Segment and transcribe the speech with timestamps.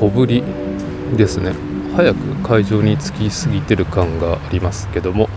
[0.00, 0.42] 小ぶり
[1.14, 1.52] ですね。
[1.94, 5.28] 早く会場に着きすぎてる感がありますけども。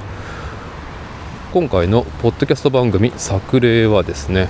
[1.51, 4.49] 今回のポッドキャスト番組「作例」はですね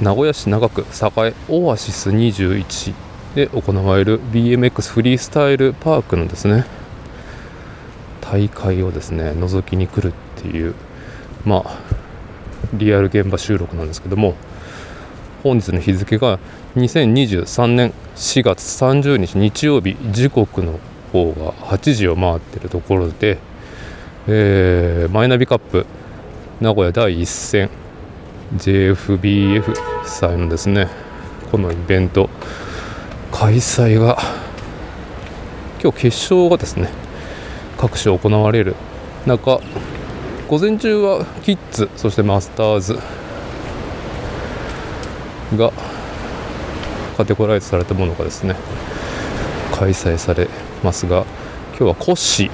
[0.00, 2.94] 名古屋市長区栄オアシス21
[3.34, 6.64] で行われる BMX フリースタイルパークのですね
[8.22, 10.74] 大会をですね覗きに来るっていう
[11.44, 11.78] まあ
[12.72, 14.34] リアル現場収録なんですけども。
[15.42, 16.38] 本日の日付が
[16.76, 20.78] 2023年4月30日日曜日時刻の
[21.12, 23.38] 方が8時を回っているところで、
[24.28, 25.84] えー、マイナビカップ
[26.60, 27.70] 名古屋第1戦
[28.56, 30.88] JFBF 祭のですね
[31.50, 32.30] このイベント
[33.32, 34.18] 開催が
[35.82, 36.88] 今日決勝がですね
[37.78, 38.76] 各種行われる
[39.26, 39.60] 中
[40.48, 42.98] 午前中はキッズそしてマスターズ
[45.56, 45.72] が
[47.16, 48.56] カテゴライズされたものがですね
[49.72, 50.48] 開催され
[50.82, 51.24] ますが
[51.70, 52.50] 今日はコッシー。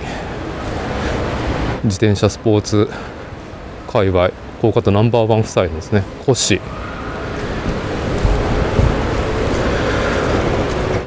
[1.84, 2.88] 自転車スポーツ
[3.86, 6.60] 界隈高架とナンバーワン夫妻のですねコッシー。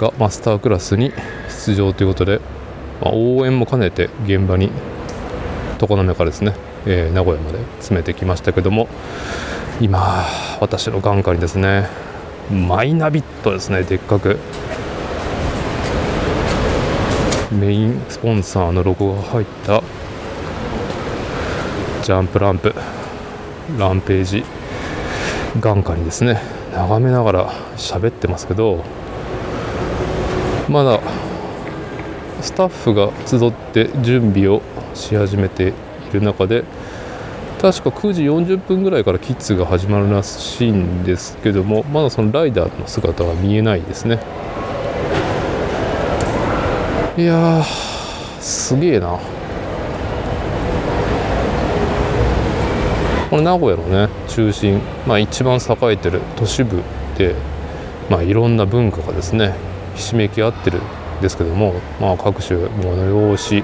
[0.01, 1.13] がマスタークラスに
[1.49, 2.39] 出場ということで、
[3.01, 4.71] まあ、応援も兼ねて現場に
[5.77, 8.87] 常滑からですね、えー、名古屋まで詰めてきましたけども
[9.81, 10.27] 今
[10.59, 11.89] 私の眼下にですね
[12.51, 14.37] マイナビットですねでっかく。
[17.51, 19.81] メインスポンサーのロゴが入った
[22.03, 22.75] ジャンプランプ
[23.77, 24.45] ランページ
[25.59, 26.39] 眼下にですね
[26.73, 28.83] 眺めながら喋ってますけど
[30.69, 31.01] まだ
[32.41, 34.61] スタッフが集って準備を
[34.93, 35.73] し始めてい
[36.13, 36.63] る中で
[37.61, 44.19] 確か9時40分ぐらいからキッズが始まるらしいんですけどもまだそのライダーの姿は見えないですね。
[47.15, 47.63] いや
[48.39, 49.19] すげえな。
[53.29, 56.81] この名古屋のね中心、まあ、一番栄えてる都市部
[57.15, 57.35] で、
[58.09, 59.53] まあ、いろんな文化がですね
[59.93, 60.81] ひしめき合ってるん
[61.21, 63.63] ですけども、まあ、各種催し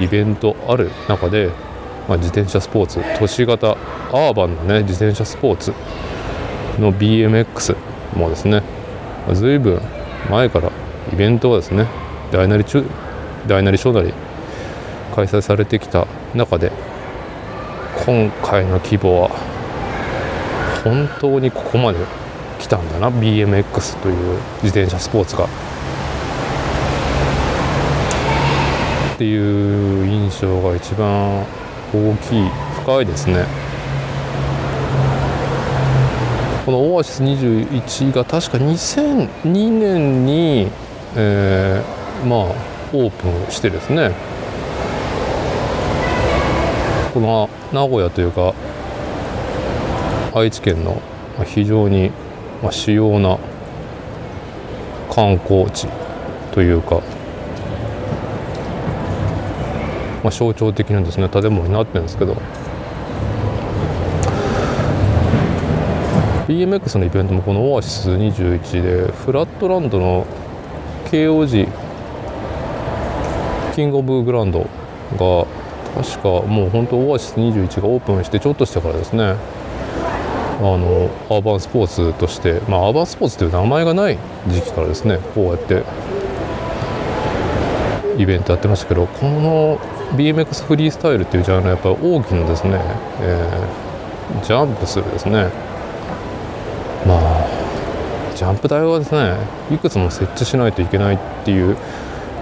[0.00, 1.50] イベントある中で
[2.10, 5.72] まあ、自転車スポーツ都市型アーバンのね自転車スポーツ
[6.80, 7.76] の BMX
[8.16, 8.64] もですね
[9.32, 9.80] ずいぶん
[10.28, 10.72] 前から
[11.12, 11.86] イベントがですね
[12.32, 12.84] 大なり中
[13.46, 14.12] 大なり小なり
[15.14, 16.72] 開催されてきた中で
[18.04, 19.28] 今回の規模は
[20.82, 22.00] 本当にここまで
[22.58, 25.44] 来たんだな BMX という自転車スポーツが。
[29.14, 31.44] っていう印象が一番
[31.98, 32.48] 大きい
[32.82, 33.46] 深いですね。
[36.64, 40.68] このオアシス21が確か2002年に、
[41.16, 42.38] えー、まあ
[42.92, 44.12] オープンしてですね。
[47.12, 48.54] この名古屋というか
[50.32, 51.02] 愛知県の
[51.44, 52.12] 非常に
[52.70, 53.36] 主要な
[55.10, 55.88] 観光地
[56.52, 57.00] というか
[60.22, 61.28] まあ、象徴的なですね。
[61.28, 62.36] 建物になってるんですけど。
[66.48, 70.26] BMX のイベントもこのオアシス21でフラットランドの
[71.04, 71.68] KOG
[73.76, 74.66] キングオブグランド
[75.16, 75.46] が
[75.94, 79.36] 確かもう本当オアシス21がオープンしてちょっとしてからですね。
[80.60, 84.18] あのアーバンスポーツとしてまあアーバンスポーツという名前がない
[84.48, 85.84] 時期からですねこうやって
[88.18, 89.78] イベントやってましたけどこの
[90.16, 92.80] BMX フリースタイルっていうジャンルはやっぱり大きなですね、
[93.20, 95.50] えー、ジャンプするですね
[97.06, 97.60] まあ
[98.34, 99.36] ジャンプ台はですね
[99.70, 101.76] いくつも設置しないといけないっていう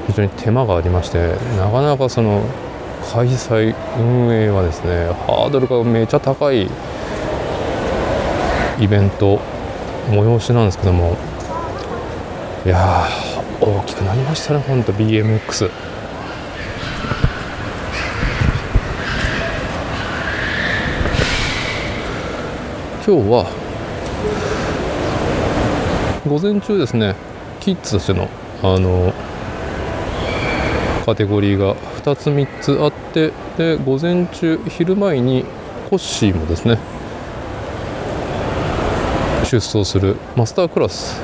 [0.07, 2.43] 非常に手間がありましてなかなかその
[3.13, 6.69] 開催運営はですねハードルがめちゃ高い
[8.81, 9.41] イベント
[10.09, 11.17] 催しなんですけども
[12.65, 13.07] いや
[13.61, 15.71] 大きくなりましたね本当 BMX。
[23.09, 23.47] 今日は
[26.29, 27.17] 午前中ですね
[27.59, 28.29] キッズとしての
[28.63, 29.15] あの
[31.07, 35.47] カテゴリーが2つ3つあってで午前中昼前に
[35.89, 36.79] コッシーもですね
[39.45, 41.19] 出走するマスタークラス。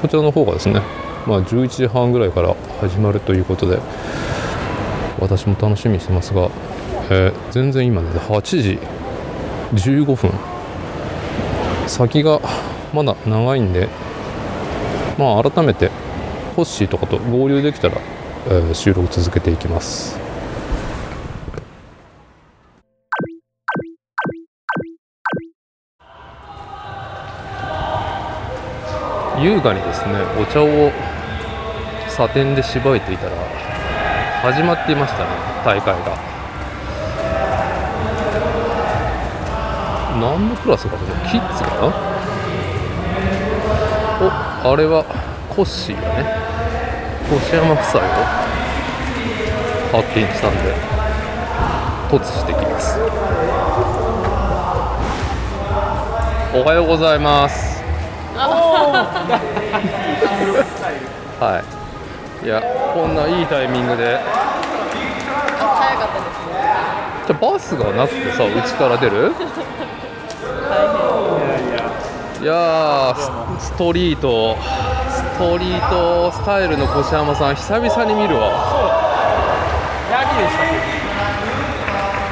[0.00, 0.82] こちらの方がですね、
[1.28, 3.78] まあ、11時半ぐらいから始まるということで
[5.20, 6.50] 私も楽しみにしてますが、
[7.08, 8.80] えー、全然今ね8時
[9.74, 10.51] 15分
[11.86, 12.40] 先が
[12.92, 13.88] まだ長いんで
[15.18, 15.90] まあ改めて
[16.56, 17.98] ホッシーとかと合流できたら、
[18.46, 20.18] えー収録続けていきます。
[29.38, 30.92] 優雅にですねお茶を
[32.08, 33.36] サテンでしばいていたら
[34.42, 35.30] 始まっていましたね
[35.64, 36.41] 大会が。
[40.20, 41.00] 何のクラスかな
[41.30, 41.86] キッズかな？
[44.20, 45.04] おあれは
[45.48, 46.26] コッシーがね。
[47.32, 48.06] 越山夫妻を
[49.92, 50.74] 発見したんで
[52.10, 52.98] 突してきます。
[56.54, 57.82] おはようございます。
[61.40, 61.62] は
[62.42, 62.44] い。
[62.44, 62.60] いや
[62.94, 64.20] こんないいタイミングで。
[65.58, 66.52] 早かったですね。
[67.26, 69.32] じゃあバスがなくてさうちから出る？
[72.42, 74.56] いやースストリート。
[74.58, 78.50] ストリートスタイルの越山さん久々に見るわ。
[80.10, 80.66] ヤギでしたっ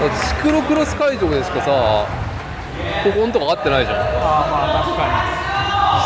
[0.01, 1.71] だってシクロクロス会場でしかさ
[3.05, 3.99] ここんとこ合ってないじゃん。
[3.99, 4.83] けああまあ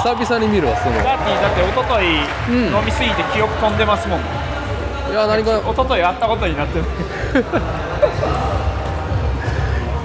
[0.05, 0.99] 確か久々に見るわその。
[0.99, 2.05] にダーティーだって一昨日
[2.53, 2.77] うん。
[2.77, 6.85] 飲みすぎて記憶飛んでますもん、いや何か一昨日会ったことになってる。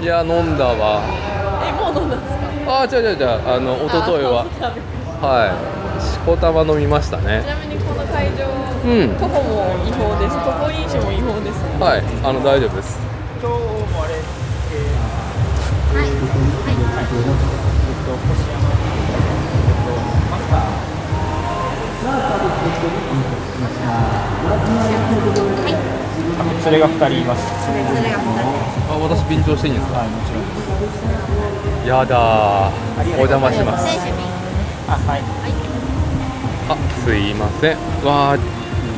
[0.00, 1.02] いや飲んだわ。
[1.62, 2.16] え、もう飲んだ。
[2.70, 3.26] ああ違う違う違う。
[3.50, 4.46] あの一昨日は。
[4.62, 5.26] あ。
[5.26, 5.58] はい。
[6.00, 9.18] しこたま飲みましたちねなみにこの会場、うん。
[9.18, 10.38] 徒歩も違法です。
[10.38, 11.58] 徒歩飲酒も違法です。
[11.82, 12.06] はい。
[12.22, 12.94] あの大丈夫です。
[13.42, 13.58] 今日
[13.90, 14.94] もあれ、えー、
[15.98, 16.06] はい。
[16.06, 16.14] は
[16.70, 17.10] い。
[17.10, 18.86] えっと星山え
[19.74, 19.90] っと
[20.30, 20.78] マスター
[26.38, 27.24] あ連れが2人い。
[27.24, 27.42] ます
[28.88, 29.70] あ私便乗してい。
[29.70, 29.74] い。
[29.74, 30.08] んですかはい。
[30.08, 31.59] もちろん
[31.90, 33.14] やだー。
[33.16, 33.84] お邪魔します。
[34.88, 35.22] あはい
[36.68, 37.76] あすいません。
[38.06, 38.38] わあ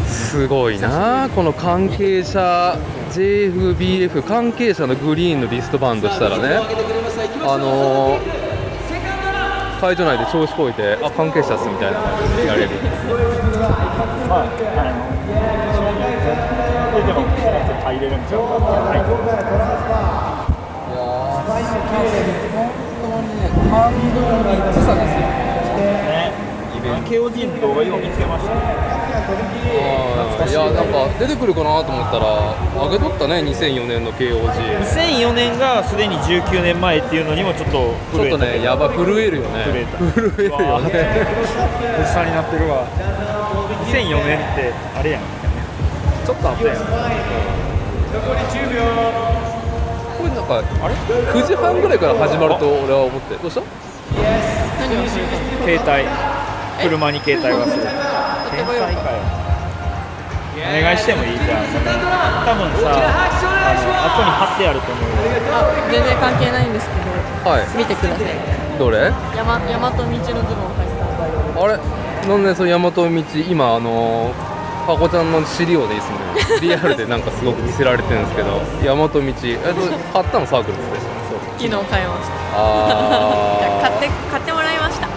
[0.07, 2.77] すごいなこの関係者
[3.13, 6.61] JFBF 関係者のグリーンのリストバンドしたらね。
[7.43, 8.43] あのー
[9.81, 12.69] 会場内で調子こいてあ関係者っすみたいな感じでやれる。
[14.29, 15.03] まあ、あの、
[16.95, 17.27] ででも、
[17.83, 18.55] 入れるんちゃうか。
[18.63, 18.95] は
[22.69, 22.72] い。
[26.83, 27.97] ね、KOG の動画よ。
[27.97, 28.53] う見つけました
[30.49, 39.65] いやなんか出てくるかなと思ったら上げとったね2004年の KOG 2004年がすでに19年前っていうのにもちょっとちょっと震えたねやば震えるよね。
[39.65, 39.99] 震えた。
[39.99, 40.09] 震
[40.39, 40.91] えるよね。
[41.99, 42.87] 物産になってるわ
[43.87, 45.23] 2004年ってあれやん。
[46.27, 46.93] ちょっとあったやんこ
[48.35, 48.43] れ
[50.43, 53.63] なんかあれ9時半ぐらいから始まると俺は思ってどうした？
[55.63, 56.03] 携帯。
[56.83, 57.83] 車に携帯がする。
[58.51, 59.23] 天才かよ
[60.59, 61.63] お願いしてもいいじゃん。
[61.63, 65.15] 多分さあの後に貼ってあると思うよ。
[65.55, 66.95] あ、全然関係ないんですけ
[67.47, 67.67] ど、はい。
[67.79, 68.27] 見てください。
[68.79, 69.13] どれ？
[69.37, 70.67] 山、大和道のズボン
[71.57, 71.65] を。
[71.65, 71.79] あれ？
[72.29, 73.07] なんでその大和道
[73.49, 74.35] 今あの
[74.87, 76.61] ハコちゃんの資料でいいっすね。
[76.61, 78.61] リアルでなんかすごく見せられてるんですけど。
[78.85, 79.21] 大和道。
[79.21, 79.39] えっと
[80.13, 80.47] 買ったの？
[80.47, 81.13] サークルですね
[81.59, 82.35] 昨日買いました。
[82.55, 85.07] あ買って、買ってもらいました。
[85.07, 85.11] あ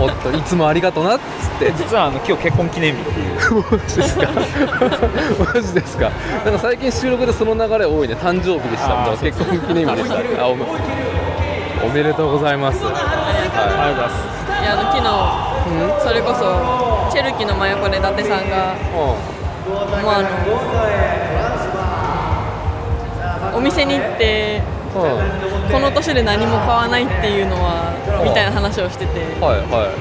[0.00, 1.70] お おっといつもありがとなっつって。
[1.76, 3.64] 実はあの今日結婚記念日っていう。
[3.70, 4.28] マジですか？
[5.54, 6.10] マジですか？
[6.46, 8.14] なんか最近収録でその流れ多いね。
[8.14, 9.02] 誕生日でした。
[9.04, 10.44] あーとか結婚記念日でした。
[10.44, 10.64] あおめ
[11.84, 12.78] おめでとうございます。
[12.82, 14.14] ありがとうございます。
[14.62, 14.96] いや、あの、昨
[16.00, 16.44] 日、それこそ、
[17.12, 18.72] チェルキの真横で伊達さんが。
[18.72, 19.12] うも
[19.74, 19.76] う
[20.10, 20.28] あの
[23.56, 24.64] お店に行ってんうん
[25.70, 27.92] この年で何も買わないっていうのは
[28.24, 29.94] みたいな話をしててはいはい。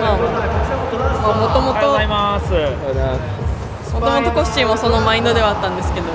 [0.00, 1.80] まあもともと
[3.92, 6.06] もともとコッシーもそのマインドではあったんですけど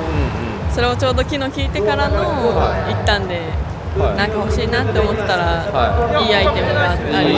[0.71, 3.39] それをちょうど昨日聞いてからの行ったんで
[3.97, 4.17] はい。
[4.17, 6.31] なんか欲しいなって思ってたらはい。
[6.31, 7.29] いアイテムがあったり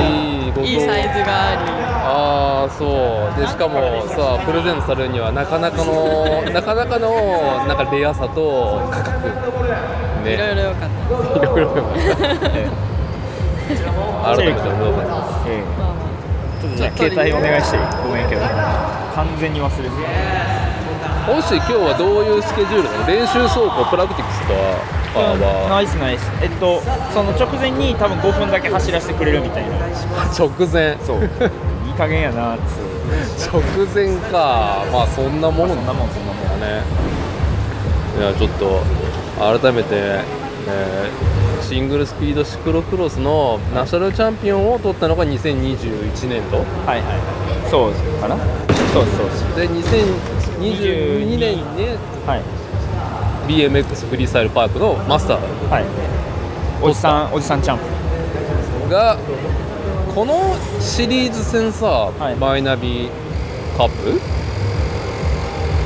[0.73, 3.39] いいサイズがありああそう。
[3.39, 7.11] でしかもさプレゼントされるにはなかなかの なかなかの
[7.67, 9.27] なんかレアさと価格。
[10.25, 10.33] ね。
[10.33, 11.37] いろいろ良かった。
[11.37, 11.83] いろいろよかっ
[12.41, 12.49] た。
[12.49, 12.69] ね。
[14.25, 15.03] 改めてどうか
[15.47, 15.95] ええまあま
[16.61, 18.41] ちょっとじゃあ携帯お願いしていいごめんけど。
[19.15, 19.89] 完全に忘れて
[21.27, 23.07] たもし今日はどういうスケジュールなの？
[23.07, 25.67] 練習走行プラクティクスとかは？
[25.69, 26.31] ナイスナイス。
[26.41, 26.81] えっと
[27.13, 29.69] その直前に多分5分だけ走らせてくれるみたいな。
[30.37, 30.97] 直前。
[31.05, 31.29] そう
[32.01, 33.53] 加減やなっつう。
[33.53, 33.61] 直
[33.93, 34.83] 前か。
[34.91, 36.81] まあそんなものそんなもんそんなもんだね。
[38.17, 38.81] いやちょっと
[39.37, 46.57] 改めて、えーシングルスピードシクロクロスのナショナルチャンピオンを取ったのが2021年度。
[46.57, 47.13] はいはいは
[47.67, 47.69] い。
[47.69, 48.35] そうかな。
[48.91, 49.55] そうそうそう。
[49.55, 51.63] で2022年に
[52.25, 52.41] はい。
[53.47, 55.69] BMX フリースタイルパークのマスター。
[55.69, 55.85] はい。
[56.81, 58.89] おじさんおじさんチャンプ。
[58.91, 59.17] が
[60.15, 62.35] このシリーズ戦さ、い。
[62.35, 63.09] マイナビ
[63.77, 64.19] カップ？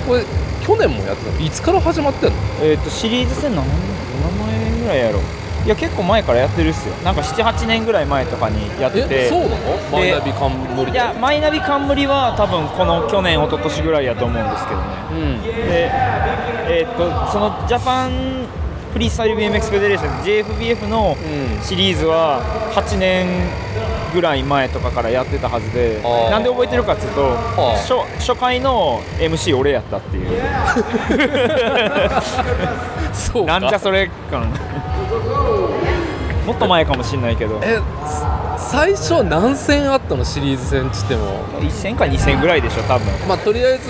[0.08, 0.24] これ
[0.66, 2.36] 去年もやってたいつから始まってんの？
[2.62, 4.38] えっ、とシリーズ戦何何
[4.72, 5.20] 前ぐらいやろ
[5.66, 6.96] いや結構前からやってるっすよ。
[7.04, 9.26] なんか78年ぐらい前とかにやってて。
[9.26, 9.56] えそうなの？
[9.92, 14.88] マイナビ冠いやマイナビ冠は多分この去年一昨年ぐらいやと思うんですけどね。
[15.12, 15.44] うん。
[15.44, 15.92] で
[16.68, 18.46] えっ、とそのジャパン
[18.94, 21.62] フリースタイル BMX フェデレーション JFBF のうん。
[21.64, 22.42] シリーズは
[22.76, 23.28] 8年
[24.16, 30.32] ぐらい前とかからやってたはずでなんで覚えてるかっていうとあ初初回の MC 俺やったっていう。
[33.14, 33.60] そうか。
[33.60, 34.50] なんじゃそれ感。
[36.46, 37.60] もっと前かもしんないけど。
[37.64, 41.44] えす最初何戦あったのシリーズ戦っつっても。
[41.60, 43.08] 1戦か2戦ぐらいでしょ多分。
[43.28, 43.90] まあとりあえず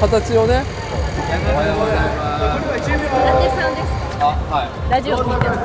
[0.00, 0.62] 形をね。
[1.16, 1.44] 伊達
[3.56, 5.60] さんですあはいラジオ聞いてます。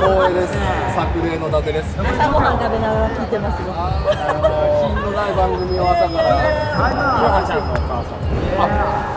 [0.00, 0.56] 光栄です
[0.96, 3.76] 作例の伊達です朝ごはん食べながら聞いてますよ。
[3.76, 6.24] 品のない番組を朝から。
[6.24, 8.24] ヨハちゃんのお母さん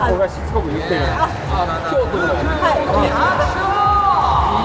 [0.04, 1.24] あしつこく言ってるあ
[1.88, 2.44] 京都のい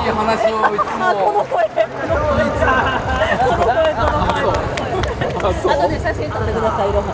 [0.03, 1.63] い話をいつあこもの声。
[1.63, 2.59] この声こ
[3.55, 7.11] の声この声あそう後で写真撮ってくださいいろは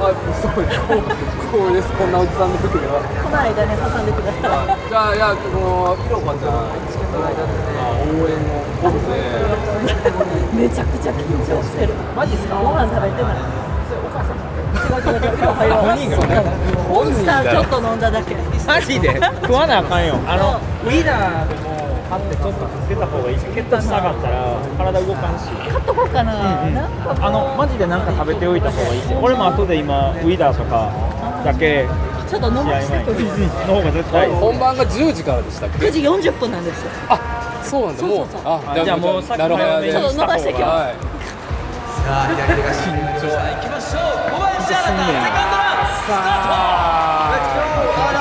[0.00, 0.08] あ
[0.40, 9.20] そう光栄ですこんなおじさんの服ではこの間ね挟んでくださいじゃあいやこのひろこちゃんこの間応援をボブで
[10.56, 13.44] めちゃくちゃ緊張してるマジっすかご飯食べてない
[14.00, 14.40] お母さん
[14.76, 16.40] 違う違う違う今入ろう本人が
[16.88, 18.34] モンスターちょっと飲んだだけ
[18.66, 19.12] マジで
[19.42, 21.75] 食わなあかんよあのウィダーでも
[22.08, 23.38] 買ってちょっとつけた方がいい。
[23.38, 25.46] し血糖下がったら体動かんし。
[25.68, 26.32] 買っとこうかな,、
[26.70, 29.02] なんかあのマジでなんか食べておいた方がいい。
[29.02, 30.90] し俺も後で今ウィダーとか
[31.44, 31.86] だけ。
[32.28, 33.22] ちょっと飲まてくれ
[33.68, 34.28] の方が絶対。
[34.30, 36.90] 本番が10時からでしたっけ9時40分なんですよ。
[37.08, 38.02] あそうなんだ。
[38.02, 38.42] もうそうそう。
[38.42, 39.66] そうああじゃあもうさっきなるほど。
[39.66, 40.66] ね早めにちょっと伸ばしてきます。
[40.66, 41.16] はい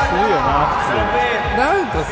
[0.05, 0.69] するよな。
[0.75, 0.95] 普
[1.57, 2.11] なんかさ、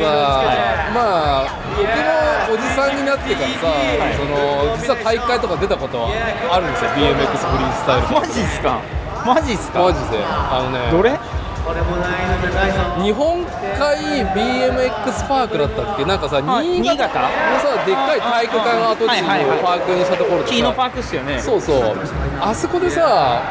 [0.94, 3.68] まあ僕もおじさんになってからさ、
[4.16, 6.08] その実は大会とか出たことは
[6.52, 6.92] あるんですよ。
[6.96, 8.80] BMX フリースタイル通マジっすか？
[9.28, 9.84] マジっすか？
[9.84, 11.20] マジであのねどれ？
[11.64, 13.40] 日本
[13.80, 16.06] 海 BMX パークだったっけ？
[16.06, 16.68] なんかさはい。
[16.68, 17.08] 新潟？
[17.08, 19.58] のさでっかい体育館跡地はいはいはい。
[19.58, 20.54] のパークにしたところでさ。
[20.54, 21.40] キーノパークっすよね。
[21.40, 21.96] そうそう。
[22.42, 23.42] あそこでさ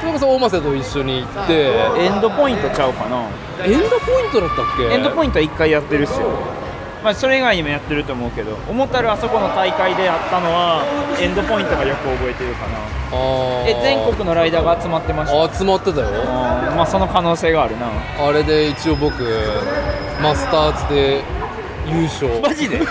[0.00, 1.72] それこそ大瀬と一緒に行って。
[1.98, 3.28] エンドポイントちゃうかな。
[3.64, 4.84] エンドポイントだったっけ？
[4.94, 6.28] エンドポイントは1回やってるっすよ
[7.04, 10.82] まあそれ以外にもやってると思うけど思ったらあそこの大会でやったのは
[11.20, 12.78] エンドポイントがよく覚えてるかな。
[13.68, 15.54] え全国のライダーが集まってました。
[15.58, 16.06] 集まってたよ。
[16.74, 17.86] まあその可能性があるな。
[18.18, 19.22] あれで一応僕
[20.22, 21.22] マスターズで
[21.86, 22.40] 優勝。
[22.40, 22.80] マジで？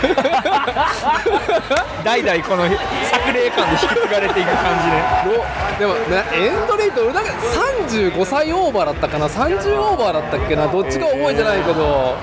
[2.03, 5.03] 代々この作例感で引き継がれていく感じね
[5.77, 10.67] おでもねエントリーと俺なんか35歳オーバーだったかな？30オーバーだったっけな？
[10.67, 12.15] どっちか覚えてないけど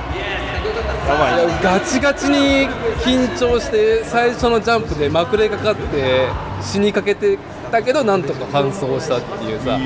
[1.62, 2.68] ガチガチに
[3.04, 6.28] 緊張して最初のジャンプでまくれかかって
[6.62, 7.38] 死にかけて
[7.70, 9.78] たけどなんとか完走したっていうさ。
[9.78, 9.82] い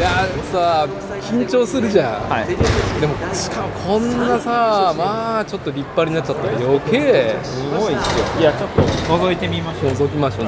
[0.00, 0.08] や
[0.52, 0.86] さ
[1.20, 2.46] 緊張するじゃん、はい。
[3.00, 7.36] でもしかもこんなさまあちょっと立派になっちゃったら余計。
[7.42, 8.24] すごいっすよ。
[8.40, 9.92] いやちょっと覗いてみましょう。
[9.92, 10.46] 覗きましょう。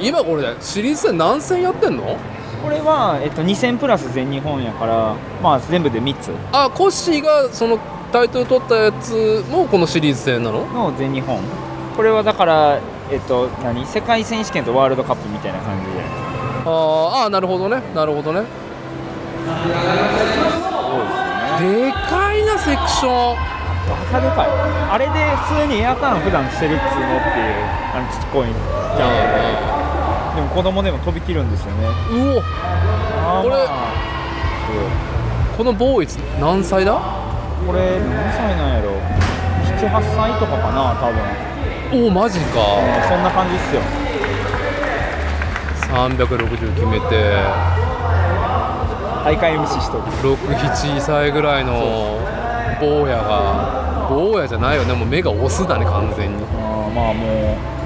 [0.00, 2.16] 今これシリーズ戦何戦やってんの？
[2.62, 6.30] これは、えっと、2戦プラス全日本やからまあ全部で3つ。
[6.52, 7.78] あコッシーがその
[8.12, 10.66] タイトル取ったやつもこのシリーズ戦なの？
[10.66, 11.40] の全日本。
[11.96, 13.86] これはだからえっと何？
[13.86, 16.02] 世界選手権とワールドカップみたいな感じで。
[16.64, 17.82] あーあーなるほどね。
[17.94, 18.42] なるほどね。
[21.60, 23.36] でかいなセクション。
[23.88, 24.48] バカでかい。
[24.90, 25.12] あれで
[25.48, 27.54] 普通にエアターン普段してるっつうのっていう
[27.94, 29.38] あのちっこいジャンプ
[29.74, 29.77] で
[30.38, 31.88] でも子供でも飛び切るんですよね。
[32.12, 32.42] うお。
[33.42, 33.66] これ
[35.56, 36.94] このボーイズ何歳だ？
[37.66, 38.92] これ何歳なんやろ。
[39.66, 41.10] 78歳とかかな多
[41.90, 42.04] 分。
[42.04, 42.54] おおマジか。
[43.08, 43.82] そんな感じっすよ。
[45.90, 47.42] 360決めて。
[49.24, 50.04] 大会 MC しとる。
[50.36, 52.20] 67歳ぐらいの
[52.80, 54.06] 坊やが。
[54.08, 54.94] 坊やじゃないよね。
[54.94, 56.44] もう目がオスだね完全に。
[56.44, 57.77] あーまあもう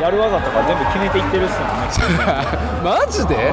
[0.00, 1.86] やる技とか全部決めていってるっすもんね。
[2.84, 3.52] マジで、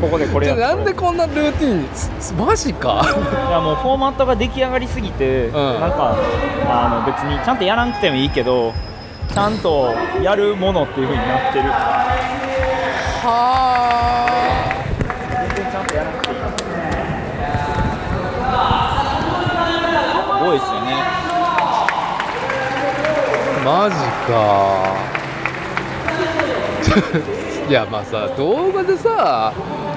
[0.00, 1.86] ここでこれやなんでこんなルーティン
[2.46, 3.02] マジか？
[3.48, 5.52] いやもうフォーマットが出来上がりすぎて、ん。
[5.52, 6.16] なんか
[6.68, 8.72] あの別にちゃんとやらなくてもいいけど
[9.32, 11.70] ちゃんとやるものっていう風になってる。
[13.26, 14.26] は
[15.30, 16.36] 全然ちゃんとやらなくていい。
[20.38, 20.94] すごいっすよね。
[23.64, 25.13] マジか
[27.68, 29.52] いやまあさ動画でさ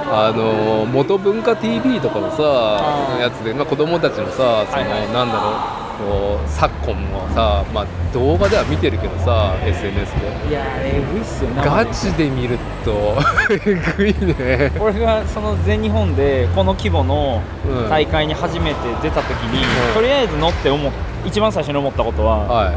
[0.09, 5.13] あの元文化 TV とかのさやつで、まあ、子供たちのさその、はいはい。
[5.13, 5.49] なんだろ
[5.83, 10.13] うこう昨今はさ、まあ、動画では見てるけどさ SNS
[10.45, 10.49] で。
[10.49, 13.17] いやえぐいっすよガチで見ると
[13.49, 14.71] えぐいね。
[14.79, 17.89] 俺がその全日本でこの規模のうん。
[17.89, 19.93] 大会に初めて出た時に、うん。
[19.93, 20.91] とりあえず乗って思っ
[21.25, 22.71] 一番最初に思ったことは、は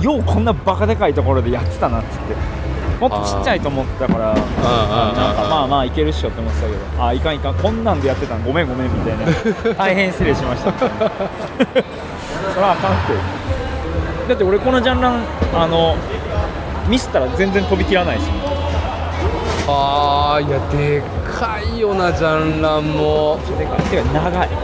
[0.00, 0.04] い。
[0.04, 2.34] ようこんなバカでかいところでやってたなっつって
[3.00, 4.44] もっとちっちゃいと思ってたからなん
[5.36, 7.54] かまあまあいけるっしょって思ってたけどあいかんいかん。
[7.54, 9.74] こんなんでやってたんごめんごめんみたいな。
[9.74, 10.72] 大変失礼しました。
[10.72, 10.90] それ
[12.60, 14.28] はあかんって。
[14.28, 15.22] だって俺このジャンラン
[15.54, 15.96] あの
[16.88, 18.40] ミスったら全然飛びきらないですもん
[19.68, 23.38] あーいやでかいよなジャンランも。
[23.58, 24.48] でかいてか長い。
[24.48, 24.58] めっ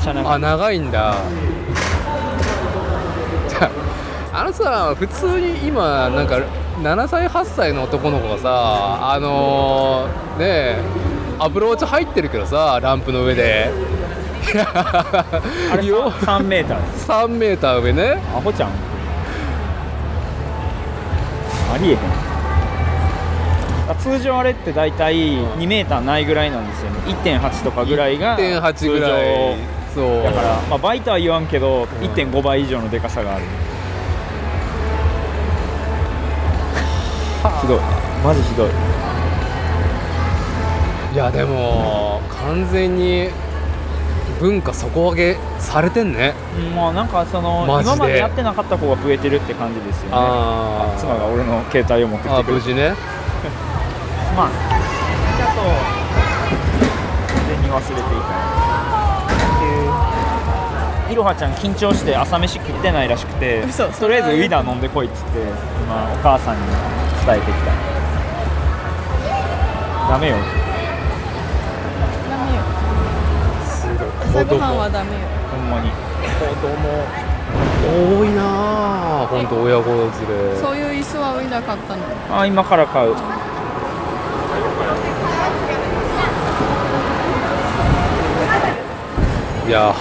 [0.00, 0.34] ちゃ長い。
[0.34, 1.14] あ長いんだ。
[4.32, 6.38] あのさ普通に今なんか
[6.82, 10.44] 7歳8歳の男の子がさあのー、ね
[10.78, 10.82] え
[11.38, 13.70] アプローチ入ってるけどさランプの上で。
[15.72, 16.92] あれよ3メーター。
[16.92, 18.22] です3メーター上ね。
[18.34, 18.70] アホちゃん。
[21.72, 21.98] ありえへん。
[23.90, 26.98] あ通常あれって大体2メーターないぐらいなんですよね。
[27.06, 29.56] 1.8とかぐらいが1.8ぐらい。
[29.90, 30.04] 通そう。
[30.04, 33.44] 常だから、まあ、倍とは言わんけど1.5倍以上のでかさがある
[37.60, 37.80] ひどい。
[38.24, 38.70] マジひどい。
[41.12, 43.30] いやでも完全に
[44.38, 46.34] 文化底上げされてんね。
[46.56, 47.96] うんまあなんかそのマジで。
[47.96, 50.10] 今までやってなかった子が増えてるって感じですよね。
[50.12, 52.60] あ妻が俺の携帯を持ってきあてくれて。
[52.60, 52.90] 無事ね。
[54.36, 54.50] まああ
[55.54, 55.62] と
[57.34, 58.49] 完全に忘れていた
[61.10, 66.62] いろはちゃん緊張して朝飯食ってないらしくて嘘とりあえずウィダー飲んでこいっつって今お母さんに
[67.26, 67.72] 伝えてきた
[70.12, 70.36] ダメよ
[72.30, 72.62] ダメよ
[74.22, 75.90] 朝ごはんはダメよほんまに
[77.82, 78.42] 多いな
[79.22, 83.14] あ本当親子連れそういう椅子はウィダー買ったのあ今から買う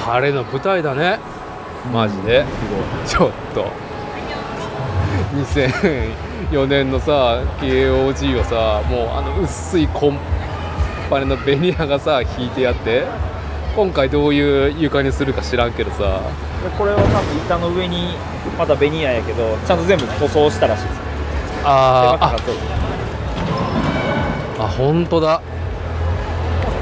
[0.09, 1.19] いや晴れの舞台だね。
[1.93, 2.43] マジで。
[3.05, 3.67] ちょっと。
[5.35, 10.17] 2004年のさ KOG をさもうあの薄いコン
[11.11, 13.05] パネのベニヤがさ引いてやって。
[13.75, 16.21] 今回どういう床にするか知らんけどさ。
[16.63, 18.15] でこれは多分板の上に
[18.57, 20.99] まだベニヤやけどちゃんと全部塗装したらしいです。
[21.63, 22.17] あー。
[22.17, 22.51] 手間かかっと。
[22.51, 22.57] る
[24.57, 25.41] ああ本当だ。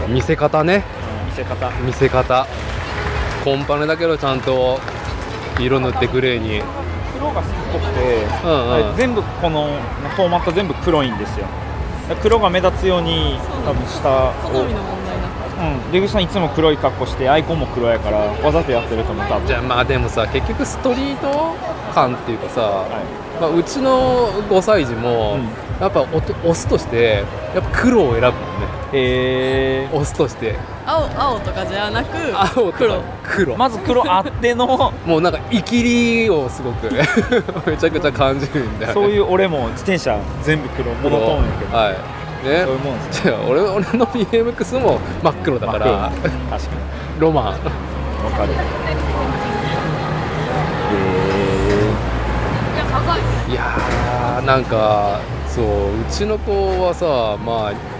[0.07, 0.85] 見せ方ね。
[1.27, 1.69] 見せ方。
[1.81, 2.47] 見せ方
[3.47, 4.77] コンパネだけどちゃんと
[5.57, 6.61] 色塗ってグレーに。
[7.13, 8.97] 黒が好きっぽくて、うんうん。
[8.97, 9.67] 全部この
[10.17, 11.45] フォーマット全部黒いんですよ。
[12.21, 14.65] 黒が目立つように多分下を。
[14.65, 15.91] うん。
[15.93, 19.47] 出口さんいつも黒い格好してアイコンも黒やからわざとやってると思う多分。
[19.47, 21.55] じゃあまあでもさ結局ストリート
[21.95, 25.45] 感っていうかさ、はまあ、うちの5歳児も、うん。
[25.79, 27.23] やっぱおとオスとして
[27.55, 28.67] やっぱ黒を選ぶもんね。
[28.91, 32.15] いへオスとして青青とかじゃなく
[32.55, 33.03] 青黒。
[33.23, 33.57] 黒。
[33.57, 34.65] まず黒あっての
[35.05, 36.89] もうなんか生きりをすごく
[37.69, 41.91] めちゃくちゃ感じるんだよねそういう俺も自転車全部黒モノトーンやけど、はい。
[41.91, 41.97] ね。
[42.41, 45.85] そういうもんですじゃあ俺俺の BMX も真っ黒だから。
[46.49, 46.71] 確か
[47.19, 47.45] ロマン。
[47.45, 48.53] にわかる。
[48.53, 48.55] へ
[53.51, 56.51] いやーなんかそううちの子
[56.83, 57.96] はさまあ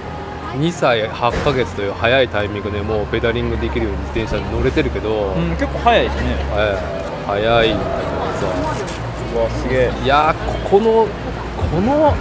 [0.55, 6.35] 2歳8ヶ月という早いタイミングでもうペダリングできるように自転車に乗れてるけど、えうん結構早いですね。
[6.55, 9.91] ええ早いんだけどうわすげえ。
[9.91, 11.07] さいやーここの
[11.71, 12.13] この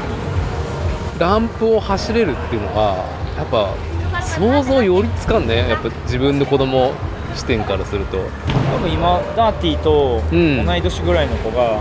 [1.18, 3.04] ランプを走れるっていうのが
[3.36, 3.74] やっぱ
[4.22, 5.68] 想像よりつかんね。
[5.68, 6.92] やっぱ自分の子供
[7.34, 8.18] 視点からすると。
[8.18, 10.66] 多分今ダーティーとうん。
[10.66, 11.80] 同い年ぐらいの子が、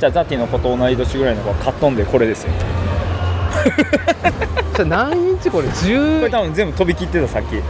[0.00, 2.52] じゃあダーティーの子と同い年ぐらいの子が買っとんでこれですよ
[4.86, 5.68] 何インチこれ？
[5.68, 7.60] これ10多分全部飛び切ってたさっき。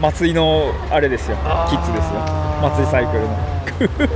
[0.00, 1.36] 松井のあれですよ。
[1.70, 2.20] キッズですよ。
[2.62, 3.28] 松井サイクルの。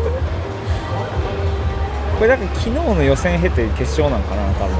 [2.18, 4.74] これだから昨日の予選経て決勝なんかな多分。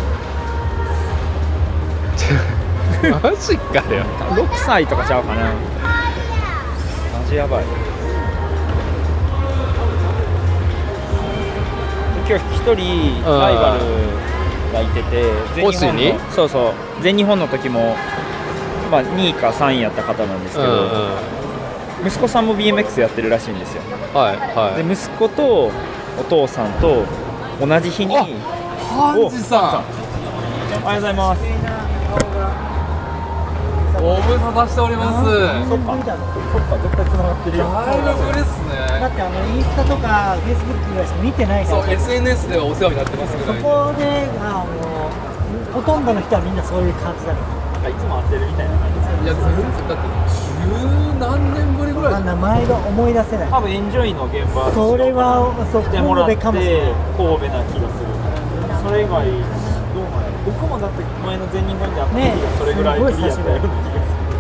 [3.33, 4.05] マジかよ。
[4.35, 5.43] 6歳とかちゃうかな。
[5.45, 5.53] マ
[7.29, 7.65] ジやばい。
[12.29, 13.81] 今日一人ライバル
[14.73, 16.73] がいてて全日本のそうそう。
[17.03, 17.97] 全日本の時も、
[18.91, 20.79] まあ、2位か3位やった方なんですけど、うん
[22.03, 22.07] うん。
[22.07, 23.83] 息子さんも BMX やってるらしいんですよ。
[24.15, 24.85] はいはい。
[24.85, 25.71] で息子と
[26.19, 27.05] お父さんと
[27.61, 30.09] 同じ日にあハンジさん。
[30.83, 32.68] おはようございます
[33.99, 35.27] ご無沙汰しております
[35.69, 45.11] そっかそっか絶対繋がってるよ大学ですねだってあのインスタとかフェイスブックぐらいしか見てないからそう SNS ではお世話になってますぐそらいこであの
[45.75, 47.43] ほとんどの人はみんなそういう感じだか
[47.89, 58.19] いつも会ってるみたいな感じですいや全然だって十何年ぶりぐらい名前が思い出せない多分エンジョイの現場それはそうもらって神戸かもしれない神戸な気がする
[58.79, 59.58] それ以外
[59.99, 64.31] どうなんやろ僕もだって前の全日本で会った時がそれぐらいぶりやったような気がする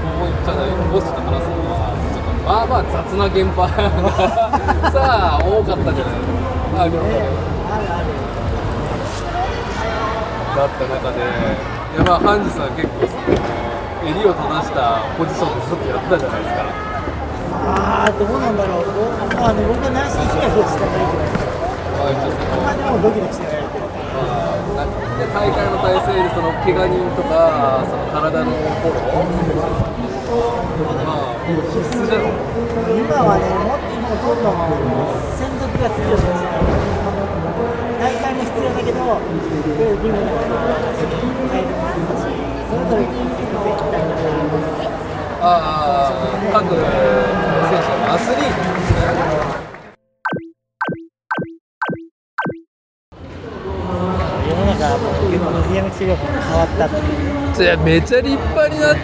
[0.00, 3.76] もう言っちゃないボスと話すのはちょっとまあまあ雑な現場が
[4.88, 6.24] さあ多かったじゃない
[6.80, 8.08] あでもあるある
[10.56, 13.36] だった中でいやまあハンジさん結構その
[14.08, 16.64] 襟を正したポジションでちょっとやってたじゃないですか
[17.68, 18.88] ああどうなんだろう
[19.44, 21.04] あの僕は内心被害をしてない。
[21.04, 21.65] けど
[22.06, 29.26] まあ一応そのまあでもドキドキしてないけどまあで大会の体制でその怪我人とかその体のフォロー
[31.02, 32.30] まあ必須じゃん
[32.94, 34.70] 今はねもっとどんどん
[35.34, 36.30] 専属が強いし
[37.98, 42.30] 大会も必要だけどいう部分を変えるのもそうだし
[42.70, 43.74] それぞれ絶対
[45.42, 46.14] ああ
[46.54, 46.78] 各選
[47.82, 49.65] 手のアスリートですね
[56.86, 57.64] ったっていう。
[57.64, 58.96] いやめちゃ立派になっ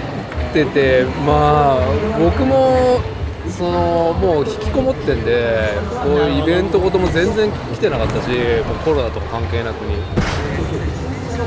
[0.53, 1.87] ててまあ
[2.19, 3.01] 僕も
[3.49, 5.73] そのもう引きこもってんで
[6.05, 9.97] こういうイベントごとも全然来てなかったしもうコロナとか関係なくに。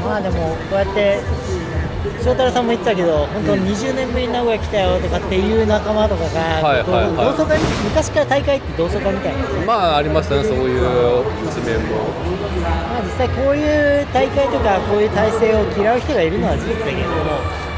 [0.06, 1.20] まあでもこうやって
[2.24, 7.15] 翔太郎さんも言ってたけど本当20年ぶりに名古屋来たよとかっていう仲間とかが、はいはいはい。
[7.15, 12.06] 同窓会昔から大会って同窓会みたいな、まあありましたねそういう一面も。
[12.65, 17.15] まあ、実際こういう大会とかこういう体制を嫌う人がいるのは事実だけれども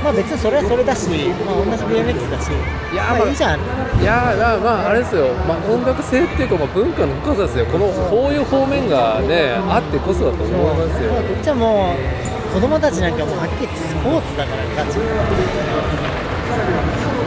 [0.03, 1.09] まあ別にそれはそれだし、
[1.43, 3.59] まあ、同じ BMX だしいやまあまあいいじゃん。
[3.59, 7.65] いやーまあまああれですよ、まあ、音楽性っていうか、まあ、文化の深さですよ。
[7.65, 11.11] このこういう方面がねあってこそだと思いますよ。
[11.11, 14.97] まあこっちはもう子供たちなんかもうはっきり言ってスポーツだからガチ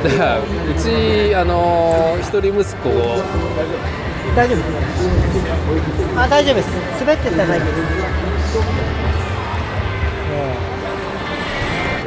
[0.03, 0.43] だからう
[0.75, 2.89] ちあのー一人息子。
[2.91, 3.23] を
[4.35, 4.61] 大丈夫
[6.21, 6.69] あ大丈夫です。
[6.99, 7.69] 滑ってったら大丈夫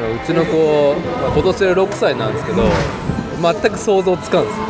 [0.03, 2.63] うちの子、まあ今年で6歳なんですけど
[3.41, 4.57] 全く想像つかんです。
[4.57, 4.63] よ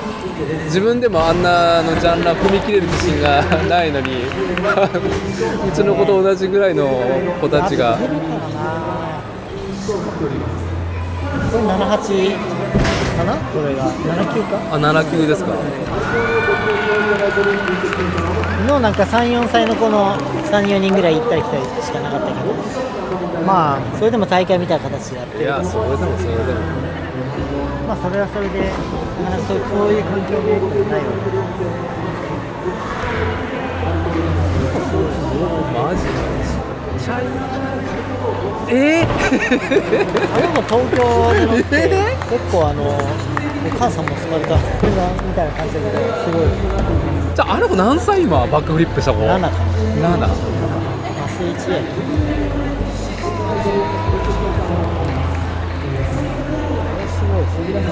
[0.66, 4.28] 自分でもあんなのジャンル踏み切れる自信がないのに う
[5.72, 6.88] ちの子と同じぐらいの
[7.40, 7.96] 子たちが。
[7.98, 8.08] こ
[11.58, 12.38] れ78
[13.18, 13.34] かな？
[13.36, 14.58] これが79か？
[14.72, 15.52] あ7級ですか。
[18.66, 20.16] 昨日なんか34歳の子の
[20.52, 22.40] 34人ぐらい行ったり来たりしかなかったけど。
[23.46, 25.44] まあそれでも大会みたいな形でやってる。
[25.44, 26.14] いやそれでもそれで
[26.54, 26.60] も
[27.88, 28.72] まあそれはそれで
[29.22, 29.48] なかなか？
[29.48, 31.12] そうこういう環境でないわ
[35.74, 36.02] マジ
[38.70, 39.08] えー、
[40.34, 40.98] あれも東京
[41.34, 41.76] で乗って、
[42.30, 42.82] 結構あの
[43.78, 44.62] 母さんも座れたみ
[45.34, 46.48] たいな感じだけどすごい
[47.36, 50.34] じゃああの子何歳今バックフリップした子7かな7麻
[51.40, 51.92] 酔一やこ
[55.10, 55.23] れ
[57.24, 57.88] すごいだな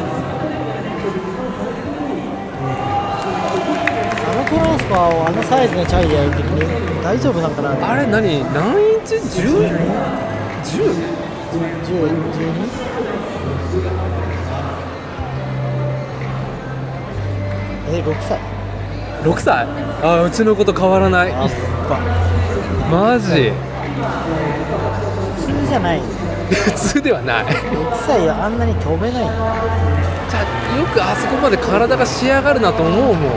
[4.23, 6.43] あのトランスファーをあのサイズのチャリでやるって
[7.03, 8.43] 大丈夫なんかなあれ何？
[8.53, 9.21] 何インチ？10?10?
[10.63, 10.93] 10?
[11.51, 12.31] 10、12?
[17.93, 18.39] え、6歳
[19.23, 19.67] 6歳？
[20.03, 21.33] あうちの子と変わらない
[22.91, 23.51] マジ？
[25.37, 26.01] 普通じゃない
[26.55, 27.45] 普通ではない。
[27.45, 27.51] 6
[28.05, 29.29] 歳はあんなに飛べないの？
[29.29, 29.33] こ
[30.29, 30.43] じゃあ
[30.79, 33.15] よくあそこまで体が仕上がるなと思うもん。
[33.15, 33.27] れ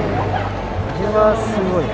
[1.12, 1.84] はすごい。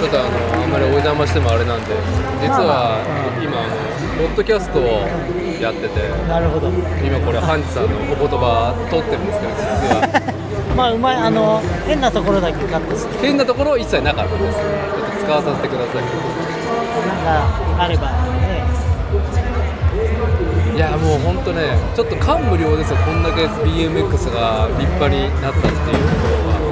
[0.00, 1.86] ちょっとあのあんまりお邪魔してもあれなんで
[2.40, 3.02] 実は
[3.42, 4.82] 今あのポッドキャストを
[5.60, 6.08] やってて。
[6.28, 6.68] なるほど。
[6.68, 9.58] 今これハンジさんのお言葉取ってるんですけど実
[9.94, 10.37] は
[10.78, 13.18] まあうまいあの変なところだけカットして。
[13.18, 14.58] 変なところ一切なかったです。
[14.58, 16.06] ちょっと使わさせてください。
[16.06, 18.62] なんかあればね。
[20.76, 26.62] いやもう本当ねちょっと感無量ですよこんだけ BMX が立派になったっていうところは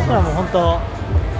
[0.00, 0.80] 僕らも本当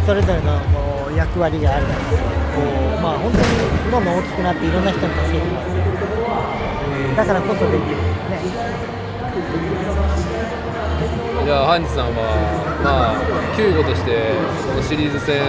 [0.04, 3.44] それぞれのもう役割があるからこうまあ本当に
[3.90, 5.72] どんどん大きくなっていろんな人に助けてもらって。
[7.16, 7.96] だからこそできる。
[7.96, 8.36] ね。
[11.48, 12.28] じゃあハンジさんは
[12.84, 14.36] まあ救護として
[14.68, 15.40] このシリーズ戦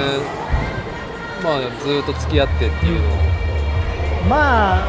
[1.44, 3.20] まあずっと付き合ってっていうのを。
[4.32, 4.88] まあ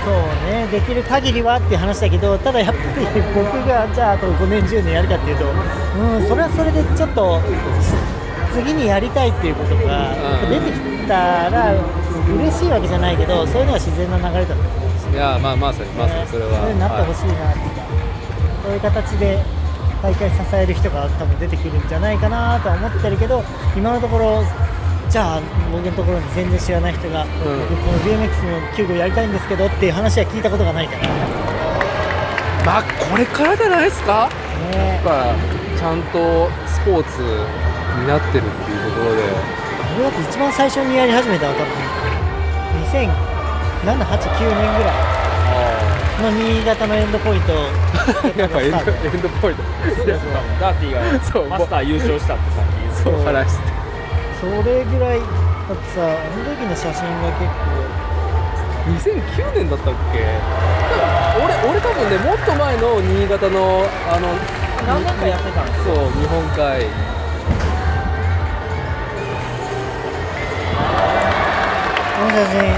[0.00, 0.16] そう
[0.48, 3.04] ねできる限りはっていう話だけどただやっぱり
[3.36, 7.36] 僕がじゃああと5年10年やるかっていうとうんそれはそれでちょっと
[8.56, 10.48] 次にやりたいっていうことがうん。
[10.48, 17.84] 出てきたら嬉しいわけじゃないけどそういうのは自然な流れだと思うしいやまあまさにまさにそれは、そういうになってほしいなっていうか、
[18.64, 19.55] そういう形で
[20.02, 23.42] 大会支える人が多分出てくるんじゃないかなとは思ってるけど
[23.76, 24.44] 今のところ
[25.08, 25.40] じゃあ
[25.72, 27.50] 僕のところに全然知らない人が、僕こ
[27.92, 31.06] の BMX の救護やりたいんですけどっていう話は聞いたことがないから。
[32.66, 34.28] まあこれからじゃないですか？
[34.72, 34.98] ね。
[34.98, 35.30] やっぱ
[35.78, 39.22] ちゃんとスポーツになってるっていうところで。
[39.94, 41.70] 俺だって一番最初にやり始めたのは多分
[42.90, 43.14] 2007、
[43.94, 45.15] 8、9年ぐらい
[46.22, 47.52] の新潟のエンドポイント
[48.40, 49.62] やっぱエンドエンドポイント。
[50.60, 53.64] ダーティーそうがマスター優勝したってさっきそう話して。
[54.40, 55.24] それぐらいだ
[55.74, 57.86] ってさあの時の写真が結構。
[58.86, 60.24] 2009年だったっけ？
[61.42, 64.28] 俺俺多分ねもっと前の新潟のあの
[64.86, 66.86] 何年かやってたんですそう日本海。
[72.16, 72.72] この写真。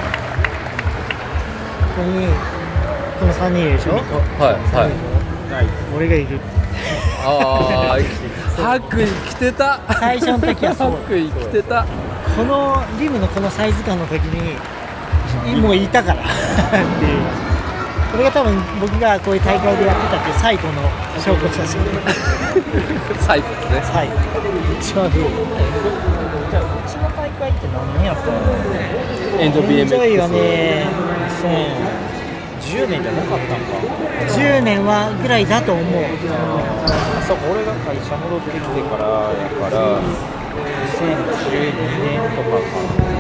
[1.94, 2.32] ここにこ
[3.28, 4.00] の3人でしょ？
[4.40, 4.58] はい。
[4.72, 5.68] はい。
[5.94, 6.40] 俺がいる。
[7.20, 8.00] ああ
[8.56, 9.80] 白衣着てた。
[10.00, 10.92] 最初の時はそう。
[10.92, 11.84] 白衣着てた。
[12.36, 14.56] このリムのこのサイズ感の時に
[15.60, 16.22] もういたから。
[16.22, 16.32] って
[17.04, 17.20] いう。
[18.08, 20.80] これが多分僕がこういう大会でやってたっていう最後の
[21.20, 21.78] 証拠写真。
[23.20, 23.82] 最後ね。
[23.84, 24.16] 最後
[24.80, 25.28] 一番古い。
[25.28, 28.32] じゃあうちの大会って何年やったの？
[29.38, 30.88] エンド BMX はね
[32.68, 33.80] 10年じゃなかったんか。
[34.28, 35.84] 10年はぐらいだと思う。
[37.26, 41.72] そう俺が会社戻ってきてからやから2012
[42.04, 42.68] 年とかか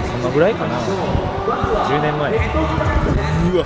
[0.08, 0.76] そんなぐらいかな。
[0.78, 3.64] 10年前うわ。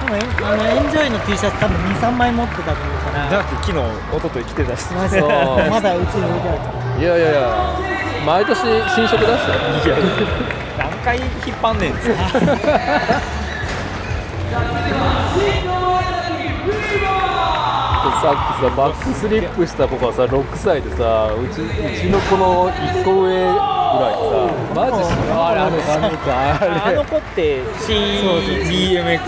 [0.00, 3.30] でもエンあのエンジョイの T シャツ多分23枚持ってたと思うから。
[3.30, 4.90] だって昨日一昨日着てたし。
[5.70, 6.52] まだうちに置いてあ
[6.98, 7.40] るいやいやいや
[8.26, 9.54] 毎年新色出した
[9.88, 9.96] よ
[11.04, 11.28] 回引っ
[11.60, 12.14] 張んねんっつって。
[18.20, 21.64] さっきさバックスリップした子がさ6歳でさうちう
[21.98, 24.28] ちの子の1個上ぐらいさ
[24.74, 26.28] マジしあれあの髪か
[26.60, 27.96] あれあの子って新
[28.68, 29.20] BMX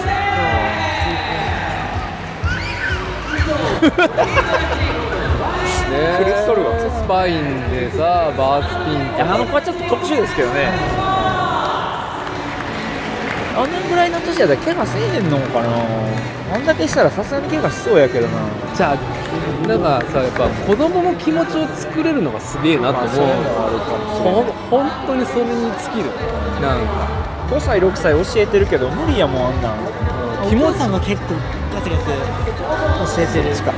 [5.88, 6.16] ね。
[6.18, 10.70] クリストルがスパインでさバースピンあの子はちょっと特殊ですけどね
[13.54, 15.68] あんなぐらいの年やったら怪我せえへんのかな。
[16.54, 18.38] あんだけしたらさすがに怪我しそうやけどな。
[18.74, 18.96] じゃあ
[19.68, 23.08] なんかさやっぱ子供の気持ちを作れるのがすげえなと思う。
[23.10, 26.10] そういうのはあ本当にそれに尽きる。
[26.60, 27.22] なんか。
[27.50, 29.76] 5歳6歳教えてるけど無理やもんあんなん。
[30.42, 31.34] お父さんが結構
[31.74, 32.06] ガツガツ
[33.16, 33.54] 教えてる。
[33.54, 33.72] しか。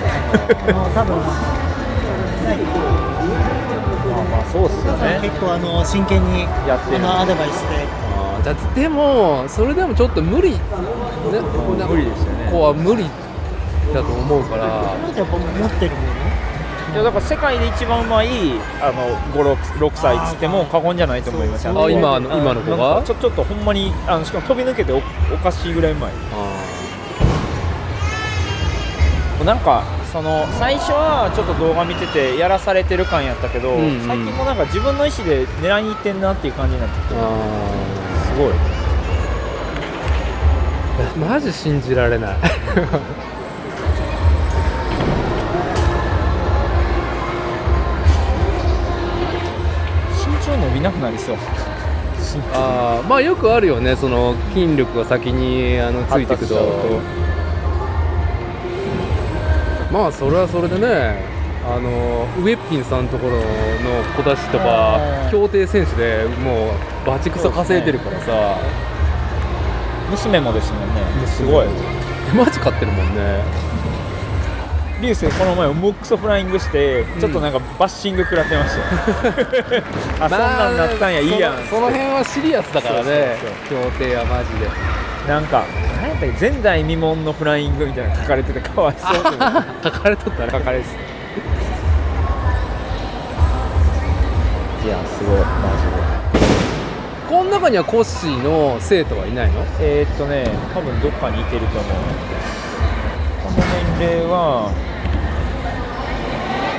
[0.95, 1.19] 多分。
[4.05, 5.19] まあまあそうっすよね。
[5.23, 6.99] 結構あの真剣にやってる。
[6.99, 8.04] あのアドバイスで
[8.45, 10.59] だってでもそれでもちょっと無理、ね、
[11.79, 12.51] な無理ですよね。
[12.51, 13.05] 子は無理
[13.95, 14.67] だと思うから。
[14.67, 16.15] なんかやっぱ持ってるもの？
[16.95, 18.29] いやだから世界で一番うまい
[18.81, 21.83] あの56歳っつっても過言じゃないと思いますよ。
[21.85, 23.03] あ今の今の子が？
[23.03, 25.01] ちょちょっとほんまにあのしかも飛び抜けておお
[25.39, 26.13] かしいぐらいうまい。
[29.45, 34.07] なんかその最初はちょっと動画見ててやらされてる感やったけど、うんうん。
[34.07, 37.15] 最近もなんか自分の意思で狙いに行ってんなっていう感じになってきて。
[37.17, 37.19] あ
[38.35, 38.53] すごい。
[41.15, 42.37] ーマジ信じられない。
[42.37, 42.43] 身
[50.45, 51.37] 長伸びなくなりそう。
[52.53, 57.01] あーまあよくあるよねその筋力が先にあのついていくと。
[59.93, 61.34] まあそれはそれでね
[61.67, 63.43] あのウェッピンさんのところの
[64.17, 65.01] 小出しとか
[65.31, 66.73] 協定選手でも
[67.05, 68.59] うバチクソ稼いでるからさ、
[70.11, 71.27] 娘もですもんね。
[71.27, 71.67] すごい。
[72.37, 73.43] マジ買ってるもんね。
[75.01, 78.77] 流星この前モックソフライングしてちょっとなんかバッシング食らってまし
[80.19, 81.55] た、あ そんなんなったんやいいやん。
[81.69, 83.37] その辺はシリアスだからね
[83.69, 84.69] そう協定はマジで。
[85.29, 85.65] なんか
[85.97, 89.15] 何やったっけ前代未聞のフライングみたいなの書かれててかわいそう
[89.83, 90.49] 書かれとったね。
[90.53, 90.83] 書かれ
[94.85, 95.45] いやすごいマ
[97.27, 99.65] この中にはコッシーの生徒はいないの？
[99.65, 100.45] ジでえー、っとね
[100.75, 101.93] 多分どっかにいてると思う。
[103.43, 103.57] この
[103.99, 104.69] 年齢は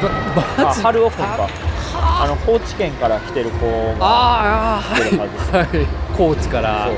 [0.04, 1.50] あマジ春オフか。
[1.98, 6.92] あの高知県から来てる子があーあ来てるはずですーはい、はい、高知から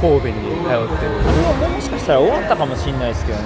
[0.00, 0.76] 神戸に通ってる。
[0.76, 3.44] あれはもしかしたら終わったかもしれないですけどね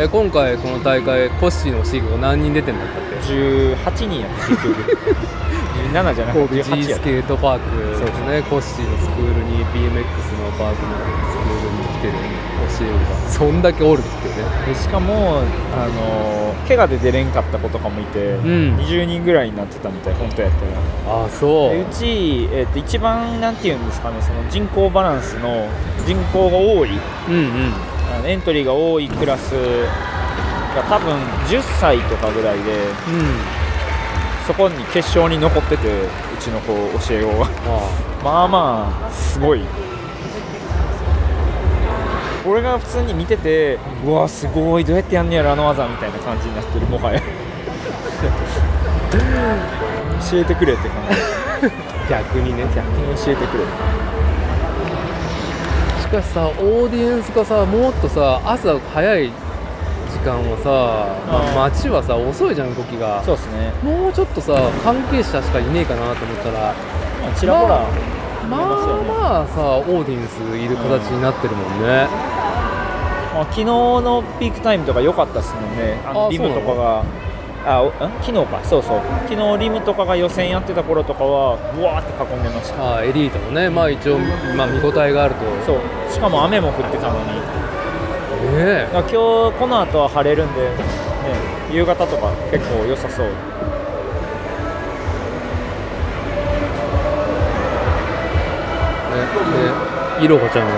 [0.00, 4.74] え今回この大会コッシーのシーグが何人出てんだったっけ？18人やった結局。
[5.92, 8.42] 17じゃなくて神戸 G 18やっスケートパークですね。
[8.48, 10.00] コッシーのスクールに BMX
[10.40, 10.96] のパークの
[11.28, 12.12] スクールに来てる
[12.80, 13.28] 教えるが。
[13.28, 14.74] そんだけおるっていうね。
[14.74, 15.42] しかも
[15.74, 18.78] あの怪我で出れんかった子とかもいて、ん。
[18.78, 21.14] 20人ぐらいになってたみたい本当やったら。
[21.14, 21.70] ああそう。
[21.74, 25.68] でうち、えー、と一番なんていうんですかねその人口バランスの
[26.06, 26.90] 人口が多い
[27.28, 27.89] うんうん
[28.24, 29.52] エントリーが多いクラス
[30.74, 31.16] が多分
[31.48, 32.72] 10歳とかぐらいで
[34.46, 36.74] そこに決勝に残っててうちの子
[37.08, 37.48] 教え子が。
[38.22, 39.62] まあまあすごい。
[42.46, 47.20] 俺が普通に見ててうわすごいどうやってやんねやろあの技みたいな感じになってるもはや。
[50.30, 51.16] 教えてくれって感じ。
[52.08, 52.64] 逆にね。
[52.74, 53.64] 逆に教えてくれ。
[53.64, 54.09] し
[56.10, 59.30] かしさオーディエンスがさもっとさ朝早い
[60.10, 63.22] 時間はさ、まあ街はさ遅いじゃん動きが。
[63.22, 63.70] そうですね。
[63.80, 66.74] もうちょっとさ関係者しかいねえかなと思ったら。
[67.22, 67.86] まあちらほら
[68.50, 69.08] まあますよね。
[69.08, 72.08] まあさオーディエンスいる形になってるもんね、
[73.30, 76.00] まあ、昨日のピークタイムとか良かったですもんね。
[76.04, 77.04] あのあリムとかが
[77.66, 77.84] あ
[78.22, 78.60] 昨日か。
[78.64, 79.00] そうそう。
[79.28, 82.82] 昨日リムとかが予選やってた頃とかはブワーって囲んでました。
[82.82, 84.18] ああエリートもねまあ一応、
[84.56, 85.44] まあ、見応えがあると。
[85.66, 85.80] そう。
[86.10, 87.40] しかも雨も降ってたのに。
[88.56, 90.68] ねだから今日この後は晴れるんで、ね、
[91.70, 93.26] 夕方とか結構良さそう。
[99.12, 99.18] え
[100.20, 100.72] ねいろはちゃんは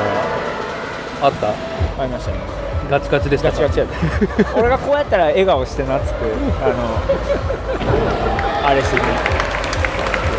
[1.23, 1.55] あった？
[2.03, 2.62] ありましたね
[2.93, 3.59] ガチガチでしたか？
[3.63, 3.95] ガチガチやった
[4.61, 6.15] 俺がこうやったら笑顔してなっつって
[6.63, 6.75] あの
[8.69, 9.03] あれしてて。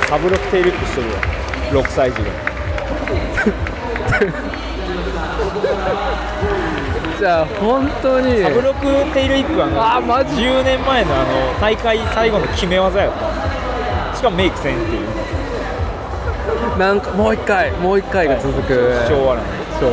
[0.07, 1.15] サブロックテールップしてるわ。
[1.83, 2.25] 6歳児が。
[7.19, 8.43] じゃあ本当に。
[8.43, 9.65] サブロックテールイップは
[9.97, 11.25] あーマジ？10年前のあの
[11.59, 13.11] 大会最後の決め技やっ
[14.11, 14.15] た。
[14.15, 14.99] しかもメイクせんっていう。
[16.77, 19.49] なんかもう一回もう一回が続く、昭和なんで。
[19.79, 19.91] 昭和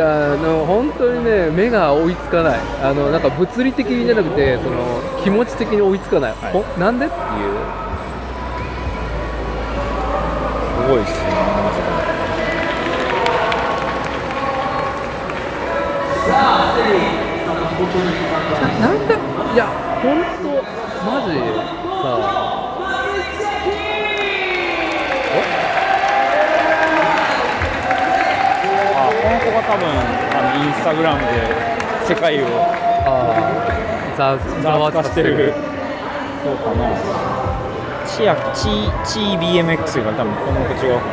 [0.00, 2.60] ああの本当にね目が追いつかない。
[2.82, 7.20] あのなんか物理的にじゃなくてその気持ち的に追いつかない、ほなんでっていう。
[10.82, 11.30] すごいっすね
[18.80, 19.14] なんで？
[19.54, 19.66] いや
[20.02, 20.48] 本当
[21.04, 21.28] マジ
[22.02, 22.61] さ
[29.66, 31.26] 多分あのインスタグラムで
[32.06, 32.46] 世界を
[34.16, 34.36] ざ
[34.78, 35.52] わつかせてる
[36.44, 36.90] そうかな
[38.06, 41.12] チアチーチー BMX が多分この子違うかな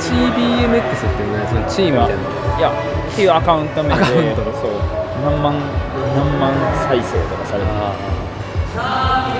[0.00, 4.14] CBMX っていうねそのチームみたいないやっていうアカウント名でそう
[5.24, 5.54] 何万
[6.14, 6.52] 何万
[6.88, 7.66] 再生とかされて
[8.78, 9.32] あ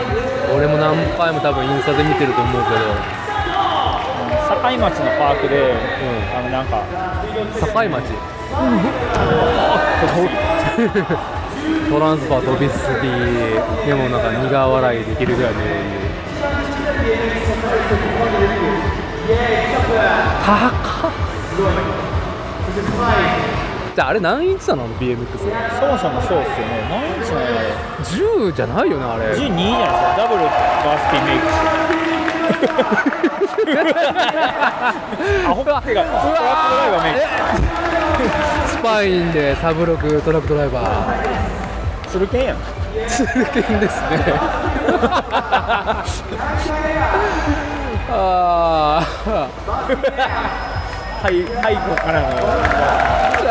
[0.48, 3.25] ー俺も何回も多分インスタで見てると思うけど
[4.46, 5.74] 境町のパークで、
[6.34, 6.82] あのなんか
[7.58, 8.14] 境町？
[11.90, 13.08] トランスファー飛びすぎ
[13.86, 15.60] でもなんか苦笑いできるぐらいの。
[20.44, 21.10] 高っ。
[23.96, 25.50] じゃああれ何インチなの？BMX そも
[25.98, 26.86] そもそうっすよね。
[26.90, 27.56] 何インチなんやろ
[28.04, 29.24] ？10じゃないよねあれ。
[29.34, 30.14] 12じゃないですか。
[30.16, 31.38] ダブルバースピンメイ
[33.30, 33.35] ク
[35.46, 36.18] アホってが トラック
[36.70, 37.12] ドライバーメイ
[38.68, 41.06] スパインでサブロクトラックドライバ
[42.04, 42.56] クするけんやん。
[42.56, 42.58] ー
[43.06, 44.24] 通勤ですね。
[48.08, 49.48] ああ
[51.22, 51.50] 背背後
[51.96, 52.28] からの。
[52.28, 53.50] じゃ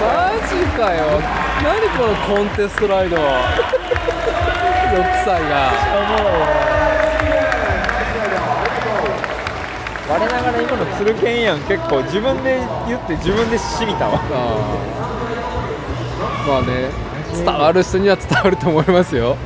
[0.00, 1.20] マジかよ。
[1.62, 3.16] 何このコンテストライド。
[3.16, 3.20] 6
[5.24, 5.70] 歳が
[10.10, 12.58] 我ながら今の鶴剣やん結構自分で
[12.88, 14.20] 言って自分でしみたわ。
[14.20, 16.48] あー。
[16.48, 16.90] まあね
[17.32, 19.36] 伝わる人には伝わると思いますよ。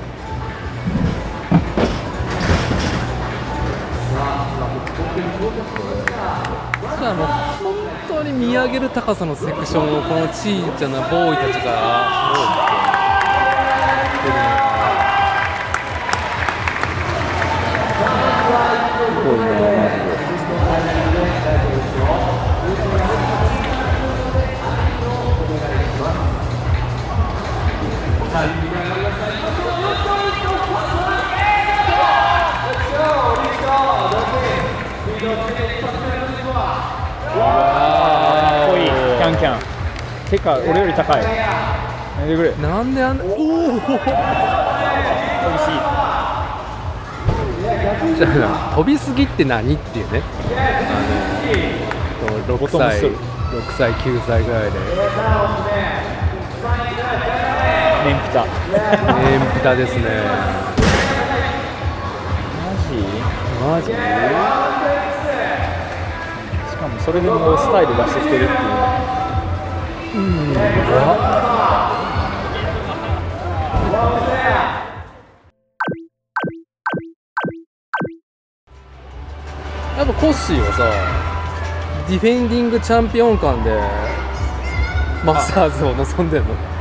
[6.98, 7.74] じゃあもう本
[8.08, 12.54] 当に見上げる高さのセクションをこのちいちゃなボーイたちが
[28.34, 28.48] かっ
[38.68, 38.86] こいい。
[38.86, 39.60] キャンキャン。
[40.28, 41.22] てか俺より高い。
[41.22, 41.28] や
[42.26, 42.52] めてくれ。
[42.56, 43.86] なんであんなおお美味し
[48.14, 50.22] いじゃあ飛びすぎって何っていうね。
[52.20, 54.78] あの6歳ボトムスト6ル歳9歳ぐらいで
[58.04, 58.46] メンピタエ
[59.38, 60.02] ンピタですね。
[63.64, 63.92] マジ？
[63.92, 63.94] マジ？
[66.70, 68.58] しかもそれでもスタイル出してきてるっていう
[79.96, 80.92] やっぱコッシーはさ
[82.08, 83.70] ディフェンディングチャンピオン間で
[85.24, 86.73] マスターズを望んでんの？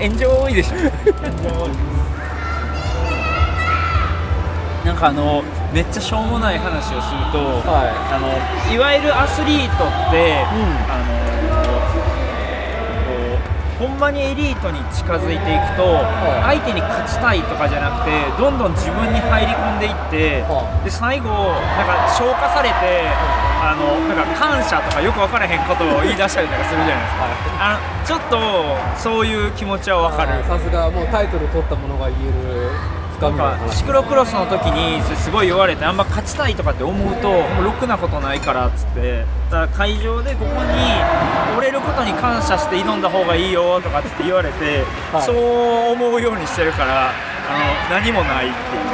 [0.00, 0.76] 炎上多いでしょ。
[4.84, 5.42] なんかあの
[5.74, 8.30] めっちゃしょうもない話をすると、はあの
[8.72, 10.46] いわゆるアスリートって、
[10.86, 11.10] あの
[13.02, 23.10] こうほんまにエリートに近づいていくと、は相手に勝ちたいとかじゃなくてどんどん自分に入り込んでいって、はで最後なんか消化されて、
[23.66, 27.26] あのなんか感謝とかよく分からへんことを言い出したりとかするじゃないですか、
[27.58, 28.38] あのちょっと
[28.96, 30.44] そういう気持ちは分かる。
[30.44, 32.70] さすがもうタイトル取ったものが言える
[33.20, 39.24] なんか話シクロクロスの時にすごい言われてあんま勝ちたいとかって思うともうろくなことないからっつって。
[39.50, 40.76] だから会場でここに
[41.56, 45.22] 折れることに感謝して挑んだ方がいいよとかって言われて、はい。
[45.22, 48.86] そう思うようにしてるからあの何もないっていう。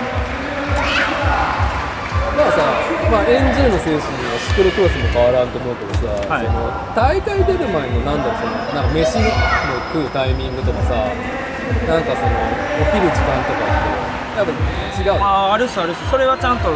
[2.33, 2.63] まあさ、
[3.11, 6.45] まあ、エンジェルの選手にはシクロクロスも変わらんと思うけどさ、はい。
[6.45, 9.25] その大会出る前のなんだろうそのなんか飯の
[9.97, 11.09] 食うタイミングとかさ
[11.89, 12.37] なんかその
[12.85, 15.25] 起きる時間とかってやっぱ違うの？
[15.25, 16.05] あーあるっすあるっす。
[16.05, 16.69] それはちゃんと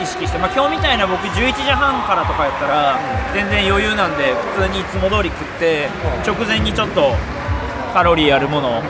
[0.00, 2.96] 意識して、まあ、今日みたいな僕11時半からとかやったら
[3.36, 5.92] 全然余裕なんで普通にいつも通り食って
[6.24, 7.12] 直前にちょっと
[7.92, 8.82] カロリーあるものを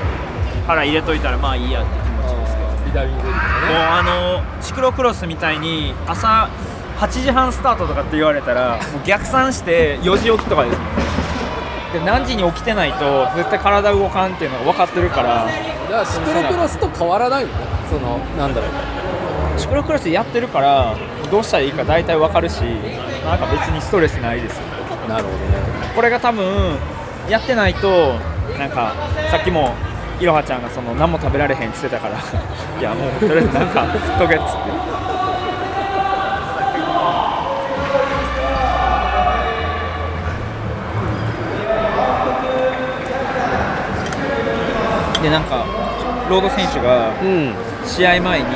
[0.68, 2.70] 腹入れといたらまあいいやって気持ちですけど。
[2.86, 6.48] ビタミン D とかもうねあのシクロクロスみたいに朝
[6.98, 10.78] 8時半スタートとかって言われたらもう逆算して4時起きとかです。
[11.92, 15.46] で何時に起きてないと絶対体動かんっていうのが分かってるから。
[15.46, 15.52] だか
[15.90, 17.50] らシクロクロスと変わらないの？
[17.52, 17.56] ね
[17.88, 19.58] そのなんだろう。
[19.58, 20.96] シクロクロスやってるから
[21.30, 22.60] どうしたらいいか大体分かるし
[23.24, 24.58] なんか別にストレスないです。
[25.08, 25.42] なるほどね。
[25.94, 26.76] これが多分
[27.30, 28.14] やってないと
[28.58, 28.92] なんか
[29.30, 29.72] さっきも
[30.20, 32.18] いろはちゃんがその何も食べられへんって言ってたから。
[32.78, 35.07] いやもうとりあえずなんか食っとけっつって
[45.22, 45.64] でなんか
[46.30, 47.54] ロード選手がうん。
[47.86, 48.46] 試合前に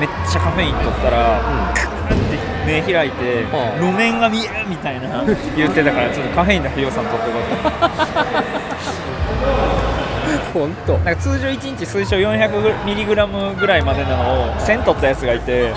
[0.00, 1.42] めっちゃカフェイン取ったら、
[1.74, 5.22] クーって目開いて、はあ路面が見えるみたいな
[5.54, 7.92] 言ってたからちょっとカフェインだけ予算取ってこよかった
[10.54, 10.96] 本当。
[11.04, 15.76] なんか通常1日推奨 400mg ぐらいまでなのを1000取ったやつがいても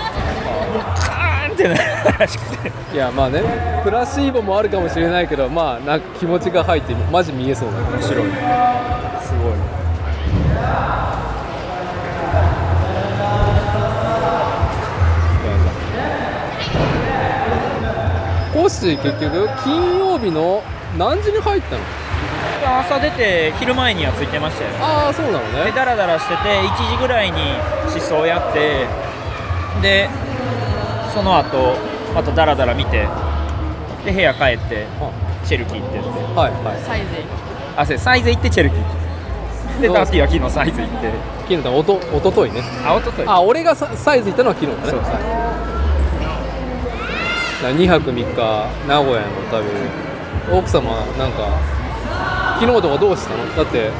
[0.98, 1.80] カーンってなる
[2.18, 2.72] らしくて。
[2.94, 3.42] いやまあね。
[3.84, 7.84] プラシーボもあるかもしれないけどまあなんか気持ちが入ってマジ見えそうだね。
[7.92, 8.24] 面白い。
[9.20, 9.52] すごい
[18.76, 19.48] コッシー結局。
[19.64, 20.62] 金曜日の
[20.98, 21.82] 何時に入ったの？
[22.80, 24.70] 朝出て昼前には着いてましたよ。
[24.80, 27.40] ああそうなのでねダラダラしてて1時ぐらいに
[27.88, 28.86] 思想やって
[29.80, 30.10] で
[31.14, 31.76] その後
[32.14, 33.08] またダラダラ見て
[34.04, 34.86] で部屋帰って
[35.46, 36.08] チェルキー行ってって。
[36.08, 36.82] はいはい。
[36.82, 37.06] サイズ
[37.76, 38.76] あそうサイズ行ってチェルキ。
[38.76, 41.10] ーでダーティーは昨日サイズ行って。
[41.46, 42.60] 昨日だおとおとといね。
[42.84, 43.24] あおととい。
[43.26, 44.90] あ俺がササイズ行ったのは昨日だね。
[44.90, 45.45] そうそう
[47.72, 49.66] 2泊3日名古屋の旅。
[50.52, 51.58] 奥様なんか
[52.60, 53.56] 昨日とかどうしたの？
[53.56, 53.90] だって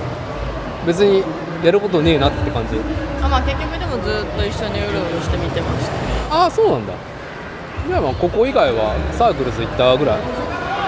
[0.86, 1.24] 別に
[1.64, 2.78] やることねえなって感じ。
[3.20, 5.98] あまあ結局でもずっと一緒にうろうろして見てましたね。
[6.30, 6.92] ああそうなんだ。
[6.92, 10.20] いやまあここ以外はサークルズ行ったぐらい。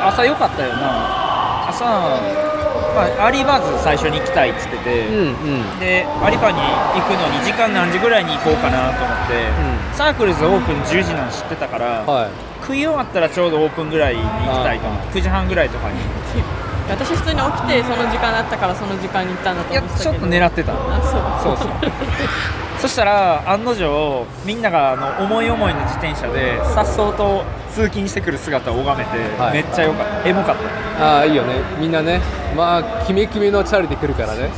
[0.07, 1.69] 朝良かったよな。
[1.69, 5.81] 朝、まあ、アリバズ最初に行きたいっつってて、うんうん。
[5.81, 15.97] でアリバに行くのに時間何時ぐらいに行こうかなと思って、うサークルズオープン10時なん知ってたから、はい食い終わったらちょうどオープンぐらいに行きたいと思って9時半ぐらいとかに。
[16.91, 20.05] 私普通に起きてその時間だったからその時間に行ったんだと思ってたけど。
[20.05, 20.73] ちょっと狙ってた。
[20.73, 20.77] あ
[21.43, 21.57] そう。
[21.57, 21.69] そうそう。
[22.81, 27.45] そしたら案の定みんながあの思い思いの自転車でさっそうと
[27.75, 29.53] 通勤してくる姿を拝めて、はい。
[29.55, 30.29] めっちゃ良かった。
[30.29, 30.57] エモかっ
[30.99, 31.05] た。
[31.05, 31.55] ああいいよね。
[31.79, 32.21] みんなね。
[32.57, 34.51] まあキメキメのチャリで来るからね。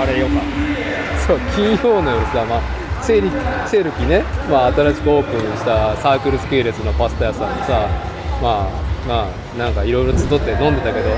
[0.00, 1.26] あれ良かった。
[1.26, 3.30] そう金曜の夜さ、まあ、チェリ
[3.70, 7.88] チェルキね、まあ、新しくオープンしたサークルス系列のパスタ屋さんにさ
[8.42, 11.10] まあまあなんかいろいろ集って飲んでたけど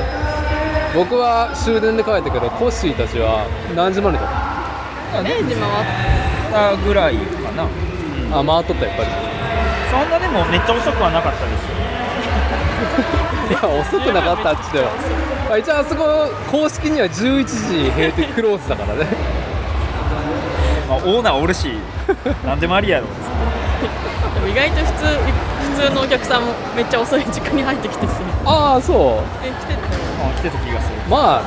[0.94, 5.84] 僕は終電で帰ったけどコッシーたちは何時までだっ0時回っ
[6.50, 7.66] たたぐらいかな。
[8.30, 9.10] たあ回っとったやっぱり。
[9.90, 11.80] そんなでもめっちゃ遅くはなかったですよ。
[13.50, 14.90] いや遅くなかったっちでは、
[15.48, 19.06] まあ、一応あそこ公式には11時閉店クローズだからね
[20.90, 21.70] まあ、オーナーおるし
[22.44, 23.04] 何でもありやろ。
[23.06, 25.06] っつってでも意外と普通
[25.80, 28.10] 普通のお客さんもめっちゃ遅い時間に入ってきてし。
[28.44, 29.46] ああそう。
[29.46, 29.78] え来てたよ。
[30.26, 30.96] うん来てた気がする。
[31.08, 31.42] まあ。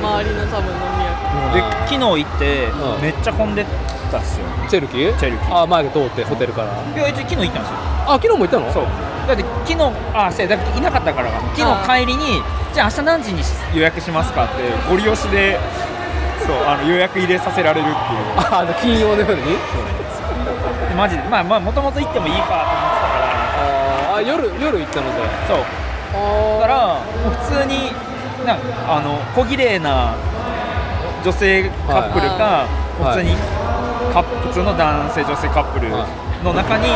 [0.00, 1.68] 周りの多分飲み屋。
[1.68, 3.02] で昨日行ってうん。
[3.02, 3.66] めっちゃ混んで
[4.12, 4.46] たっすよ。
[4.68, 5.18] チェルキー？
[5.18, 5.54] チェルキー。
[5.56, 6.68] ああ前で通ってホテルから。
[6.68, 7.76] いや一応昨日行ったんですよ。
[8.06, 8.72] あ昨日も行ったの？
[8.72, 8.84] そう。
[9.26, 11.68] だって昨日あそうやだっていなかったからか昨
[11.98, 12.40] 日帰りに
[12.72, 13.42] じゃあ明日何時に
[13.74, 15.58] 予約しますかってゴリ押しで
[16.46, 17.98] そうあの予約入れさせられるっていう。
[18.38, 19.42] ああの金曜の夜に？
[20.88, 21.22] でマジで。
[21.24, 23.26] まあまあもともと行ってもいいかと思ってたか
[23.58, 25.58] あーあ夜夜行ったのじらそう。
[25.58, 27.90] ゃだからもう普通に
[28.46, 30.14] なんかあの小綺麗な
[31.24, 32.68] 女性カップルか、
[33.02, 33.18] はい。
[33.18, 33.34] 普通に
[34.12, 36.86] カップ普通の男性女性カップルの中に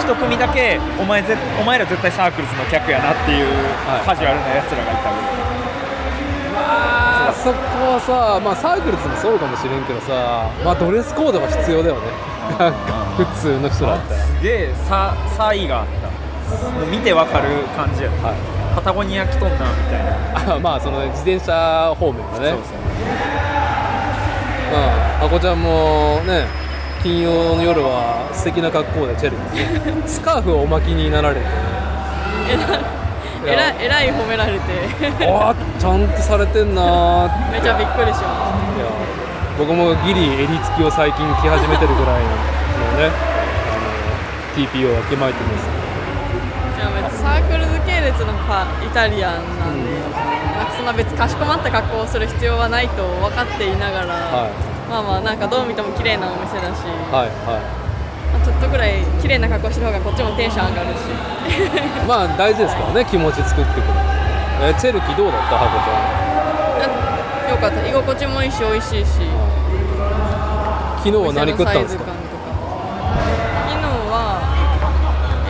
[0.00, 3.46] 一組だけお前ぜお前ら絶対サークルズの客やなっていう
[3.86, 4.06] はい。
[4.06, 5.51] カジュアルなやつらがいたぐらい
[7.42, 12.06] そこはさまあサークルズもそうかもしれんけどさまあドレスコードが必要だよね。
[12.58, 14.24] なんか普通の人だったら。
[14.24, 16.08] すげえさ差異があった。
[16.70, 18.28] もう見てわかる感じやった。
[18.28, 18.36] はい。
[18.76, 19.58] パタゴニア着とんなみ
[19.90, 20.54] たいな。
[20.54, 22.50] あまあその自転車方面がね。
[22.50, 22.78] そうそう。
[24.72, 26.46] まああこちゃんもね
[27.02, 30.02] 金曜の夜は素敵な格好でチェルキーね。
[30.06, 31.40] スカーフをお巻きになられて。
[32.48, 33.01] え
[33.50, 35.26] らいえらい褒められて。
[35.26, 38.86] ああちゃんとされてんなめちゃびっくりしまいや
[39.58, 42.30] 僕もギリ襟付きを最近着始めてるぐらいの
[42.98, 45.82] ねあの TPO をわきまえてます。
[47.22, 49.90] サークルズ系列のパイタリアンなんで、
[50.58, 50.66] なん。
[50.66, 54.90] かそんな別にかしこまった格好をする必要はないと分かっていながら、はい。
[54.90, 56.82] まあまあなんかどう見ても綺麗なお店だし、
[57.12, 57.91] はいはま
[58.62, 61.00] あちょっとぐらい綺麗な格好してる方がこっちもテンション上がるし。
[61.10, 61.14] い
[62.06, 63.82] まあ大事ですからね気持ち作ってくる。
[64.62, 65.58] えチェルキどうだった？
[65.58, 65.98] ハコちゃ
[67.48, 67.50] ん。
[67.50, 67.82] よかった。
[67.88, 69.20] 居心地もいいし美味しいし。
[71.02, 72.04] 昨日は何食ったんですか？
[72.06, 72.14] 昨
[73.82, 74.38] 日は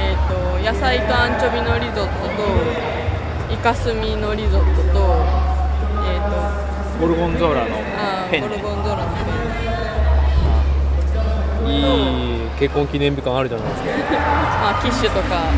[0.00, 0.32] えっ、と
[0.72, 5.24] 野菜とアンチョビのリゾットとイカスミのリゾットと
[6.08, 6.26] えっ、と
[7.06, 7.66] ゴルゴンゾーラの
[8.30, 8.42] ペン。
[8.42, 9.20] ネゴルゴンゾーラのペ
[11.64, 11.68] ン。
[11.68, 12.31] いい
[12.62, 13.88] 結婚記念日感あるじゃないですか。
[14.62, 15.50] ま あキッシュとか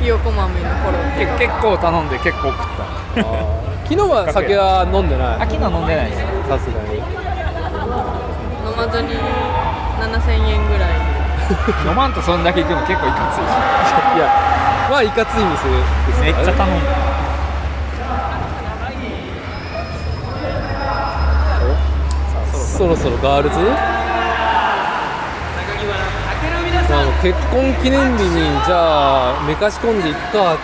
[0.00, 2.56] ひよこ豆のコロッケけ結構頼んで結構食っ
[3.12, 3.20] た。
[3.84, 5.36] 昨日は酒は飲んでない？
[5.36, 6.12] あ昨日飲んでない
[6.48, 6.96] さすがに。
[6.96, 9.20] 飲まずに
[10.00, 10.96] 7000円ぐらい。
[11.84, 13.44] 飲まんとそんだけ行くの結構いかついし。
[14.16, 14.32] いや
[14.88, 16.90] まあいかつい店ですめっちゃ頼んだ
[22.54, 23.56] そろそろガールズ
[26.90, 30.58] まあ結婚記念日にじゃあめかし込んでいっかっ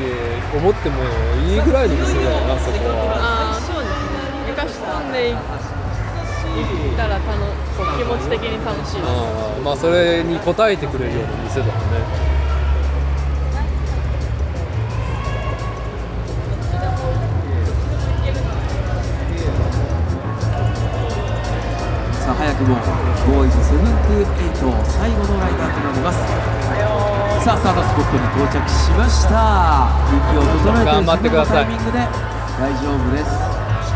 [0.00, 1.04] て思っても
[1.44, 3.20] いいぐらいの店だよなそこは。
[3.20, 4.24] ああそうですね。
[4.48, 5.36] 昔飛んでいっ
[6.96, 7.36] たら楽
[7.76, 7.98] こう。
[8.00, 9.12] 気持ち的に楽しいです。
[9.62, 11.76] まあそれに応えてくれるような店だよね。
[22.24, 26.22] さあ早くもボーイズ78最後のライダーとなります。
[27.42, 29.90] さあスタートスポットに到着しました。
[30.14, 31.66] 息を整えて頑張ってください。
[31.66, 33.34] タイミングで大丈夫です。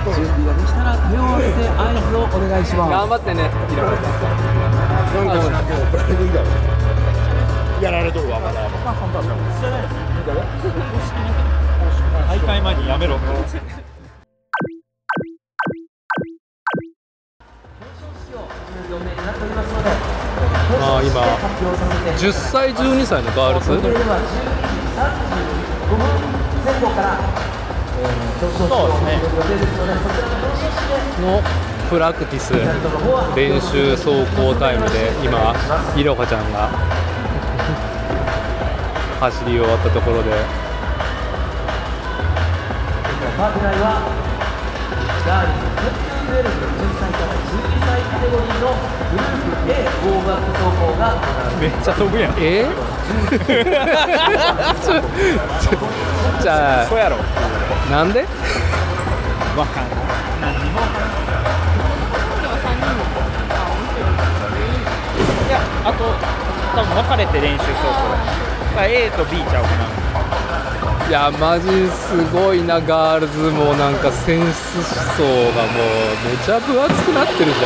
[0.00, 2.90] 準備ができたら手を挙げて合図をお願いします。
[2.90, 3.50] 頑張ってね
[7.80, 8.66] やられとるわまだ。
[12.28, 13.18] 大会前にやめろ
[22.20, 23.70] 10歳12歳のガールズ？
[31.22, 31.42] の
[31.88, 32.52] プラクティス
[33.34, 35.54] 練習走行タイムで今
[35.96, 36.68] いろはちゃんが
[39.32, 40.30] 走り終わったところで。
[43.38, 44.02] パーク内は
[45.26, 45.48] ガール
[46.04, 46.36] ズ10
[47.00, 48.68] 歳から12歳カテゴリーの
[49.10, 49.26] グルー
[49.66, 49.72] プ A
[50.04, 51.20] 合格走行が行わ
[51.60, 52.64] れめっちゃ飛ぶやんえ？
[56.40, 57.16] じゃそうやろ。
[57.16, 57.20] あ
[57.90, 58.20] なんで？
[59.56, 59.90] わかんない。
[60.40, 60.80] 何にも
[65.48, 66.04] いやあと
[66.74, 67.82] 多分分かれて練習走行
[68.76, 69.99] だ A と B ちゃうかな
[71.10, 74.80] いやマジすごいなガールズもなんかセンス
[75.16, 77.58] 層がもうめちゃ分厚くなってるじ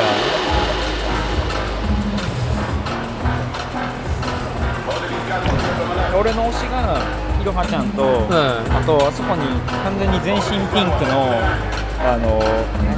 [6.19, 6.99] 俺の推しが
[7.39, 8.33] いろはちゃんと、ん。
[8.33, 12.41] あとあそこに完全に全身ピンクのあの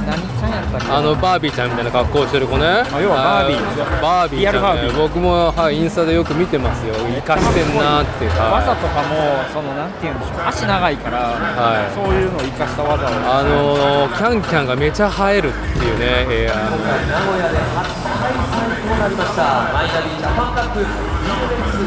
[0.05, 2.63] 何ちゃんやったっけゃんあのバービーちゃんみたいな格好してる子ね。
[3.01, 3.59] 要はバービー。
[3.59, 4.97] あバービーちゃん、ね、リアルバービー。
[4.97, 6.95] 僕も、はい、インスタでよく見てますよ。
[6.95, 8.31] 生かしてんなっていう。
[8.31, 10.47] 技はとかもそのなんていうんでしょう。
[10.47, 11.93] 足長いから、はい。
[11.93, 13.09] そういうのを生かした技を。
[13.09, 16.61] あのーキャンキャンがめちゃ映えるっていうねエア名
[17.21, 19.41] 古屋で初開催となりました
[19.73, 21.85] マイナビジャパンカップ BMX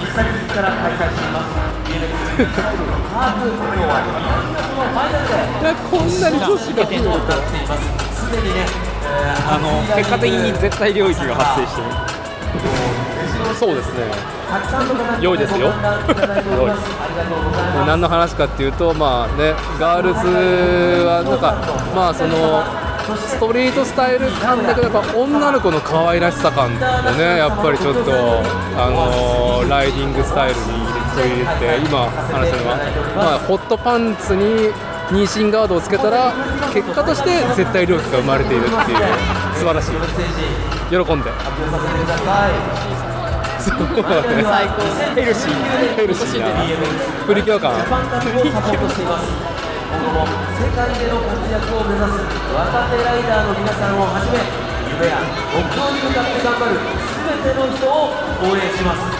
[0.00, 1.52] 一昨日から開催しています。
[1.84, 2.89] BMX
[3.20, 7.84] ハーフ今日は2月のファイナルでこんなに女子が増えるとなっています。
[8.16, 11.88] すでにね、えーあの結果的に絶対領域が発生してる。
[13.60, 14.08] そうですね。
[15.20, 15.68] 良いですよ。
[15.68, 16.88] ご覧いただいております
[17.86, 21.60] 何の話かっていうとまあねガールズはなんか
[21.94, 22.64] まあその
[23.16, 26.70] ストリートスタイル感だけどやっぱ女の子の可愛らしさ感を
[27.16, 28.10] ねやっぱりちょっと
[28.80, 30.79] あのライディングスタイルに
[31.16, 32.76] 取り入れて今話したのは
[33.16, 34.70] まあホットパンツに
[35.10, 36.32] 妊娠ガードをつけたら
[36.72, 38.98] 結果として絶対領域が生まれているっていう。
[39.60, 39.90] 素晴らしい。
[40.88, 41.30] 喜んで。
[43.60, 44.80] そうね最高
[45.14, 45.52] ヘルシー
[45.96, 46.46] ヘルシーな。
[47.26, 48.16] プリキュア感今後
[50.14, 50.24] も
[50.56, 54.38] 世界での活躍を目指す若手ライダーの皆さんをはじめ
[54.96, 55.20] 夢や
[55.52, 56.80] 目標に向かって頑張る
[57.44, 58.16] 全ての人を
[58.48, 59.19] 応援します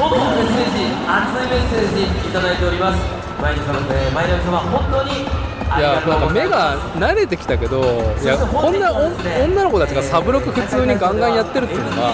[0.00, 2.98] このメッセージ熱いメッセージいただいております。
[3.42, 7.80] 毎日様えーマイナビ様本当にいやなんか目が慣れてきたけど
[8.22, 9.06] いやこんなお
[9.44, 12.12] 女の子たちがサブロク普通にガンガンやってるっていうのが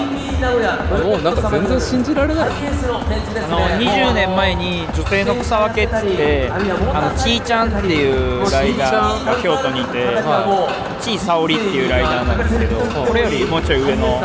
[1.02, 2.48] もうなんか全然信じられない。
[2.48, 10.68] ああの20年前に女性の草分けっつってあのちーちゃんっていうライダーが京都にいて、は
[11.00, 12.76] ちーさおりっていうライダーなんですけど
[13.06, 14.20] これよりもうちょい上の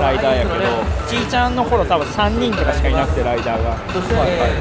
[0.00, 0.64] ライダーやけど
[1.06, 3.78] ちーちゃんの頃多分3人とかしかいなくてライダーが。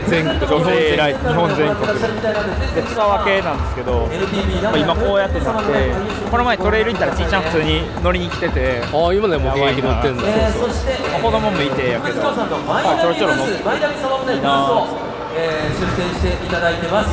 [0.08, 0.40] 全国。
[0.40, 1.88] 女性ライ日本全国。
[1.88, 5.92] でで草分けなんですけど、まあ今こうやってなって
[6.30, 13.64] この前トレイル行ったらちーちゃん普通に乗りに来ててああ今でも現役乗ってんだそしてまあ子供もいてやけど、まあ、ちょろちょろ乗って。
[13.64, 14.88] マイナビサバムネブースを、
[15.36, 17.10] えー出展していただいてます、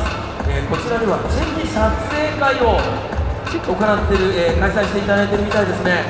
[0.49, 6.03] えーこちらではチェンジ撮影会を行ってる、えー開催していただいてるみたいですね、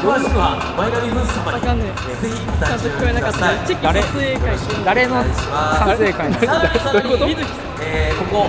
[0.00, 3.38] 詳しくはマイナビブース様に、ええーぜひごちゃんと立ち聞こえなかった。
[3.38, 6.32] くださいチェック撮影会誰の撮影会？
[6.32, 7.36] さらにさらに
[7.84, 8.48] えーこ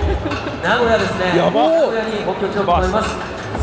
[0.64, 1.60] 名古屋ですね名古
[1.92, 3.12] 屋にご居住となります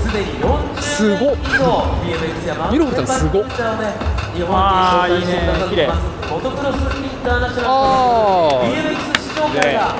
[0.06, 1.66] すでに40すごっ以上
[2.06, 3.90] BMX やマウンテンミロコちゃんすごっバイクをね
[4.34, 9.98] 日本に紹介していいねますモトクロスインターナショナルあ BMX 試乗会が、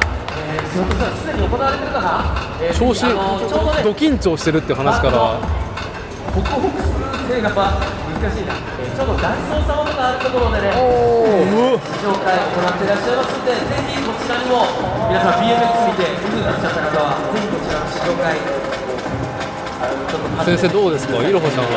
[0.70, 2.06] すでに行われてるかな、
[2.62, 5.69] えー調子ちょうどねド緊張してるって話から
[6.30, 7.82] 克服する性がまあ
[8.20, 10.84] 難しいな、えーちょうどダイソー様とかあるところでねお
[11.24, 14.68] お試乗会行っていらっしゃいますのでぜひこちらにも
[15.08, 21.16] 皆さん BMX 見てうずになっちゃった方はぜひこちらの試乗会ちょっと先生どうですか？
[21.24, 21.72] いろはさん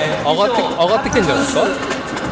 [0.00, 1.68] えー上がって上がってきてんじゃないですか？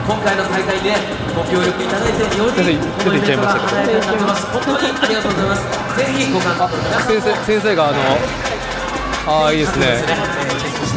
[0.09, 0.97] 今回の大会で
[1.37, 5.69] ご協力いただいてより先生出ていっちゃいましたけどこのイベントが華やかになってます本当にありがとうございます。
[6.01, 8.01] ぜひご観覧の皆さん先生先生があの
[9.29, 10.01] ああいいですね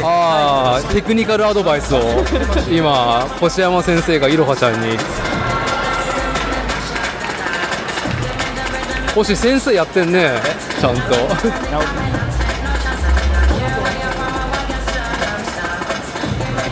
[0.02, 2.00] ああテクニカルアドバイスを。
[2.70, 4.98] 今越山先生がいろはちゃんに。
[9.14, 10.32] 星先生やってんね。
[10.80, 11.02] ちゃんと。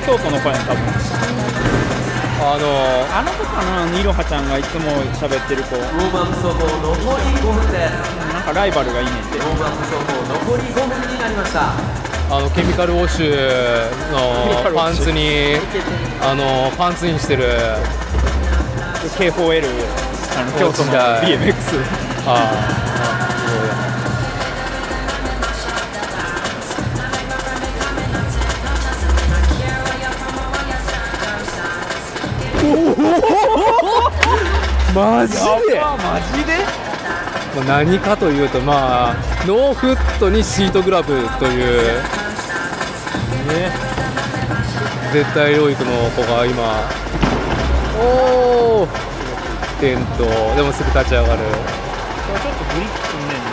[0.04, 0.82] 京都の子やん多分。
[2.44, 2.66] ああの
[3.18, 7.92] あの子かな、いろはちゃんがいつも喋ってる子、ウォームアップ走行残り5分です。
[8.34, 9.38] なんかライバルがいいねんて。
[9.38, 9.40] ウ。
[9.42, 12.01] ォームアップ走行残り5分になりました
[12.34, 13.30] あのケミカルウォッシュ
[14.10, 15.56] のパンツに
[16.22, 17.44] あのパンツインしてる
[19.18, 19.66] K4L、
[20.38, 21.52] あの京都の BMX。
[34.94, 35.38] マジで
[35.80, 36.52] あ、マジで？
[37.54, 39.14] まあ何かというとまあ
[39.46, 42.00] ノーフットにシートグラブという
[45.12, 46.88] 絶対領域の子が今
[47.98, 48.88] おお
[49.78, 50.24] 転倒
[50.54, 51.42] でもすぐ立ち上がる。
[51.42, 51.48] こ
[52.32, 53.50] れちょっとグリップすんねんな。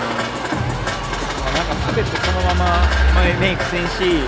[1.45, 4.23] あなんか滑ってそのまま前メイクせんし、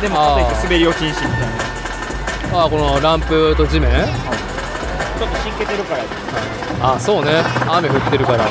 [0.00, 1.40] でもかといって滑り落ちんしみたい
[2.52, 2.60] な。
[2.60, 3.90] ああこのランプと地面？
[3.90, 6.10] ちょっと湿気てるからやで。
[6.80, 7.42] ああそうね。
[7.66, 8.44] 雨降ってるから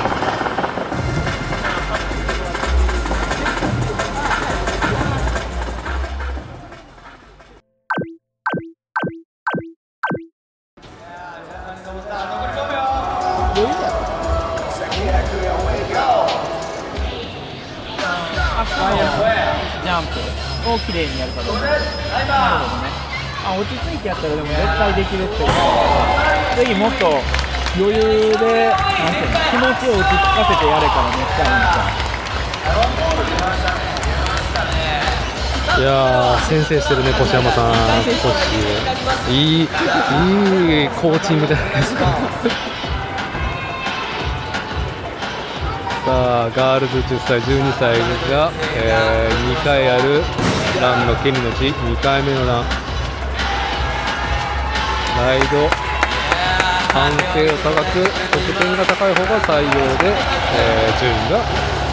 [35.77, 37.73] いや先制してるね越山さん。
[38.01, 38.15] 越
[39.29, 42.05] いいいいコーチングじゃないですか。
[46.05, 47.99] さあガールズ10歳12歳
[48.29, 50.21] が、え2回ある
[50.81, 52.65] ランの権利のうち2回目のラン。
[55.17, 55.69] ライド。
[56.93, 60.15] 判定を高く得点が高い方が採用で、
[60.55, 61.43] えー順位が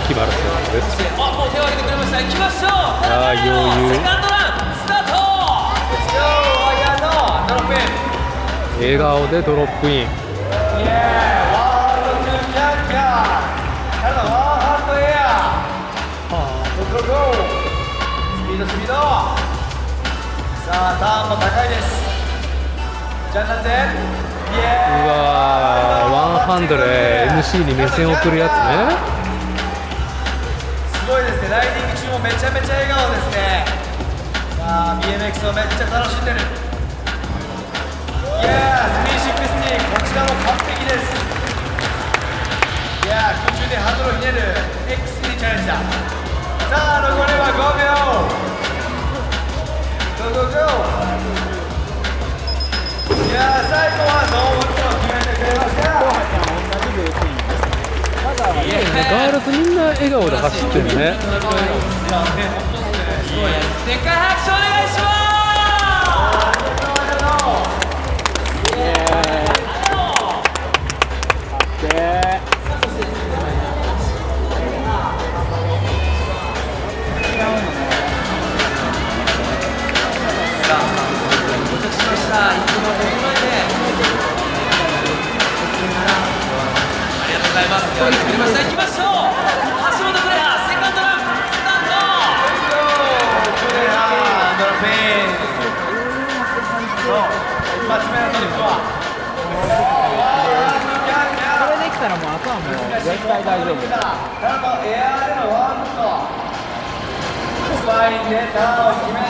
[0.06, 1.31] 決まるそうことです。
[2.12, 2.70] あもう手を挙げてくれました行きましょう。
[2.70, 3.48] あー余
[3.88, 3.96] 裕。
[3.96, 5.16] セカンドランスタート。
[8.78, 10.06] 笑顔でドロップイン。
[10.06, 10.08] ス
[18.48, 18.92] ピードスピード。
[18.92, 21.82] さあターンも高いです。
[23.32, 23.72] じゃあなんでう
[25.08, 26.82] わーワンハンドで
[27.30, 29.21] MC に目線を送るやつね
[32.12, 33.64] もめちゃめちゃ笑顔ですね。
[34.60, 36.36] さあ BMX をめっちゃ楽しんでる。
[36.36, 36.44] い
[38.44, 39.40] やー360
[39.96, 41.08] こちらも完璧です。
[43.08, 44.44] いやー空中でハードルをひねる
[44.92, 45.80] X にチャレンジだ
[46.68, 47.88] さあ残りは5秒。
[50.20, 50.68] GO GO GO
[53.24, 55.88] いやー最後はノーウッドを決めてくれました。
[58.42, 60.90] ガールズみんな笑顔で走ってるね。
[60.90, 60.98] で
[63.94, 65.22] っかい拍手お願いします
[81.72, 83.41] 到着し
[87.52, 92.00] ございます手を挙げてくれました行きましょう橋本クレアセカンドランスタート。
[93.60, 94.08] クレア
[94.56, 95.36] ドロップイン
[97.76, 98.40] 一発目のト。
[98.40, 98.80] リックは
[101.60, 106.08] これできたらもうあとはもう絶対大丈夫ただのエアーでのワンフット。
[107.76, 109.20] スパインでターンを決め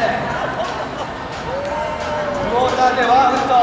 [2.38, 3.58] クォーターでワンフット。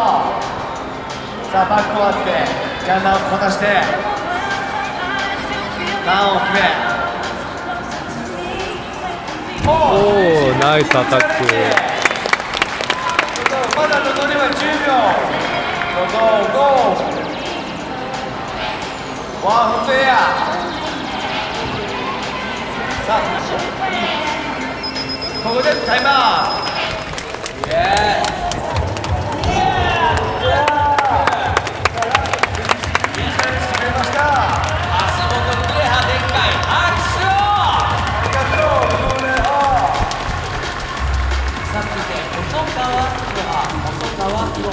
[1.48, 2.44] さあバックワーツで
[2.84, 4.09] ジャンナーをこなして
[6.10, 6.60] ターンを決め
[9.68, 9.74] おお
[10.58, 11.28] ナイスアタック
[13.78, 14.90] まだ残りは10秒
[16.00, 16.58] 5 5 5
[19.46, 20.12] ワンフットエア
[23.06, 23.16] さあ
[25.44, 26.58] ここでタイムアウ
[27.62, 28.19] トイエーイ。
[44.60, 44.68] 頑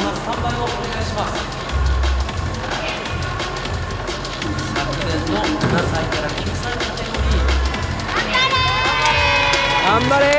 [10.03, 10.30] 張れめ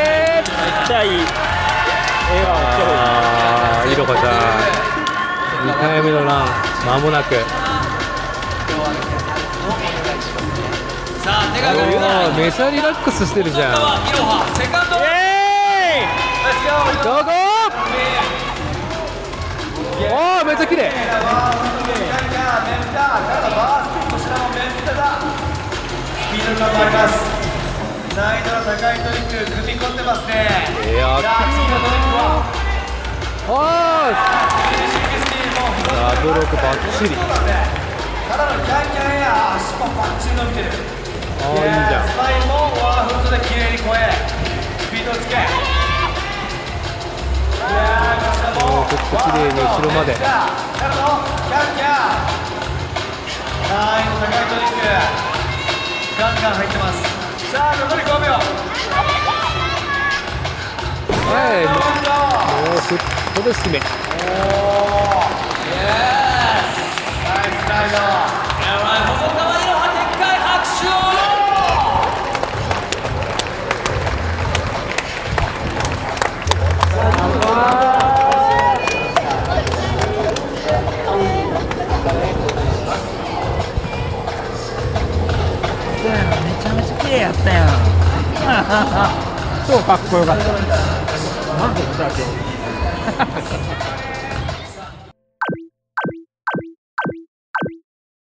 [0.43, 1.10] っちゃいい
[2.30, 2.60] 笑顔。
[2.78, 4.30] 超いいあーいろはちゃ
[5.64, 6.45] ん2回目のラン
[6.86, 7.39] 間もなくさ
[11.28, 13.72] あ手がかりがおーめちゃリラックスしてるじゃん。
[13.72, 14.98] いろはセカンド
[17.04, 17.47] どこ
[19.98, 20.91] おーめっちゃ綺麗
[28.16, 30.34] 難易度の高いトリック組み込んでますね。
[30.89, 32.22] いやさあ次のトリックは
[33.48, 34.14] おー
[35.93, 37.22] ダブロックバッチリた
[38.38, 40.70] だのキャンキャンや足もバッチリ伸びてる
[41.41, 42.08] あーいいじゃん。
[42.10, 44.10] スパインもワンフットで綺麗に超え。
[44.82, 45.76] スピードをつけ
[47.68, 50.13] もおーちょっと綺麗に後ろまで。
[50.13, 52.38] キャンキャン
[53.70, 54.82] 難易度高いトリック。
[56.20, 56.95] ガンガン入ってます。
[57.51, 58.32] さあ残り5秒。
[61.28, 61.65] はい。
[61.65, 61.72] も
[62.76, 62.97] うフッ
[63.36, 63.80] トで締め。
[63.80, 63.86] ナ
[67.45, 68.47] イスライド
[85.97, 86.03] め
[86.62, 87.68] ちゃめちゃ綺麗やったやん
[89.68, 90.43] 超かっこよかった
[91.58, 92.22] なんでだけ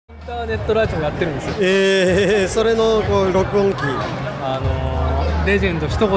[0.09, 1.53] インターネットラジオやってるんですよ。
[1.61, 3.77] えー、それのこう録音機、
[4.41, 6.09] あのーレジェンド一言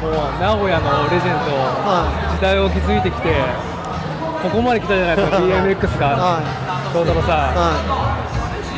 [0.00, 3.34] もうは名古屋のレジェンドは時代を築いてきて
[4.42, 6.06] ここまで来たじゃないですか BMX が。
[6.16, 6.40] は
[6.92, 7.76] 翔太郎い、さは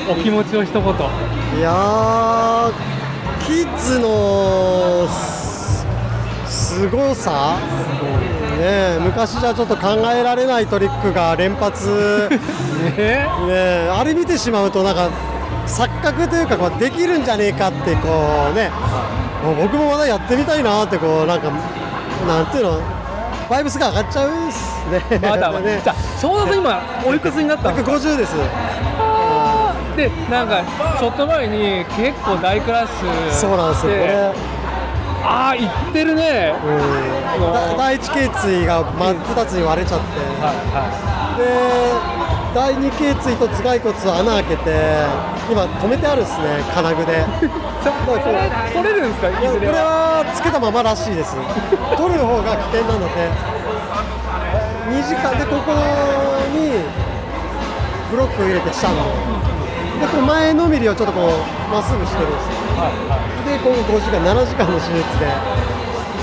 [0.08, 0.82] んお気持ちを一言。
[0.82, 2.72] い、いやー、
[3.46, 5.86] キッズのす
[6.50, 7.56] すごさ、
[8.58, 12.28] ねえ、昔じゃちょっと考えられないトリックが連発、
[12.98, 15.08] ねねえ、あれ見てしまうと、なんか
[15.66, 18.70] 錯覚というか、できるんじゃねえかって、こうね、
[19.42, 21.50] 僕もまだやってみたいなって、こうなんか、
[22.26, 22.80] なんていうの、
[23.50, 25.18] バイブスが上がっちゃうんですね。
[25.20, 28.34] まだね じゃあ翔太さん今おいくつになったんですか？150です。
[29.96, 30.62] でなんか
[30.98, 33.92] ちょっと前に結構大クラッシュそうなんですよ。
[33.92, 34.32] これ、
[35.24, 36.54] ああ行ってるね。
[36.64, 40.06] うん、だ第一頸椎が真っ二つに割れちゃって、
[40.40, 42.21] はいはで
[42.54, 44.70] 第二頸椎と頭蓋骨穴開けて、
[45.50, 47.24] 今止めてあるんですね、金具で。
[48.74, 50.20] 取れるんですかいこれは？
[50.22, 51.34] はつけたままらしいです。
[51.34, 53.32] 取る方が危険なので、
[54.92, 55.72] 2時間でここ
[56.52, 56.76] に
[58.12, 59.00] ブロックを入れてしたの。
[59.98, 61.32] でこの前のめりをちょっとこう
[61.72, 62.60] まっすぐしてるんですよ。
[63.48, 65.24] で今後5時間7時間の手術で、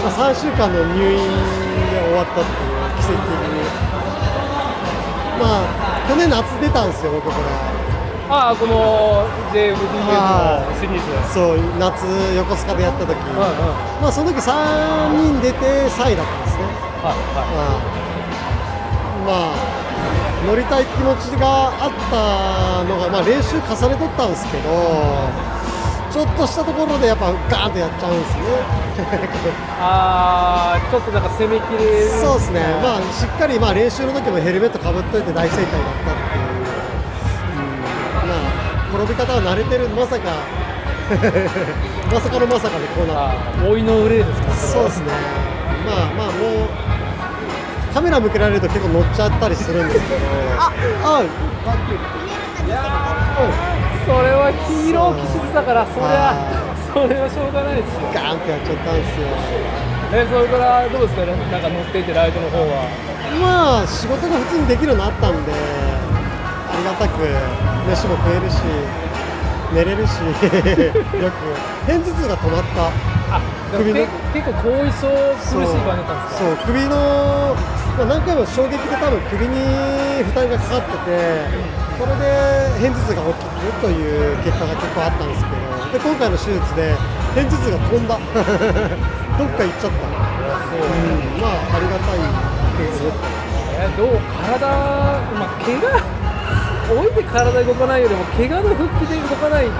[0.05, 1.25] まあ、3週間の入院
[1.89, 3.65] で終わったっていう奇跡的に
[5.41, 7.37] まあ去年夏出たんですよ僕これ
[8.29, 9.25] ああこの
[10.09, 11.33] はのシリーズ。
[11.33, 12.05] そう夏
[12.37, 13.41] 横須賀でやった時、うんうん。
[14.01, 16.65] まあその時3人出て3位だったんですね、
[17.01, 17.45] はいは
[19.25, 19.69] まあ、まあ
[20.45, 24.69] 乗りたい気持ちがあったのが、まあ、練習重ねとったんですけど
[26.11, 28.41] ちょっとしたところでやっぱガーンとやっちゃうんですね。
[29.79, 32.09] ああちょっとなんか攻めきれる。
[32.09, 36.45] そうですね、まあ、しっかりまあ練習の時もヘルメットかぶっといて大正解だったっていう、
[38.23, 40.31] うん、まあ、転び方は慣れてる、まさか、
[42.11, 45.05] まさかのまさかでこうなっあー老いの憂いですかた、そうですね、
[45.85, 50.21] まあまあ、もう、カメラ向けられると結構乗っちゃったりするんですけど、
[50.59, 50.71] あ
[51.03, 51.23] あ
[54.09, 56.33] それはヒーロー気質だからそりゃ
[56.89, 58.09] それはしょうがないですよ。
[58.09, 59.29] ガーンってやっちゃったんですよ。
[60.09, 61.37] えそれからどうですかね？
[61.53, 62.89] なんか乗っていてライトの方は。
[63.37, 67.21] まあ仕事が普通にできるようになったんでありがたく
[67.85, 68.57] 飯も食えるし
[69.77, 70.17] 寝れるし
[71.21, 71.53] よく
[71.85, 72.89] 片頭痛が止まった。
[73.37, 73.41] あ
[73.77, 74.01] 首の。
[74.33, 75.05] け結構後遺症
[75.53, 76.49] 苦しい場合だったんですか？
[76.49, 77.53] そう首の、
[78.01, 79.53] まあ、何回も衝撃で多分首に
[80.25, 81.69] 負担がかかってて
[81.99, 82.23] それで
[82.79, 85.59] 片頭痛が起きるという結果が結構あったんですけど
[85.91, 86.95] で今回の手術で
[87.35, 88.15] 片頭痛が飛んだ。
[89.39, 92.15] どっか行っちゃった、うん、まあありがた。
[92.15, 92.19] い
[92.79, 93.11] ですよ
[93.75, 94.07] えどう
[94.47, 99.71] 体まあ怪我置いて体動かないよりも怪我の復帰で動かないが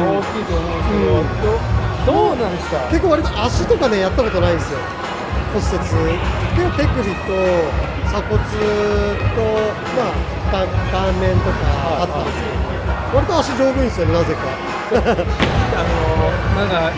[0.00, 2.76] 大きいと思うんですけど、どどうなんですか？
[2.90, 4.78] 結構割と足とかねやったことないんですよ。
[5.52, 5.78] 骨折。
[6.56, 7.32] 結構手首と
[8.16, 8.40] 鎖骨と
[9.92, 10.16] まあ
[10.50, 12.56] 顔顔面とかあったんですけど
[13.12, 14.40] 割と足丈夫いんですよねなぜか。
[14.86, 16.92] あのなんか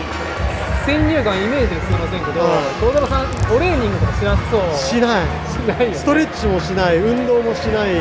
[0.85, 2.39] 先入観イメージですいませんけど
[2.79, 4.61] 翔太郎さんトレーニングとかしなさそう？
[4.75, 5.27] しない。
[5.51, 5.95] しないよね。
[5.95, 6.97] ストレッチもしない。
[6.97, 7.93] 運動もしない、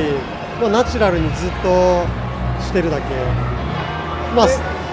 [0.61, 2.07] まあ、ナチュラルにずっと
[2.63, 3.03] してるだけ。
[4.37, 4.49] まあ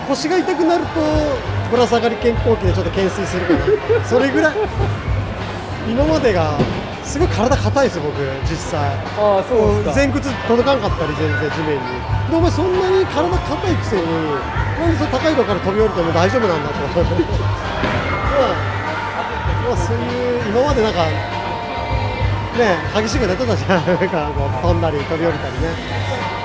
[0.07, 1.01] 腰が痛くなると
[1.69, 3.53] ぶら下がり健康器でちょっと懸垂するか
[3.99, 4.55] なそれぐらい。
[5.87, 6.57] 今までが
[7.05, 8.17] すごい体硬いですよ僕
[8.49, 8.81] 実際。
[8.81, 11.81] ああそう前屈届かんかったり全然地面に。
[12.29, 17.05] でお前そんなに体硬いくせになんでその高いとこから飛び降りても大丈夫なんだと ま
[18.41, 18.57] あ、
[19.69, 23.85] まあ、そういう今までなんかね激しく寝てたじゃん。
[23.85, 25.69] なんかこう飛んだり飛び降りたりね。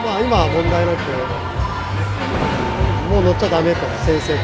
[0.04, 1.00] まあ今は問題なく
[3.10, 4.42] もう乗っちゃダメと先生か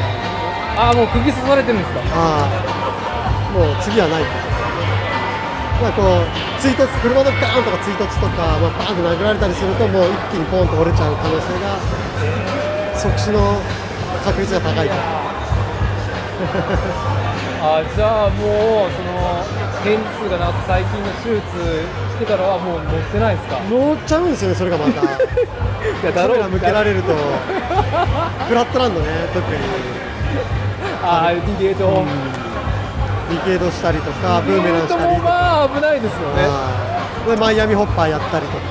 [0.75, 0.87] ら。
[0.87, 1.99] ああもう釘刺されてるんですか？
[2.15, 2.49] ああ。
[3.53, 4.27] もう次はないと
[5.81, 11.77] まあこう追突車のガーンとか追突とか、まあ、バーンと殴られたりするともう一気にポンと折れちゃう可能性が
[12.97, 13.61] 即死の
[14.25, 15.01] 確率が高いから
[17.79, 19.43] あじゃあもうその
[19.83, 21.41] 片頭痛がなく最近の手術
[22.13, 23.57] してからはもう乗ってないですか？
[23.69, 25.01] 乗っちゃうんですよねそれがまた。
[25.01, 25.05] い
[26.05, 26.49] やだろう。
[26.49, 27.13] 向けられると
[28.47, 29.57] フラットランドね特に。
[31.03, 32.03] ああディゲート、
[33.29, 36.47] リケードしたりとかブーメランしたりもまあ危ないですよね。
[36.47, 37.29] はい。
[37.29, 38.63] でマイアミホッパーやったりとか、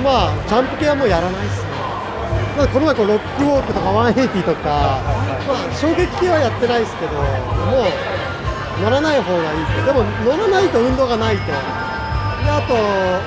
[0.00, 1.68] まあジャンプ系はもうやらないですね。
[2.56, 5.00] まあこの前こうロックウォークとか180とか、
[5.44, 7.92] まあ、衝撃系はやってないですけどもう
[8.80, 9.84] 乗らない方がいいって。
[9.84, 11.52] でも乗らないと運動がないと。
[11.52, 11.52] で
[12.50, 12.74] あと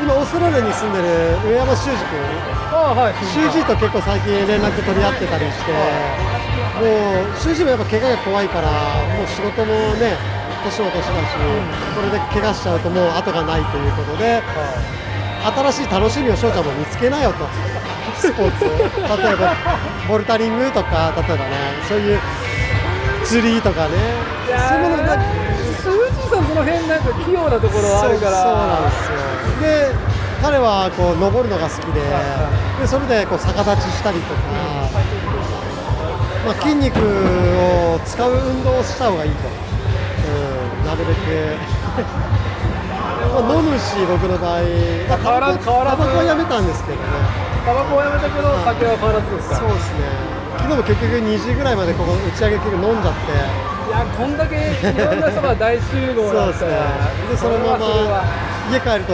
[0.02, 2.18] 今オーストラリアに住んでる上山修司君。
[2.74, 3.14] あはい。
[3.22, 5.72] 修司と結構最近連絡取り合ってたりして
[6.76, 8.68] もう修司もやっぱ怪我が怖いから
[9.16, 10.18] もう仕事もね
[10.64, 11.36] 年も年だし
[11.96, 14.42] これで怪我しちゃうともう後がないということで
[15.72, 17.46] 新しい楽しみを翔ちゃんも見つけなよと。
[18.18, 18.70] スポーツを。
[18.70, 18.80] 例
[19.34, 19.54] えば
[20.08, 21.52] ボルタリングとか例えばね
[21.88, 22.20] そういう
[23.24, 23.92] 釣りとかね。
[24.48, 25.26] そういうものなんか
[25.84, 28.42] 修二さんその辺なんか器用なところあるから。
[28.42, 29.92] そうなんですよ。
[29.92, 32.02] で彼はこう登るのが好きで
[32.80, 34.40] でそれでこう逆立ちしたりとか、
[36.46, 41.58] まあ、筋肉を使う運動をした方がいいと、うん、なるべく。
[43.36, 44.62] まあ飲むし僕の場合。
[45.10, 45.98] まあ変わら変わらず。
[45.98, 47.04] タバコはやめたんですけどね。
[47.66, 49.56] タバコはやめたけど酒は変わらずですか？
[49.58, 50.06] そうですね。
[50.58, 53.34] 昨日も結局2時ぐらいまでここ打ち上げ結局飲んじゃって。
[53.86, 54.60] いやこんだけい
[54.98, 56.70] ろんな人が大集合そうですね。
[57.32, 58.24] でそのまま
[58.72, 59.14] 家帰ると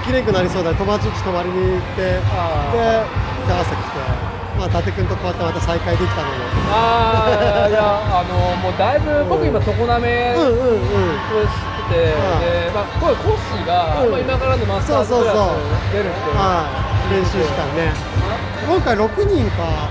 [0.00, 0.72] 起きれんくなりそうだ。
[0.74, 2.02] 友達ん家泊まりに行って。
[2.02, 2.20] で
[3.50, 3.87] あ朝来て
[4.58, 6.42] まあ伊達君とこうやってまた再会できたので。
[6.66, 10.82] ああいやあのもうだいぶ僕今常滑うんうんうん。
[10.82, 14.10] を知ってて、でまあこれコッシーが、うん。
[14.10, 15.38] まあ今からのマスターズクラス
[15.94, 16.66] 出るっては
[17.06, 17.14] い。
[17.14, 17.94] 練習時間ね。
[18.66, 19.88] 今回6人か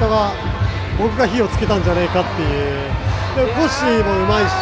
[0.00, 0.32] 人が
[0.98, 2.88] 僕が火をつけたんじゃねえかっていう。
[3.36, 4.56] でコッシーもうまいし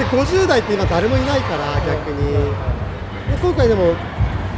[0.00, 2.32] で50代って今誰もいないから逆に。
[2.32, 3.92] で今回でも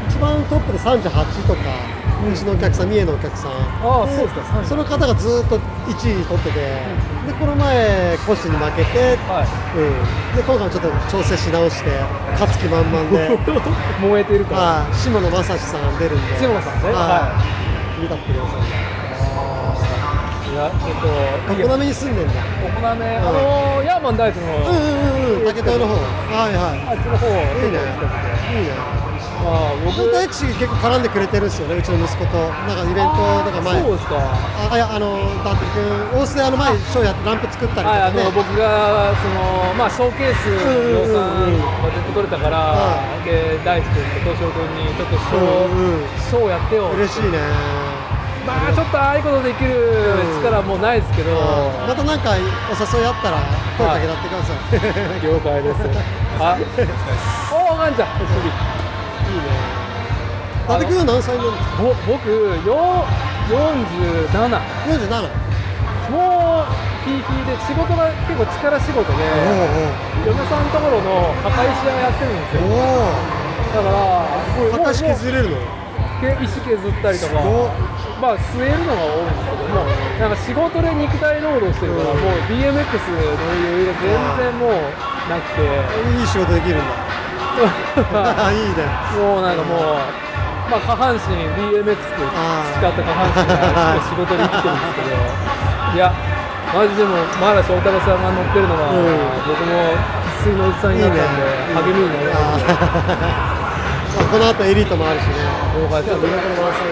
[0.08, 1.02] 一番トップで38
[1.46, 3.50] とかうちのお客さん三重のお客さん。
[3.52, 4.40] ああそうですか。
[4.40, 6.58] 38その方がずっと1位取ってて
[7.26, 9.18] でこの前コッシーに負けて、
[9.76, 11.90] うん、で今回ちょっと調整し直して
[12.32, 13.38] 勝つ気満々で。
[14.02, 14.60] 燃えてるから。
[14.60, 14.94] はい。
[14.94, 16.36] 下野正史さん出るんで。
[16.36, 16.90] 下野さんね。
[16.92, 17.36] は
[17.98, 18.02] い。
[18.02, 18.50] 見たってくださ
[18.94, 18.98] い。
[20.58, 22.34] やちょっとい常滑に住んでんだ。
[22.74, 24.78] 常滑あのヤーマン大地のうんう
[25.36, 25.94] んうん竹田の方。
[25.94, 26.82] はいはい。
[26.82, 27.26] あっちの方。
[27.28, 27.78] いいね。
[28.50, 28.74] いいね。
[28.74, 29.07] ま
[29.44, 32.38] あ僕僕大地結構絡んでくれてるんですよねうちの息子と。
[32.66, 33.82] なんかイベントとか前。
[33.82, 34.16] そうですか。
[34.70, 35.84] あいやあの伊達君
[36.14, 38.24] 大須であの前ショーやってランプ作ったりとかね。
[38.24, 41.54] の僕がその、まあ、ショーケースの予算うんうん。
[41.54, 46.08] うんがずっと取れたから、はで大地君と東翔君にちょっとショー,、うんうん。
[46.18, 47.38] ショーやってよ嬉しいね。
[48.46, 49.76] まあちょっとああいうことできる
[50.40, 51.36] 力はもうないですけど、
[51.86, 53.36] またなんかお誘いあったら
[53.76, 55.20] 声かけてってください。
[55.20, 55.76] 了解です。
[56.40, 56.56] あ
[57.52, 58.87] おおガンちゃん
[59.38, 63.00] 伊達君は何歳なんですかぼ僕よ
[63.48, 65.08] 47 47
[66.12, 66.72] もう
[67.04, 69.24] ヒーヒーで仕事が結構力仕事で
[70.24, 72.68] 嫁さんのところの墓石屋やってるんですよ。
[73.68, 74.28] だから
[74.72, 75.56] 墓石削れるの？
[76.20, 77.40] け石削ったりとか。
[78.20, 79.86] まあ据えるのが多いんですけども
[80.18, 84.10] なんか仕事で肉体労働してるから、もう BMX の余裕が全
[84.50, 84.90] 然もう
[85.30, 85.62] なくて。
[86.18, 86.84] いい仕事できるんだ
[87.58, 88.86] いいね。
[89.18, 90.02] もうなんかもう
[90.70, 91.20] まあ下半身
[91.56, 95.16] BMX 使った下半身が仕事で生きてるんですけど。
[95.94, 96.12] いや
[96.68, 98.92] マジでもまだ翔太郎さんが乗ってるのは、
[99.48, 99.88] 僕も
[100.44, 101.48] 生粋のおじさんになったんで
[101.80, 105.48] 励みになりますまあこの後エリートもあるしね。
[105.80, 106.84] 了解ちょっと見どころもあるし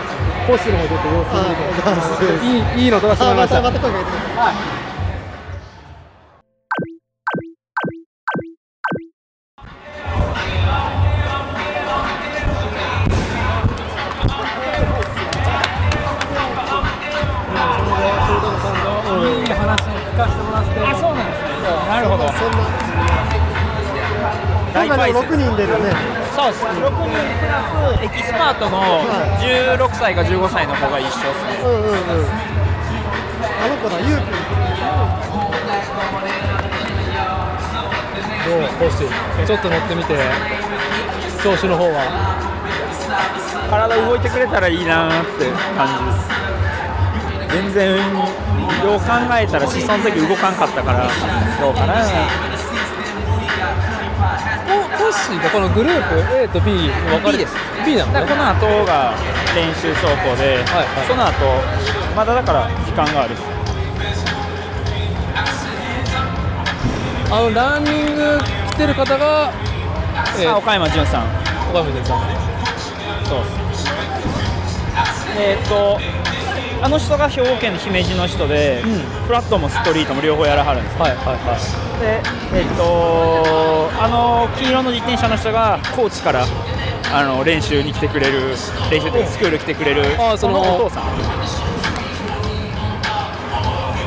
[0.49, 1.77] 講師の方ちょっと様子見て。
[1.85, 3.59] あいいいいの撮らせてもらいました。
[3.59, 4.57] あまたまた声かけてはい
[24.97, 25.93] 今回でも6人出るね。
[26.35, 26.65] そうです。
[26.65, 27.61] 6人プラ
[28.01, 29.05] スエキスパートの
[29.45, 31.61] 16歳か15歳の子が一緒ですね。
[31.65, 32.01] うんうんうん。
[33.45, 34.25] あの子だゆうくん。
[38.47, 38.61] どう？
[38.79, 40.17] コッシーちょっと乗ってみて。
[41.45, 42.01] 調子の方は。
[43.69, 47.53] 体動いてくれたらいいなーって感じ。
[47.53, 48.01] です全然よ
[48.97, 49.05] う考
[49.39, 51.07] えたら思想の時動かんかったから。
[51.61, 52.03] どうかな
[55.17, 57.55] シーがこのグループ A と B に分かれ B です。
[57.85, 58.21] B なのね。
[58.29, 59.15] この後が
[59.55, 60.65] 練習走行で、
[61.09, 61.35] その後
[62.15, 63.35] まだだから時間がある。
[67.29, 68.39] あのランニング
[68.71, 69.53] 来てる方が、
[70.39, 71.25] えー、岡山潤さん。
[71.71, 72.21] 岡山潤さん。
[73.27, 73.43] そう
[75.39, 76.01] えーっと
[76.83, 78.83] あの人が兵庫県の姫路の人で、
[79.27, 81.61] フラットもストリートも両方やらはるんですはいはいはい。
[82.01, 82.21] で
[82.59, 86.45] えーっとあの黄色の自転車の人が高知から
[87.13, 88.51] あの練習に来てくれる
[88.91, 91.05] 練習でスクール来てくれるあそのお父さん。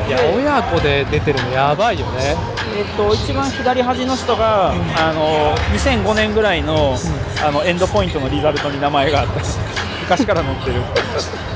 [0.08, 2.34] いや親子で出てるのやばいよね。
[2.76, 6.96] えっと、一番左端の人が、あの2005年ぐらいの,、
[7.44, 9.58] あのエンドポイントのリザルトに名前があったし
[10.02, 10.80] 昔から載ってる。
[10.80, 10.86] は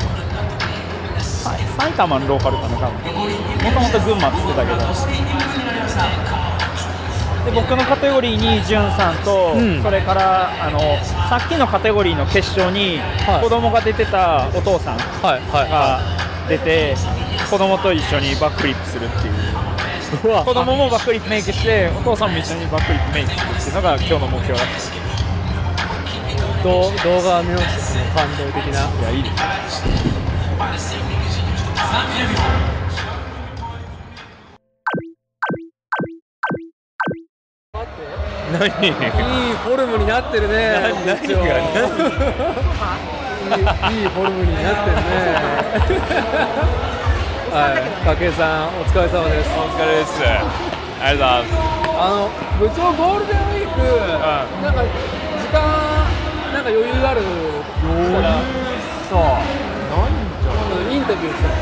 [0.00, 0.03] い
[1.84, 2.96] 埼玉のローカルかな多分。
[3.12, 4.78] もともと群馬って言ってたけど。
[7.44, 9.82] で僕のカテゴリーにじゅんさんと、うん。
[9.82, 10.80] それからあの
[11.28, 13.00] さっきのカテゴリーの決勝に、
[13.42, 16.00] 子供が出てたお父さんが
[16.48, 16.96] 出て、
[17.50, 19.34] 子供と一緒にバックフリップするっていう。
[20.24, 28.88] 子供もバックフリップメイクしてお父さんも一緒にバックフリップメイクするっていうのが今日の目標だったど動画見ました感動的な。
[29.00, 29.28] いやいいで
[30.78, 31.13] す
[31.94, 32.02] 何？
[38.86, 40.54] いいフォルムになってるね
[41.06, 41.14] 何が？
[41.14, 41.38] 部長い
[43.60, 43.60] い
[44.00, 45.02] いいフォルムになってるね。
[47.54, 48.16] はい。
[48.16, 49.50] 筧さんお疲れ様です。
[49.58, 50.10] お疲れです。
[50.24, 50.26] あ
[51.12, 51.54] りがとうございます。
[51.96, 52.28] あの
[52.58, 53.78] 部長ゴールデンウィーク、
[54.62, 55.56] なんか時間
[56.54, 57.20] なんか余裕ある？
[57.84, 58.18] 余裕
[59.08, 59.63] そうイ
[61.04, 61.52] ンタビューした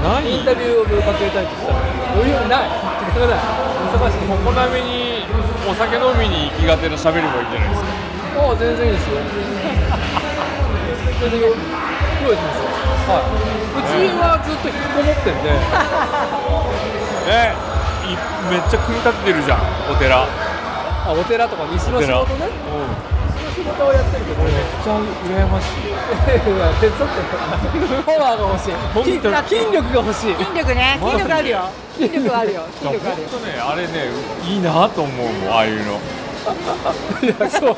[0.00, 1.78] 何インタビューをかけたいとしたら。
[2.16, 2.72] 余裕ない。
[3.12, 3.44] 時間がない。
[3.92, 4.26] 忙しい。
[4.26, 5.22] ここなみに
[5.68, 7.92] お酒飲みに行きがてら喋ればいいじゃないですか。
[8.40, 9.20] ああ全然いいですよ。
[11.20, 11.60] 全然用意
[12.34, 12.72] しますよ
[13.12, 13.36] はい。
[13.78, 15.52] うちはずっと引きこもってんで。
[17.28, 17.54] え
[18.08, 18.18] い
[18.50, 19.60] めっちゃ組み立ててるじゃん。
[19.92, 20.24] お寺。
[20.24, 22.48] あお寺とか西の仕事ね。
[22.48, 23.21] 西
[23.64, 25.88] の仕事をやってるけどめっちゃ羨ましい。
[25.88, 25.98] いや
[26.80, 27.14] 手伝って
[28.04, 30.34] パワーが欲しい筋筋力が欲しい。
[30.34, 30.98] 筋力ね。
[31.00, 31.70] 筋力あるよ。
[31.94, 32.62] 筋力あるよ。
[32.74, 33.28] 筋力あるよ。
[33.28, 34.10] 本当ねあれね
[34.44, 36.00] いいなと思うもんああいうの。
[37.22, 37.76] いやそう。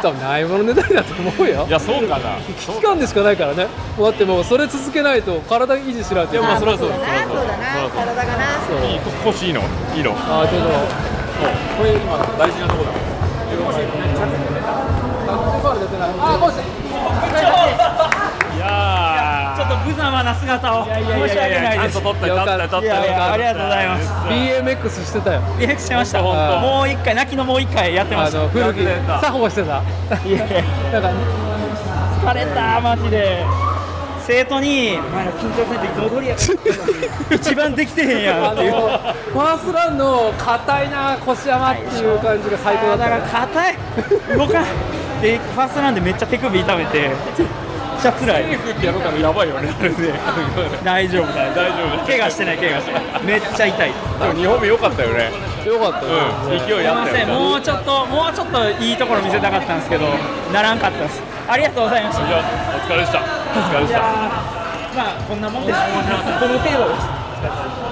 [0.00, 1.66] 多分ないものねだりだと思うよ。
[1.66, 2.38] いやそうかな。
[2.38, 3.66] 危機感でしかないからね。
[3.98, 6.34] だってもうそれ続けないと体維持しないと。
[6.34, 6.90] いやまあそれはそう。
[6.90, 7.04] だな。
[7.26, 7.36] そう。
[7.36, 7.90] だな。
[7.90, 8.60] 体がな。
[8.68, 8.78] そう。
[8.86, 9.60] いい腰いいの。
[9.94, 10.14] いいの。
[10.14, 10.68] あちょっと
[11.76, 12.90] これ今大事なとこだ。
[12.90, 12.94] あ
[13.64, 13.78] もし
[15.84, 15.86] い
[18.58, 21.00] やちょっと無様な姿を申し
[21.36, 21.94] 訳ないです。
[21.94, 22.38] ちゃんと撮っ撮っ撮っあ
[23.36, 23.58] りがと。
[23.60, 28.84] うございます BMX してたよ BX してましたもう一回泣きのもう一回やってまあしたの古着
[29.20, 29.82] 作法してた
[30.26, 30.46] いや
[32.22, 33.44] 疲れたマジで
[34.26, 36.36] 生徒に「お前ら緊張せんといつも通りや
[37.30, 39.58] 一番できてへんやん」っていうファー。
[39.58, 43.76] ストランの硬いな腰山っていう感じが最高だっただから硬い
[44.38, 44.64] 動かん
[45.24, 47.10] でファーストランでめっちゃ手首痛めてめっ
[47.96, 48.44] ちゃ辛い。
[48.44, 49.96] セーフってやろうからやばいよねあれね。
[50.84, 52.04] 大丈夫大丈大丈夫。
[52.04, 53.24] 夫怪我してない怪我してない。
[53.24, 53.88] めっちゃ痛い。
[53.88, 55.32] でも2本目良かったよね。
[55.64, 56.12] よかったよ、
[56.44, 56.60] うん。
[56.68, 60.04] 勢いあったよすいませんもうちょっともうちょっといいところ見せたかったんですけど
[60.52, 61.22] ならんかったです。
[61.48, 62.26] ありがとうございました。
[62.28, 63.24] じゃあお疲れでした。
[63.24, 64.00] お疲れでした。
[64.92, 65.80] まあこんなもんです。
[65.80, 65.88] こ
[66.44, 67.08] の程度です。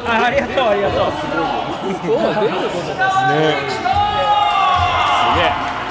[0.04, 1.12] あありがとうありがとう。
[1.96, 2.92] そう出ること
[3.32, 4.01] ね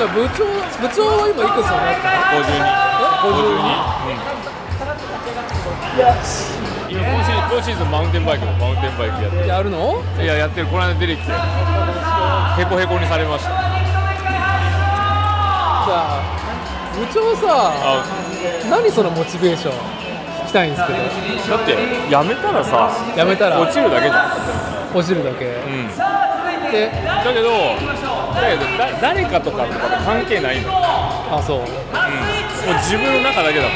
[0.01, 0.45] だ部長
[0.81, 2.41] 部長は今いくつになったの
[3.29, 4.09] ？52
[6.89, 10.01] 今今シーズン今シーズンマウンテンバイクのマウンテンバイクやってやるの？
[10.19, 10.67] いややってる。
[10.67, 11.31] この間出てきて。
[11.31, 13.49] ヘコヘコにされました。
[13.51, 16.25] じゃあ
[16.97, 18.03] 部長さあ。
[18.69, 19.73] 何そのモチベーション？
[20.43, 20.99] 聞きたいんですけど。
[21.57, 21.77] だって
[22.11, 23.61] やめたらさやめたら？
[23.61, 24.27] 落ちるだけじゃ
[24.91, 24.97] ん。
[24.97, 25.87] 落ちるだけ、うん。
[26.71, 27.77] でだけど
[28.35, 30.79] だけどだ誰かとかとかで関係ないの、うん、も
[31.37, 31.63] あそうう
[32.79, 33.71] 自分の中だけだもん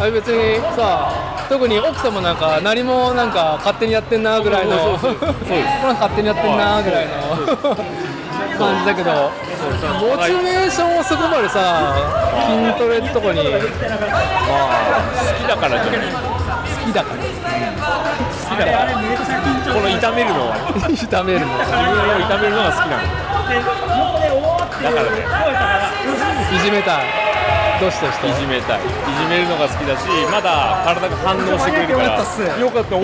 [0.00, 1.12] あれ別にさ
[1.48, 5.32] 特に奥さんもなんか何もなんか勝手にやってんなぐらいのそうです
[5.82, 7.12] 勝手にやってんなぐらいの
[8.56, 9.10] 感じだけど
[9.98, 11.94] モチベーションをそこまでさ
[12.48, 13.58] 筋トレとかに好
[15.36, 16.18] きだからじゃない好
[16.86, 17.20] きだから
[18.64, 18.88] から
[19.72, 20.56] この炒めるのは。
[20.90, 23.04] 炒めるの自分を炒めるのが好きなの。
[24.80, 25.20] だからね
[26.50, 27.06] いじめたい。
[27.80, 28.80] どうしてどうしていじめたい。
[28.80, 32.04] いじめるのが好きだしまだ体が反応してくれるから。
[32.04, 32.96] よかったっすよかった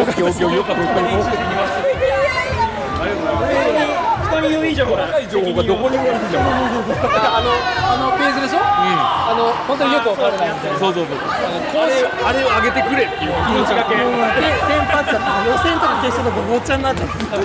[4.56, 6.46] オッケーオッケーよかったよかった人に言う以上これ高い情報がどこにもあるじゃん。
[6.46, 10.78] あのあのページでしょ、あの本当によくわからないみたいな。
[10.78, 13.94] そうそうそうあれあれを上げてくれっていう命がけ。
[13.96, 15.44] テンパっちゃった。
[15.46, 17.36] 予選とか決勝とかごっちゃになっちゃった。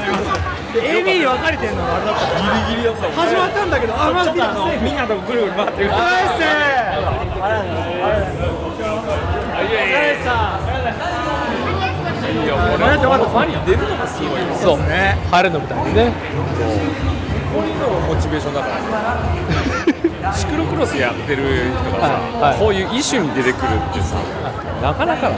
[0.71, 1.83] AB に分かれてんの。
[1.83, 2.25] があれだった。
[2.39, 5.41] ギリギリやった始まったんだけどあまずあのみんなとぐる。
[5.41, 5.89] ぐる回ってる
[12.31, 14.79] いや俺はこのファに出るのがすごいよそう。
[14.87, 16.13] ね晴れの舞台でね。
[17.51, 18.67] こういうのがモチベーションだか
[20.23, 20.33] ら。
[20.33, 21.43] シクロクロスやってる
[21.75, 22.51] 人がさ、はい。
[22.51, 24.15] はいこういうイシュに出てくるってさ、
[24.81, 25.31] なかなか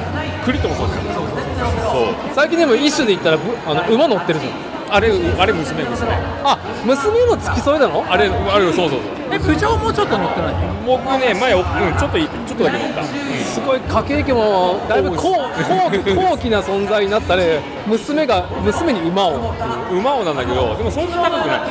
[0.45, 2.35] クリトもそうじゃんそう。
[2.35, 4.53] 最近でも一種で言ったらぶあの馬乗ってるじゃん
[4.93, 6.11] あれあれ娘娘。
[6.45, 8.05] あ娘の付き添いなの？
[8.07, 9.33] あれあれそうそうそう。
[9.33, 10.53] え部長もちょっと乗ってない？
[10.85, 17.61] 僕ね前、うん、ちょっといちょっとだけ乗った、すごい家計家もだいぶ高高高貴な存在になったね。
[17.87, 19.51] 娘が娘に馬を。
[19.89, 21.61] 馬をなんだけどでもそんな高くない。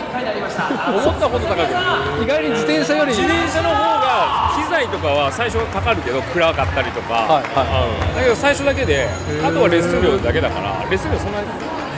[0.91, 2.25] 思ったほど高くない。
[2.25, 3.13] 意外に自転車より。
[3.13, 8.17] 自転車の方が機材とかは最初はかかるけど暗かったりとか、はいはうん。
[8.17, 9.07] だけど最初だけで
[9.47, 11.47] あとはレッスン料だけだからレッスン料そんなに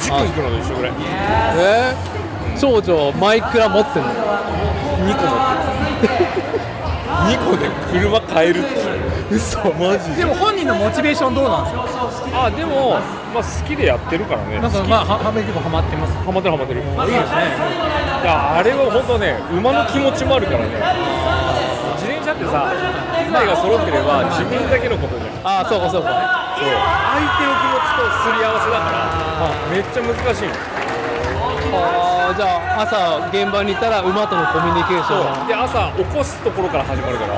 [0.04, 0.92] 10分行くのと一緒ぐらい。
[1.56, 6.14] えー、長女マイクラ持ってんの？2個持ってる
[7.24, 8.68] 2個で車買えるって
[9.34, 9.58] 嘘。
[9.72, 10.24] マジで。
[10.26, 11.76] も本人のモチベーションどうなんです
[12.30, 12.44] か？
[12.44, 12.98] あでも、
[13.32, 14.60] まあ、好きでやってるからね。
[14.60, 16.12] なんかまあははめ結構ハマってます。
[16.24, 16.80] ハマってるハマってる。
[16.80, 17.08] いいですね
[18.22, 20.72] いやあれは本当ね馬の気持ちもあるからね。
[21.96, 22.72] 自転車ってさ
[23.24, 26.08] 機材が揃ってれば自分だけのことじゃんああそうかそうか。
[26.56, 26.68] そう。
[26.68, 29.12] 相手の気持ちとすり合わせだから。
[29.70, 30.48] めっちゃ難しい。
[30.48, 30.56] の
[31.76, 32.46] あーじゃ
[32.78, 35.48] あ朝現場に行ったら馬とのコミュニケーションがそう。
[35.48, 37.34] で朝起こすところから始まるから。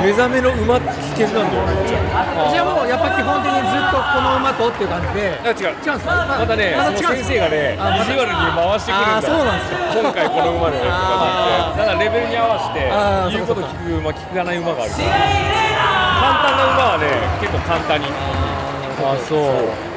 [0.00, 2.00] 目覚めの馬って危険なんだよめっちゃ。
[2.50, 5.76] じゃあもうやっぱ基本的にずっとこの馬とっていう感じであ違う。
[5.76, 10.00] 違うんですかまたね、その先生がね、意地悪に回してくるんだあそうなんですか。
[10.00, 10.96] 今回この馬でとか
[11.76, 11.84] って。
[11.84, 12.88] 言って、ただレベルに合わせて
[13.36, 17.06] 言うこと聞く馬、聞かない馬があるから、簡単な馬はね、
[17.40, 18.06] 結構簡単に、
[19.00, 19.40] あそう。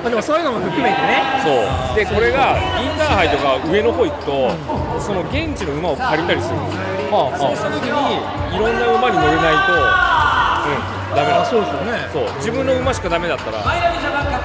[0.02, 1.22] まあでもそういうのも含めてね。
[1.44, 4.52] そう、でこれがインターハイとか上の方行くと、
[5.00, 6.56] その現地の馬を借りたりする。
[6.56, 6.64] の、
[7.12, 10.80] はあそうした時に、いろんな馬に乗れないと、う
[11.12, 11.46] ん、ダメだ。
[11.46, 12.10] そうですよね。
[12.12, 12.32] そう。
[12.38, 13.60] 自分の馬しかダメだったら、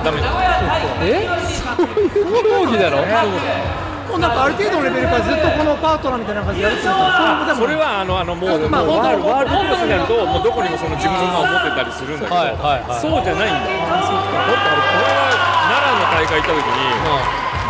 [0.02, 0.28] ダメだ。
[1.02, 1.26] え？
[1.78, 3.06] そういう競技だろもう
[4.16, 6.96] なんかある程度のレベルからずっとこのパートナーみたいな感じでやるってなっ
[7.44, 13.00] たらそれはあのあのもう,、まあワール本当ワールドクラスになるともうどこにもその自分の馬を持ってたりするんだけど、はいはいはい。
[13.02, 13.68] そうじゃないんだ。
[13.68, 14.32] よだって俺
[14.88, 15.28] これは
[15.68, 16.88] 奈良の大会行った時に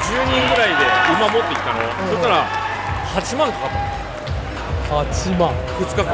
[0.07, 0.87] 10人ぐらいで
[1.19, 2.47] 馬持って行ったの、そしたら
[3.19, 3.83] 8万かかった
[4.95, 6.09] の8万2日間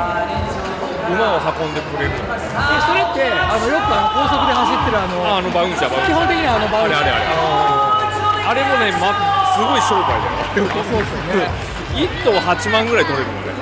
[1.05, 2.10] 馬を運んでくれる。
[2.10, 2.40] のえ
[2.80, 7.73] それってあのよくあの高速で走ってるあのああのバウンシャー基本的にはあのバウンあれあれあれ
[8.46, 9.12] あれもね、ま、
[9.56, 10.68] すごい商売だよ。
[10.84, 11.48] そうですよね。
[11.94, 13.54] 1頭8万ぐらい取れるのね。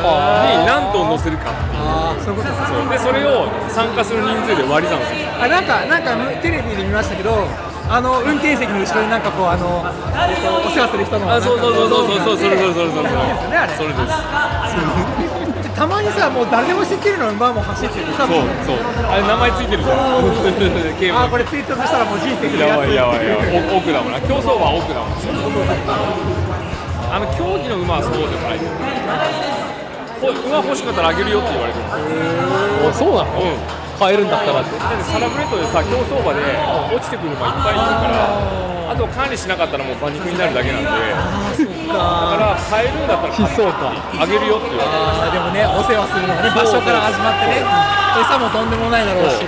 [0.00, 1.82] に何頭乗せるかっていう。
[1.82, 5.20] ああそういうことですそうでそれを参加する人数で割り算する。
[5.38, 7.46] あなんかなんかテレビで見ましたけど
[7.88, 9.84] あの運転席の後ろになんかこうあの、
[10.28, 13.74] えっと、お世話する人のあそうそうそうそうそうそうそれそれそれそれそれねあれ。
[13.76, 15.39] それです
[15.80, 18.84] たまにさもう誰でも知ってるの馬も走っててさそうそう。
[19.08, 20.20] あれ名前ついてるじゃん。
[21.00, 24.20] ゲームあこれツイートしたらもう人生やばいやばいやばいお奥だもんな。
[24.20, 25.16] 競走馬は奥だもん。
[25.16, 28.60] あの競技の馬はそうでもない。
[30.20, 31.88] ほ馬欲しかったらあげるよって言われてる。
[32.84, 33.40] おそうなの？
[33.40, 33.56] うん。
[33.98, 34.76] 買えるんだったらって。
[34.76, 36.44] だってサラブレッドでさ競走馬で
[36.92, 38.28] 落ちてくる馬いっぱいいるから
[38.92, 40.90] あと管理しなかったらもう馬肉になるだけなんで。
[41.64, 47.64] だから買えるんだったらあげるよって言われてあーでもねお世話するのがね場所から始まってね。
[48.10, 49.46] 餌もとんでもないだろうしい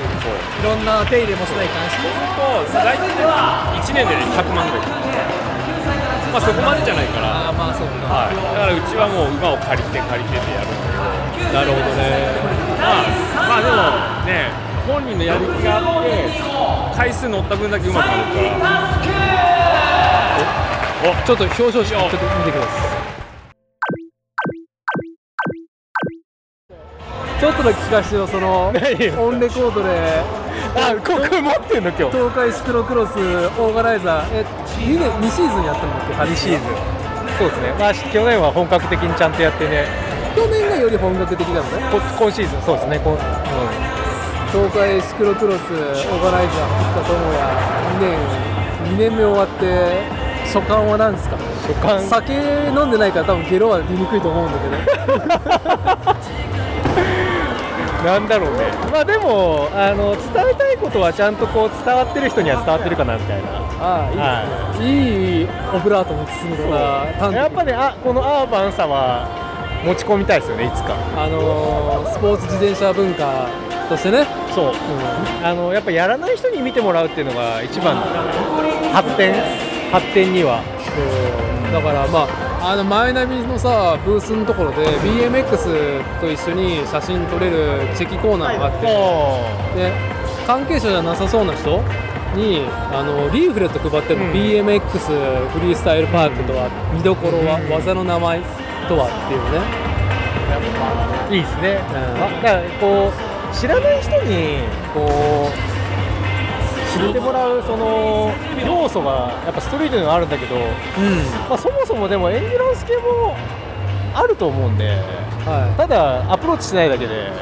[0.63, 4.87] ろんな手入れもしないかんしそうすると大体1年で100万ぐらい。
[6.31, 7.27] まあそこまでじゃないから。
[7.27, 8.07] ああまあそうか。
[8.07, 10.79] はい、だからうちはもう馬を借りて借りてってやるんだ
[11.35, 11.53] けど。
[11.53, 12.39] なるほどね。
[12.79, 13.11] まあ
[13.51, 13.77] まあでも
[14.31, 14.55] ね
[14.87, 18.81] 本人のやる気があって回数乗った分だけうまくなるから
[21.03, 23.13] ちょっと表彰式ちょっと見てください。
[27.41, 28.75] ちょっとだけ聞かせてよそのオン
[29.41, 30.23] レコードで。
[30.77, 32.17] あここ持ってんの今日。
[32.17, 34.29] 東海シクロクロスオーガナイザー。
[34.31, 34.45] え
[34.79, 36.63] 2, 年2シーズンやったんだっけ？2シーズン。
[37.37, 37.73] そうですね。
[37.81, 39.89] まあ去年は本格的にちゃんとやってね。
[40.37, 41.83] 去年がより本格的なのね。
[41.91, 42.63] 今シーズン。
[42.63, 43.01] そうですね。
[43.01, 43.19] こ、うん、
[44.55, 47.43] 東海シクロクロスオーガナイザー藤田智也
[47.99, 48.15] 2年
[48.95, 50.22] 2年目終わって
[50.53, 51.39] 所感は何ですか？
[51.67, 52.01] 所感。
[52.03, 54.77] 酒飲んでないから多分ゲロは出にくいと思うんだけど。
[58.03, 63.49] なんだろうね、まあでもあの伝えたいことはちゃんとこう伝わってる人には伝わってるかなみたいな、
[63.81, 64.43] ああいい、は
[64.81, 69.29] い、いいオブラートに包むとか、やっぱねあこのアーバンさは
[69.85, 70.97] 持ち込みたいですよねいつか。
[71.17, 73.47] あのー、スポーツ自転車文化
[73.89, 74.27] としてね。
[74.53, 78.03] そう、うん、あのやっぱやらない人に見てもらうっていうのが一番の
[78.93, 79.33] 発展
[79.93, 80.63] 発展には。
[81.73, 82.29] だからま
[82.61, 88.81] ああのマイナビのさブースのところで BMX と一緒に写真撮れるチェキコーナーがあっ
[89.75, 89.93] てで
[90.47, 91.81] 関係者じゃなさそうな人
[92.37, 98.41] にあのリーフレット配ってるの、うん、BMX フリースタイルパークとは見どころは、うん、技の名前
[98.89, 99.83] とはっていうね。
[101.31, 104.59] いいですね、うん、だからこう知らない人に
[104.93, 105.72] こう
[106.93, 108.33] 知ってもらうその
[108.65, 110.63] 要素がやっぱストリートにはあるんだけど、うん。
[111.49, 113.37] まあ、そもそもでもエンデュランス系も
[114.15, 114.89] あると思うんで、
[115.47, 117.33] はい、ただアプローチしないだけで、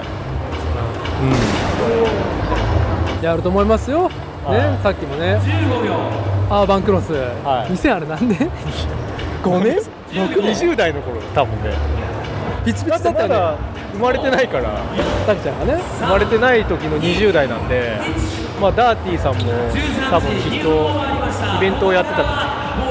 [3.20, 4.14] うん、やると思いますよ、ね、
[4.82, 5.40] さっきもね。
[6.48, 8.34] アーバンクロス、はい、2000あれなんで
[9.42, 9.78] ？5年
[10.12, 11.74] ?20 代の頃多分ね。
[12.64, 14.82] ピチピチだったよね生まれてないから
[15.26, 15.82] タキちゃんがね。
[16.00, 18.00] 生まれてない時の20代なんで
[18.58, 19.52] まあ、ダーティーさんも
[20.10, 20.90] 多分きっと
[21.56, 22.22] イベントをやってた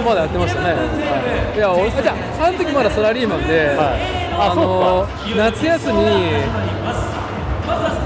[0.04, 4.02] まだやってましたね、はい、いや俺じゃああの時まだサラリーマンで、はい、
[4.34, 5.06] あの
[5.38, 5.94] 夏休み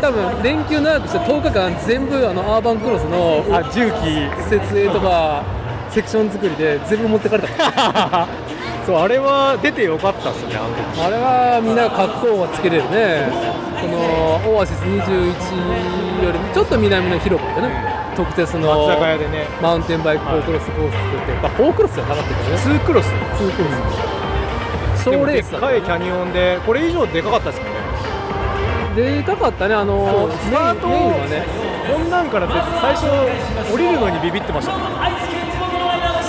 [0.02, 4.28] 多分連休長くして10日間全部あのアーバンクロスのあ重機。
[4.50, 5.44] 設営とか
[5.90, 8.28] セクション作りで全部持ってかれた
[8.86, 11.02] そうあれは出てよかったっすねあの時。
[11.02, 13.32] あれはみんな格好をつけれるね。
[13.80, 17.72] このオアシス21よりもちょっと南の広場でね
[18.16, 19.48] 特設の松坂屋でね。
[19.62, 22.80] マウンテンバイク4クロスコース作って、まあ、4クロスじゃなかったけどね。
[22.80, 23.08] 2クロス。
[23.08, 23.70] 2クロ
[25.00, 25.04] ス。
[25.04, 27.80] 小レースでっかいキャニオンでこれ以上でかかったですもんね。
[28.96, 31.44] でかかったねあのスタートはね。
[31.84, 33.04] こんなんからって最初
[33.74, 34.84] 降りるのにビビってましたね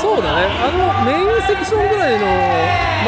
[0.05, 0.45] そうだね。
[0.61, 2.27] あのメインセクションぐらいの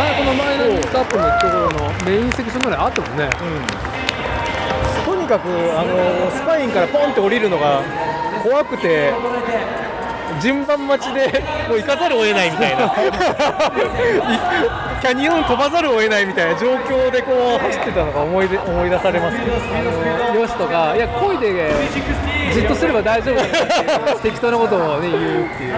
[0.01, 3.29] 前この前のスタップのところのメインセクションぐらいあったもんね、う
[5.03, 5.49] ん、とにかく
[5.79, 7.83] あのスパインからポンって降りるのが
[8.43, 9.13] 怖くて
[10.41, 12.93] 順番待ちでもう行かざるを得ないみたいな。
[15.01, 19.53] キャニオン飛ばざるを得ないみたいな状況でこう走ってたのが思い出思い出されますけど
[20.41, 21.71] よしとかいや恋で
[22.53, 25.75] じっとすれば大丈夫だって適当なことを、ね、言うっていう。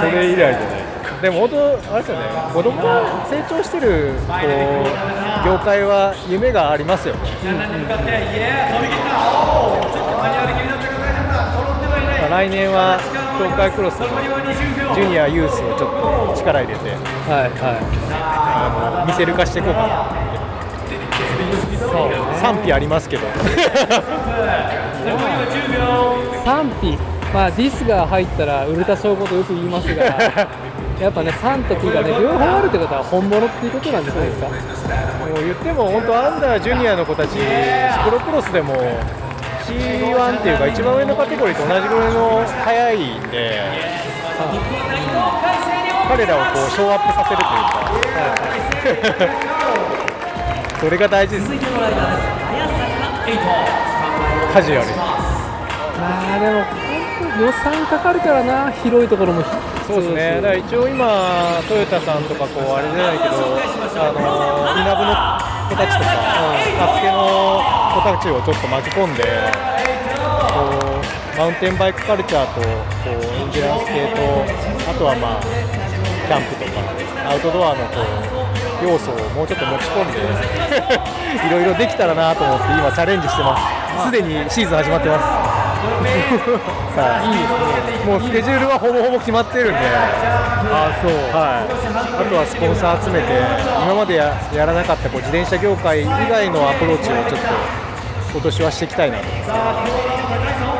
[0.00, 0.56] それ以来じゃない。
[1.22, 1.56] でも本当
[1.94, 2.26] あれですよね。
[2.52, 7.14] 子供が成長してるこう業界は夢がありますよ。
[7.14, 7.50] ね、うん
[10.70, 10.75] うん
[12.28, 12.98] 来年は
[13.38, 14.08] 東海クロスの
[14.94, 15.90] ジュニアユースをちょっ
[16.32, 16.96] と力入れて、は
[17.46, 17.78] いはい、
[18.10, 20.26] あの見せる化していこうかな。
[21.78, 23.22] そう賛否ありますけど。
[26.44, 26.98] 賛否。
[27.32, 30.04] まあディスが入ったら売れた証拠とよく言いますが
[31.00, 34.46] やっぱね3と9がね両方あるってことは本物っていうことなんじゃないですか。
[34.46, 34.52] も
[35.34, 37.38] う言っても本当アンダージュニアの子たちシ
[38.04, 38.74] クロクロスでも
[39.66, 43.60] C1 っていうか一番上のカテゴリーと同じぐらいの速いんで、
[46.08, 47.46] 彼らをこうショーアップさせるとい
[48.92, 49.34] うか、
[50.80, 51.48] それが大事です。
[54.52, 56.64] カジュアルまあでも
[57.44, 59.42] 予算かかるからな広いところも。
[59.86, 60.36] そうですね。
[60.36, 63.34] だから一応今トヨタさんとかこうあれじゃないけど
[63.98, 64.20] あの
[64.80, 66.10] 稲部の子たちとか
[66.78, 67.60] サスケの
[67.94, 70.60] 子たちをちょっと巻き込んでこ
[71.34, 72.70] うマウンテンバイクカルチャーとこう
[73.12, 80.18] エンジュランス系とあとはまあキャンプとかアウトドアのこう要素をもうちょっと持ち込んで
[81.46, 83.86] いろいろできたらなと思って今チャレンジしてます。
[84.06, 85.45] すでにシーズン始まってます
[86.96, 87.38] さあいいで
[87.98, 88.12] すね。
[88.12, 89.78] もうスケジュールはほぼほぼ決まってるんで。
[89.78, 91.12] あそう。
[91.36, 91.68] はい。
[92.16, 93.26] あとはスポンサー集めて
[93.84, 97.46] 今までややらなかったこう自転車業界以外のアプローチをちょっと
[98.32, 99.24] 今年はしていきたいなと。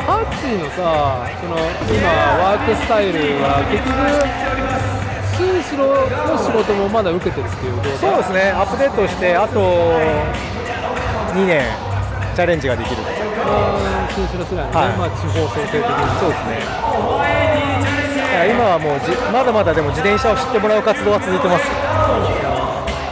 [0.07, 1.57] ハッチーのさその
[1.91, 2.09] 今
[2.43, 3.93] ワークスタイルは結局
[5.37, 5.93] 新城の
[6.37, 8.51] 仕事もまだ受けてるっていうそうですね。
[8.55, 9.59] アップデートしてあと
[11.35, 11.61] 2年
[12.35, 12.97] チャレンジができる
[14.17, 14.97] 新城世代のね、はい。
[14.97, 15.85] まあ、地方創生的に
[16.17, 16.57] そうですね。
[18.49, 21.69] 今はもうじまだまだでも自転車を知ってもらう活動は続いてます。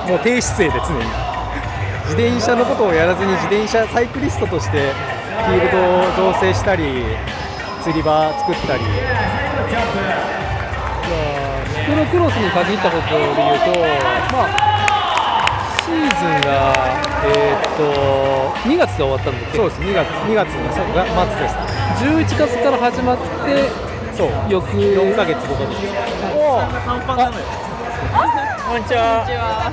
[0.09, 1.05] もう低姿勢で常に。
[2.09, 4.93] 自転車のことをやらずに自転車サイクリストとして
[5.45, 7.05] フィールドを造成したり
[7.83, 8.81] 釣り場作ったり。
[11.69, 13.77] シクロクロスに限ったことで言うと、
[14.33, 14.57] まあ、
[15.85, 17.83] シーズンが、えーっと
[18.69, 19.57] 2月で終わったんだっけ？
[19.57, 19.81] そうです。
[19.81, 21.55] 2月2月のそうが末です。
[22.05, 23.23] 11月から始まって
[24.15, 24.29] そう。
[24.49, 25.75] 翌4ヶ月5ヶ月
[26.85, 27.45] 短パンなのよ
[28.65, 29.23] こんにちは。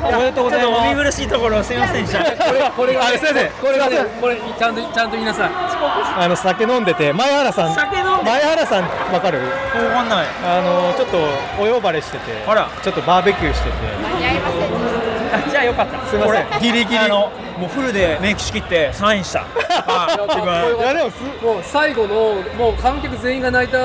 [0.05, 0.73] おめでとうございます。
[0.73, 2.23] ちょっとお見苦しいところすみませんでした。
[2.23, 3.51] これこれがあすいません。
[3.53, 5.51] これがねこれちゃんとちゃんと言いなさい。
[5.53, 8.31] あの酒飲んでて前原さん酒飲んで。
[8.31, 9.41] 前原さんわかる？
[9.41, 9.49] わ
[9.91, 10.27] かんない。
[10.45, 11.19] あのちょっと
[11.59, 12.69] お呼ばれしててあら。
[12.83, 13.75] ちょっとバーベキューしてて。
[13.75, 15.02] あ
[15.51, 16.07] じゃあよかった。
[16.07, 16.47] すいません。
[16.51, 16.99] 俺ギリギリ。
[16.99, 19.41] あのもうフルでメイクしきってサインした。
[19.49, 23.79] いやでもすもう最後のもう観客全員が泣いた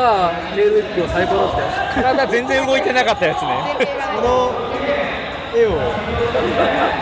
[0.55, 1.67] メール一票最高だったよ。
[1.95, 3.47] 体全然動いてなかったやつね。
[4.15, 4.51] この
[5.55, 5.71] 絵を。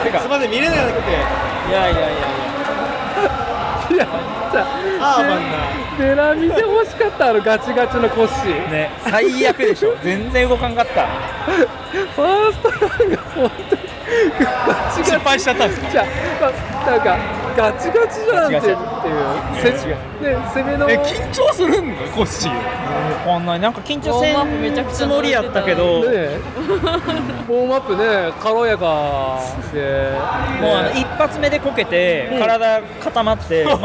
[0.04, 1.12] てかすいません見れなくて。
[1.70, 2.08] いやいやいや。
[3.90, 4.08] いやいや
[4.52, 4.68] じゃ
[5.00, 5.58] アーバンな
[5.98, 8.72] ベラ見てほしかったあのガチガチのコッシー。
[8.72, 9.96] ね最悪でしょ。
[10.04, 11.08] 全然動かんかった。
[12.16, 13.95] ファーストランが本当に
[15.04, 15.90] 失敗しちゃったんですか？
[15.92, 16.06] じゃあ
[16.92, 17.18] なんか
[17.56, 18.76] ガチガチじゃんってっていう
[19.56, 19.98] せね
[20.54, 20.90] 攻めの。
[20.90, 22.52] え緊張するんだコッシー。
[23.24, 26.40] こんななんか緊張ウォームアップめちゃくちゃつもりやったけど、ね。
[27.48, 29.40] ウォームアップね軽やか
[29.74, 30.12] で。
[30.62, 33.80] もうあの一発目でこけて、体固まって全く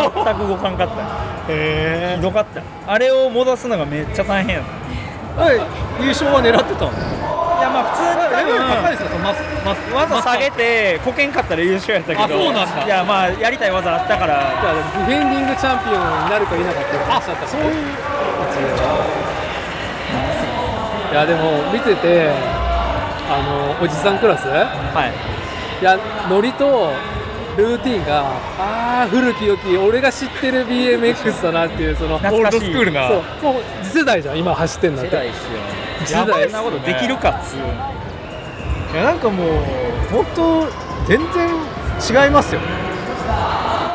[0.49, 1.53] 動かんかった。
[1.53, 2.63] へひどかった。
[2.87, 4.65] あれを戻すのがめっちゃ大変やっ
[5.37, 5.51] た。
[5.53, 5.61] え
[6.01, 6.91] 優勝は狙ってたの？
[7.61, 12.25] いやまあ普通に多レベル高い分ですかそのマスマスわざ下げてこけんかったら優勝やったけど。
[12.25, 14.41] あそうなんだいやまあやりたい技あったから。
[14.61, 14.75] じゃあ
[15.07, 17.47] ディフェンディングチャンピオンになるか否かっていう話だった。
[17.47, 17.71] そういう。
[21.11, 22.31] いやでも見てて
[23.29, 24.49] あのおじさんクラス？
[24.49, 25.13] はい。
[25.83, 26.93] いやノリと
[27.57, 28.23] ルーティンが
[28.59, 33.09] ああ古き良き俺が知ってる BMX だなっていうそのオールドスクールな。
[33.09, 33.23] そう。
[33.43, 35.11] もう次世代じゃん今走ってんだって。
[35.11, 35.59] 世代っすよ。
[36.07, 36.51] 次世代。
[36.53, 37.57] なことできるかっつう
[38.93, 39.49] いやなんかもう
[40.11, 40.67] 本当
[41.07, 41.49] 全然
[42.25, 42.61] 違いますよ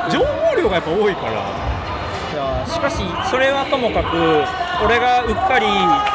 [0.09, 1.31] 情報量がやっぱ多いから。
[1.31, 5.65] いやしかしそれはともかく俺がうっかり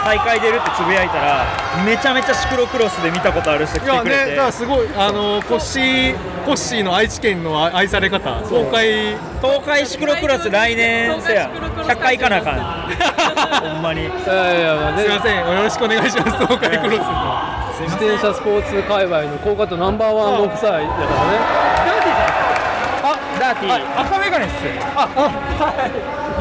[0.05, 1.47] 大会出るってつぶやいたら
[1.85, 9.16] めちゃめちゃシクロクロスで見たことある人来いやてくれて、ねだからすごいあのコッシーコッシーの愛知県の愛され方東海。
[9.41, 11.51] 東海シクロクロス来年せや。
[11.51, 13.70] 100回行かなあかん。
[13.74, 14.03] ほんまに。
[14.03, 15.03] いやいやまあね。
[15.03, 15.37] すいません。
[15.39, 17.61] よろしくお願いします東海クロス。
[17.81, 21.69] 自転車スポーツ界隈の高カットナンバーワン6歳だからね
[23.51, 24.64] ダーティー赤メガネっす。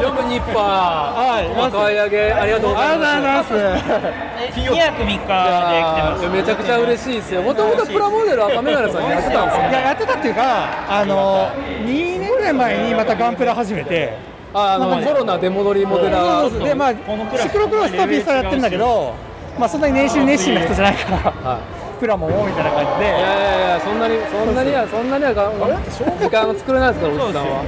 [0.02, 1.68] よくニッパー。
[1.68, 3.52] お買い上げありがとうございます。
[3.52, 6.28] 2泊3日で来てます。
[6.28, 7.42] めちゃくちゃ嬉しいですよ。
[7.42, 11.50] もともとプラモデル赤メガネさんやってたんですよいややってたっていうかあの
[11.84, 14.16] 2年ぐらい前にまたガンプラ始めて
[14.54, 19.14] ああのコロナ出戻りモデラーでまあシクロクロスとピストルやってるんだけど
[19.58, 21.10] まあそんなに熱心熱心な人じゃないか
[21.44, 27.60] らプラモもみたいな感じでいやいやいやそんなにそんなにはそんなにはが時間を作れないですからおじさんは。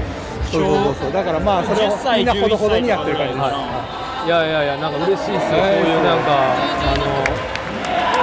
[0.49, 1.13] そうそうそう。
[1.13, 3.45] だからまあそれをみんなほどほどにやってる感じです、
[4.25, 7.13] いやいやいやなんか嬉しいですよ、そういうなんかあの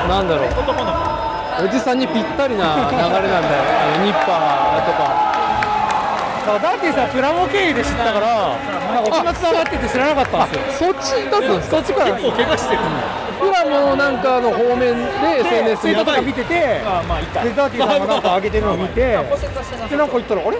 [0.09, 0.49] なんだろう。
[1.59, 3.61] おじさんにぴったりな流れなんだよ。
[3.61, 5.28] あのニッパーとか
[6.49, 10.91] そうダーティーさんプラモ経由で知ったからなんかお金つながってて知らなかったんですよ。
[10.91, 12.81] そっちだったんですかそっちから結構怪我してる。
[13.39, 17.43] プラモなんかの方面で SNS ツイートとか見てててあまあいた。
[17.43, 20.57] でダーティーさんがなんか上げてるのを見てでなんか言ったらあれ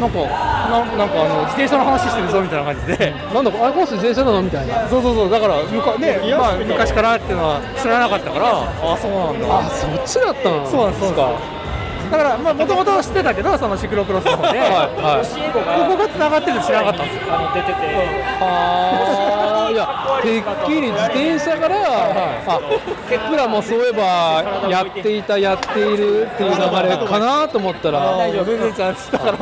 [0.00, 11.57] なんかななんかあの自転車の話してるぞみたいな感じでなんだあれこの人自転車なのみたいなそうそうそうだからむかねまあ昔からっていうのは知らなかったからあそうなんだあそっちだったのそうなんですそうなんです
[12.10, 15.26] だからまあもともと知ってたけどそのシクロクロスの方で、はいはい。
[15.88, 17.34] ここが繋がってるって知らなかったんですよ。
[17.34, 17.72] あの出てて
[18.40, 19.86] ああいや
[20.22, 21.76] てっきり自転車から、
[22.46, 22.60] あ
[23.30, 26.56] プラもそういえばやっていたやっているっていう流
[26.88, 28.16] れかなと思ったら。
[28.16, 29.32] 大丈夫全然ちゃんとだから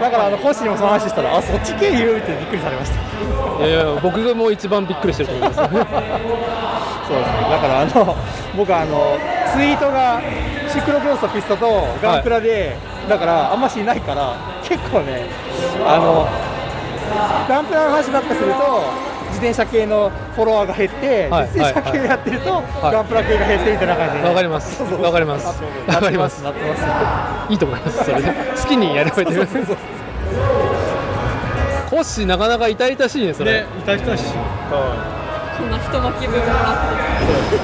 [0.00, 3.66] だからあのコッシーにもその話したらあそっち経由ってびっくりされました。
[3.66, 5.60] いやいや僕がもう一番びっくりしてると思います。
[7.06, 7.50] そうですね。
[7.50, 8.16] だからあの
[8.56, 9.16] 僕あの
[9.54, 10.20] ツイートが
[10.68, 12.76] シクロクロスとピストとガンプラで、
[13.08, 15.26] だからあんましいないから結構ね
[15.86, 16.26] あの
[17.48, 21.48] ガンプラの話ばっかすると自転車系のフォロワーが減って、はい。
[21.48, 22.92] 自転車系やってると、はい。
[22.92, 24.28] ガンプラ系が減ってみたいな感じで。
[24.28, 24.82] わかります。
[24.82, 25.46] わかります。
[25.86, 26.42] わかります。
[26.42, 26.76] なってま
[27.46, 27.52] す。
[27.52, 28.28] いいと思いますそれで。
[28.56, 29.76] 好きにやればいいと思います。
[31.90, 34.24] コッシーなかなか痛々しいねそれ、ね痛々しい。
[34.32, 36.76] こんな太巻き分もらっ
[37.50, 37.58] て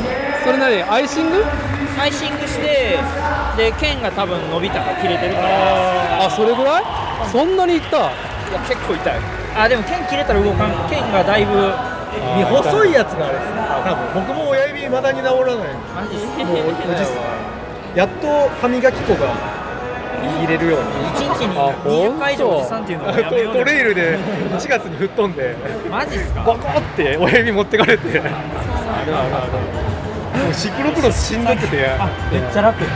[0.45, 0.83] それ何？
[0.91, 1.45] アイシング？
[1.99, 2.99] アイシングして
[3.57, 6.27] で腱が多分伸びたか切れてるから。
[6.27, 6.85] あそれぐらい？
[7.31, 7.97] そんなにいった？
[7.99, 8.01] い
[8.53, 9.15] や結構痛い。
[9.55, 10.89] あでも剣切れたら動かん。
[10.89, 11.53] 剣がだいぶ
[12.45, 13.61] 細いやつがあれですね。
[13.85, 14.27] 多分。
[14.27, 15.75] 僕も親指まだに治らない。
[15.95, 19.35] マジっすもうおじさんやっと歯磨き粉が
[20.41, 20.87] 入れるように。
[21.13, 25.57] 一日に20回以上おじさんっていうのをやめようトレイルで4月に吹っ飛んで。
[25.91, 26.43] マジっすか？
[26.45, 28.21] ボコって親指持ってかれて。
[28.21, 28.23] あ
[29.05, 29.92] るあるある
[30.53, 31.89] シクロクロスしんどくて
[32.33, 32.83] めっちゃ楽。
[32.83, 32.89] も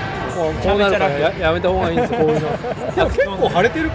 [0.50, 2.40] うこうなるからややめた方がいいんですこういうの。
[2.94, 3.90] でも結構腫れてる。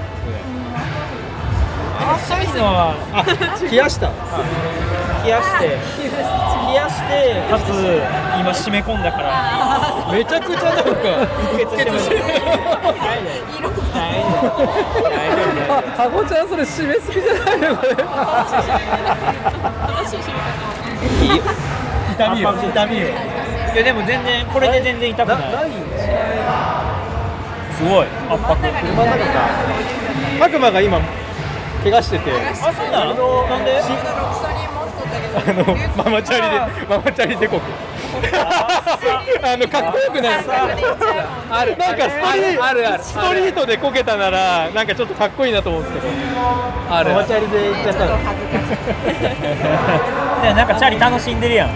[2.28, 2.95] 寒いのは。
[3.14, 3.23] あ
[3.64, 4.10] 冷やした。
[5.23, 5.78] 冷やして。
[6.68, 7.69] 冷やしてかつ
[8.40, 9.32] 今締め込んだから。
[10.11, 10.88] めちゃくちゃなんかうっ
[11.60, 12.10] 血してます
[15.69, 17.91] あかごちゃんそれ締めすぎじゃないのこれ。
[22.11, 22.53] 痛みよ。
[22.61, 23.07] 痛みよ
[23.74, 25.40] いやでも全然これで全然痛くない。
[27.78, 28.08] すごい。
[28.30, 28.56] 圧迫。
[28.58, 29.50] 車の中か
[30.40, 31.00] マグマが今
[31.84, 32.32] 怪我してて。
[32.32, 33.48] あそうなの？
[33.48, 33.82] なんで？
[35.34, 35.64] あの
[36.04, 37.64] ママチャリでママチャリでこく。
[39.44, 40.44] あのかっこよくない？
[41.50, 41.78] ある。
[41.78, 46.08] なんかストリーあるあるストリートでこけたならなんかちょっとかっこいいなと思うんですけど
[46.94, 47.12] ある。
[47.12, 48.18] ママチャリで行っちゃったの。
[50.44, 51.70] ね なんかチャリ楽しんでるやん。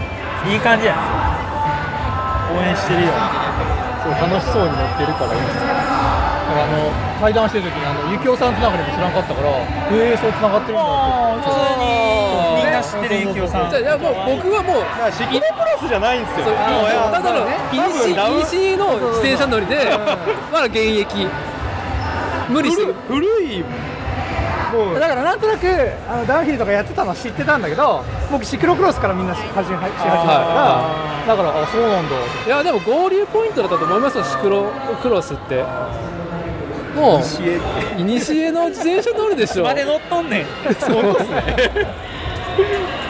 [0.52, 1.35] いい感じやん
[2.54, 3.14] 応援してるよ。
[4.06, 11.90] そう楽しそうに乗ってるからいいですあの対談してる時にあのゆきおさんつながりも知らんかったからへえそうつながってるんだって普通に
[12.62, 13.70] みんな知ってるゆきおさん。
[13.72, 16.54] じゃあいやもう僕はもうシクロクロスじゃないんですよ。
[16.54, 19.90] ただの多分ダウン PC の自転車乗りで
[20.54, 21.28] まだ現役。
[22.48, 23.66] 無理してる古い
[24.76, 25.00] もう。
[25.00, 25.68] だからなんとなく
[26.08, 30.06] あのダウンヒルとかやってたのは知ってたんだけど僕シクロクロスからみんなし始めし始めたか
[31.26, 31.36] ら。
[31.36, 32.16] だからあそうなんだ。
[32.46, 34.72] いやでも合流ポイントだったと思いますよシクロ
[35.02, 35.64] クロスって。
[36.96, 39.64] もういにしえの自転車乗りでしょ。
[39.64, 40.46] まで乗っとんねん。
[40.80, 41.44] そうですね。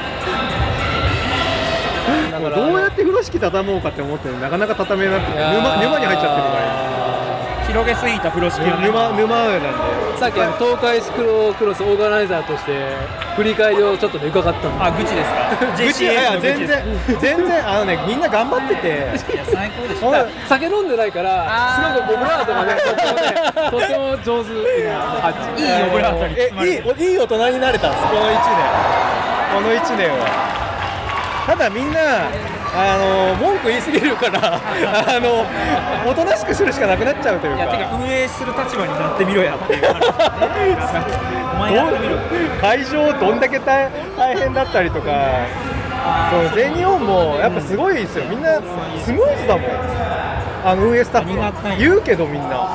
[2.56, 6.95] どうやって風呂敷畳もうかって思ってもなかなか畳めなくて沼に入っちゃってるから
[7.76, 8.88] 広げすぎた風呂敷をね。
[8.88, 9.68] 沼沼なんで。
[10.18, 12.72] さっきあの東海シクロクロスオーガナイザーとして
[13.36, 14.82] 振り返りをちょっとね伺ったの。
[14.86, 15.76] あ愚痴ですか？
[15.84, 16.84] 愚痴いや全然
[17.20, 18.88] 全然あのねみんな頑張ってて。
[18.88, 18.92] い
[19.36, 20.26] や最高でした。
[20.48, 23.34] 酒飲んでないからすごくオブラートがねとってもね
[23.72, 28.40] とっても上手いいオブラートにいいいい大人になれたんですこの1年。
[29.54, 30.56] この1年は。
[31.46, 32.00] ただみんな
[32.78, 35.46] あの文句言いすぎるからあの
[36.10, 37.64] おとなしくするしかなくなっちゃうというか。
[37.64, 39.96] いやてか運営する立場になってみろやっていう話
[41.56, 42.18] お前やってみろ。
[42.60, 45.48] 会場どんだけ大大変だったりとか
[46.30, 48.26] その全日本もやっぱすごいですよ。
[48.26, 48.60] みんな
[49.04, 49.72] スムーズだもん。
[50.66, 51.54] あの運営スタッフは。
[51.80, 52.68] 言うけどみんな。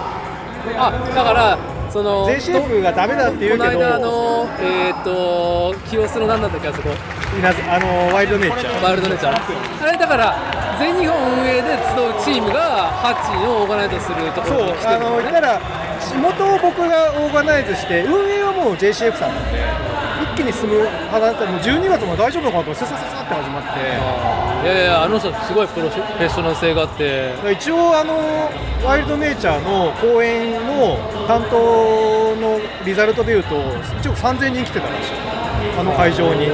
[0.78, 1.58] あだから
[1.90, 6.88] その JCF がダメだって言うけどこの間あのえっ、と清須の何だったっけあそこ。
[7.30, 8.82] あのワイルドネイチャー。
[8.82, 9.82] ワイルドネイチャー。
[9.82, 15.16] あれだから全日本運営で集うチームがハッチをオーガナイズするとこそうろに来てあるのね。
[15.16, 15.60] の言ったら
[16.00, 19.60] 地元を僕がオーガナイズして運営はもう JCF さんなんで
[20.22, 27.32] 一気に進む派だったらもう12月も大丈夫のかなと思ってささささって始まっていやいやあの人すごいプロフェッショナル性があって。
[27.50, 28.14] 一応あの
[28.84, 33.56] ワイルドネイチャーの公演の担当のリザルトでいうと
[34.00, 35.12] 一応3000人来てたらしい。
[35.78, 36.46] あの会場に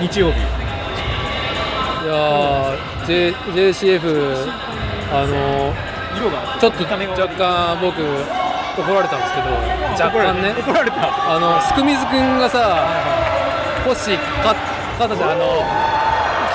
[0.00, 0.40] 日曜日。
[0.40, 4.48] いやー、J、JCF
[5.12, 5.74] あの
[6.16, 6.96] 色がちょっと若
[7.36, 8.00] 干僕
[8.78, 9.48] 怒られたんですけど
[10.02, 10.54] 若干ね。
[10.58, 11.34] 怒られた。
[11.34, 12.88] あのすくみずくんがさ
[13.84, 14.56] コッシー勝
[14.98, 15.30] 勝ったじゃん。
[15.32, 15.62] あの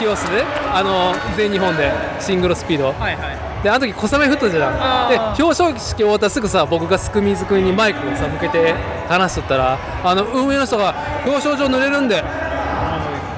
[0.02, 2.88] 清須であの全日本でシングルスピード。
[2.88, 3.64] はいはい。
[3.64, 5.10] であの時小雨降ったじゃん。
[5.10, 8.74] で表彰式終わったらすぐさ僕がすくみずくんにマイクをさ向けて
[9.08, 12.24] 話しとったらあの運営の人が「表彰状濡れるんで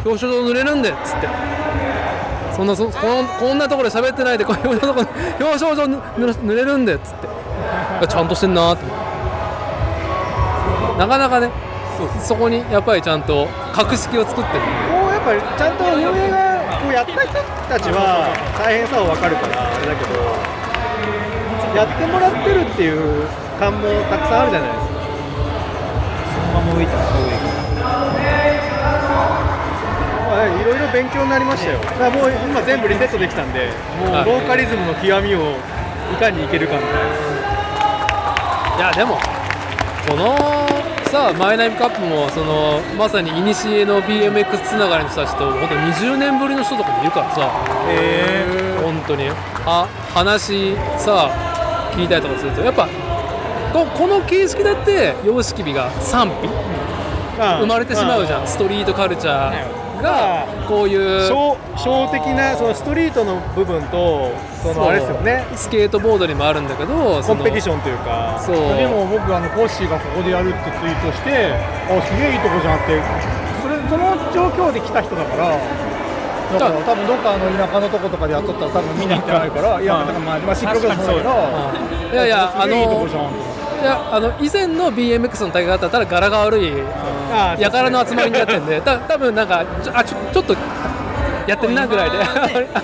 [0.05, 1.27] 表彰状濡れるんで」っつって。
[2.53, 5.07] そんなそこのこんなところで喋ってないでこんなところ
[5.39, 7.27] 表彰状ぬ濡れるんでっつって。
[8.07, 8.85] ちゃんとしてんなーって。
[10.99, 11.49] なかなかね
[12.21, 14.53] そこにやっぱりちゃんと格式を作って。
[14.53, 14.59] る
[14.91, 16.52] こうやっぱりちゃんと運営が
[16.83, 17.31] こうやった人
[17.71, 18.27] たちは
[18.59, 20.19] 大変さは分かるからあれだけど
[21.71, 23.23] やってもらってるっていう
[23.57, 24.99] 感もたくさんあるじゃないですか。
[26.33, 27.23] そのまま動いたら上
[30.33, 33.69] まあ、いろいろ勉強になりましたよ、だからもう今、全部リセットできたんで、
[34.01, 35.55] もうはいローカリズムの極みを
[36.11, 36.99] いかにいけるかみたいな。
[38.77, 39.19] いやでも
[40.09, 40.35] この
[41.13, 47.51] さマイナビカップもそのまさに古の BMX つながりの人たちと本当20年ぶりの人とかもいるからさ。
[47.87, 49.29] え本当に。
[49.63, 51.29] あ話さ
[51.95, 52.61] 聞いたりとかすると。
[52.61, 52.89] やっぱ
[53.71, 56.49] ここの形式だって様式美が賛否。
[57.37, 58.47] 生まれてしまうじゃん。
[58.47, 64.29] ストリートカルチャーがこういうショーショー的なそのストリートの部分と
[64.61, 65.45] そのあれですよね。
[65.55, 66.93] スケートボードにもあるんだけど
[67.23, 68.37] コンペティションというか。
[68.43, 68.55] そう。
[68.77, 71.55] でも僕あのコッシーがここでやるってツイートして
[71.89, 73.01] あすげえいいとこじゃんって。
[73.63, 75.57] それその状況で来た人だから。
[76.53, 83.33] だから多分どっかあの田舎のとことかでやっとったら多分見に行ってないからいやだからまあまあシンクロクロスもそうだけどいやいやすげえいいとあのこじゃんい
[83.85, 86.71] やあの以前の BMX の大会だったら柄が悪い
[87.31, 90.55] あやからの集まりになってるんでた多分なんかちょあちょちょっと
[91.47, 92.17] やってみなぐらいで。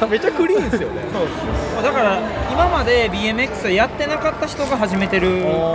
[0.09, 1.01] めっちゃクリーンですよね。
[1.81, 2.19] だから
[2.51, 5.29] 今まで BMX やってなかった人が始めてる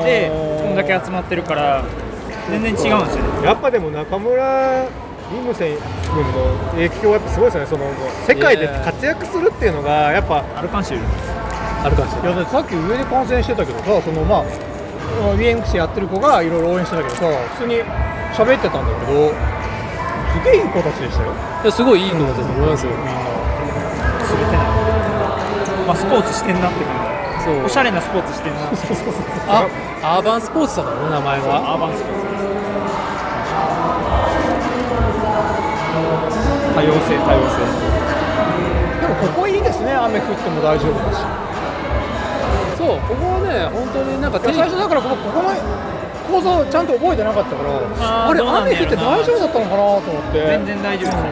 [0.05, 0.31] で
[0.63, 1.83] こんだけ集まってるから
[2.51, 3.47] 全然違うんですよね。
[3.47, 4.85] やっぱでも中村
[5.33, 7.67] リムセン君の影響はやっぱすごいですよね。
[7.71, 7.85] その
[8.27, 11.03] 世界で活躍するっていうのがやっぱアルカンシール。
[11.85, 14.45] あるかもしれないいやだってさっき上で観戦してたけどさそのまあ
[15.37, 17.27] BMX やってる子がいろいろ応援してたけどさ
[17.57, 17.83] 普通に
[18.33, 21.33] 喋ってたんだけどすげえいい子たちでしたよ。
[21.63, 22.93] いやすごいいい子だと思いますよ、
[25.87, 26.95] まあスポーツしてんなって感
[27.39, 27.45] じ。
[27.45, 27.65] そう。
[27.65, 28.61] おしゃれなスポーツしてんな
[29.49, 29.69] あ
[30.03, 32.25] アーバンスポーツだからね名前がアーバンスポーツ。
[36.75, 37.63] 多様性多様性。
[39.01, 41.23] でもここいいですね雨降っても大丈夫だし
[42.85, 45.49] そうここはね本当になんか最初だから僕ここの
[46.29, 50.45] 構造ちゃんと覚えてなかったからあれ雨降って大丈夫だったのかなと思って。
[50.45, 51.25] 全然大丈夫です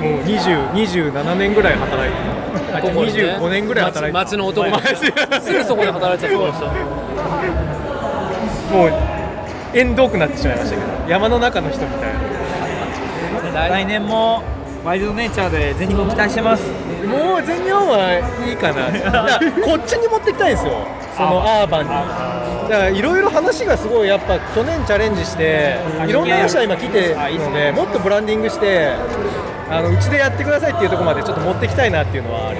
[0.00, 2.18] もう20 27年ぐらい働いて
[2.72, 2.82] た。
[2.82, 3.36] ここにね。
[3.38, 4.18] 25年ぐらい働いてた。
[4.18, 4.78] 町町の男
[5.40, 6.66] すぐそこで働いてたそうでした。
[8.74, 8.92] もう
[9.74, 12.14] 縁遠くなってしまいましたけど山の中の人みたい
[13.54, 13.68] な。
[13.68, 14.42] 来年も
[14.84, 16.62] ワイルドネイチャーで全日本期待してます
[17.06, 18.86] もう全日本はいいかな。
[19.64, 20.86] こっちに持ってきたいんですよ。
[21.16, 21.90] そのアーバンに。
[22.70, 25.76] だからいろいろ話がすごいやっぱ去年チャレンジして
[26.06, 28.94] いろんな話は今来てるのでもっとブランディングして
[29.68, 32.58] あのうちでやってくださいっていうところまでちょっと持ってきたいなっていうのはある。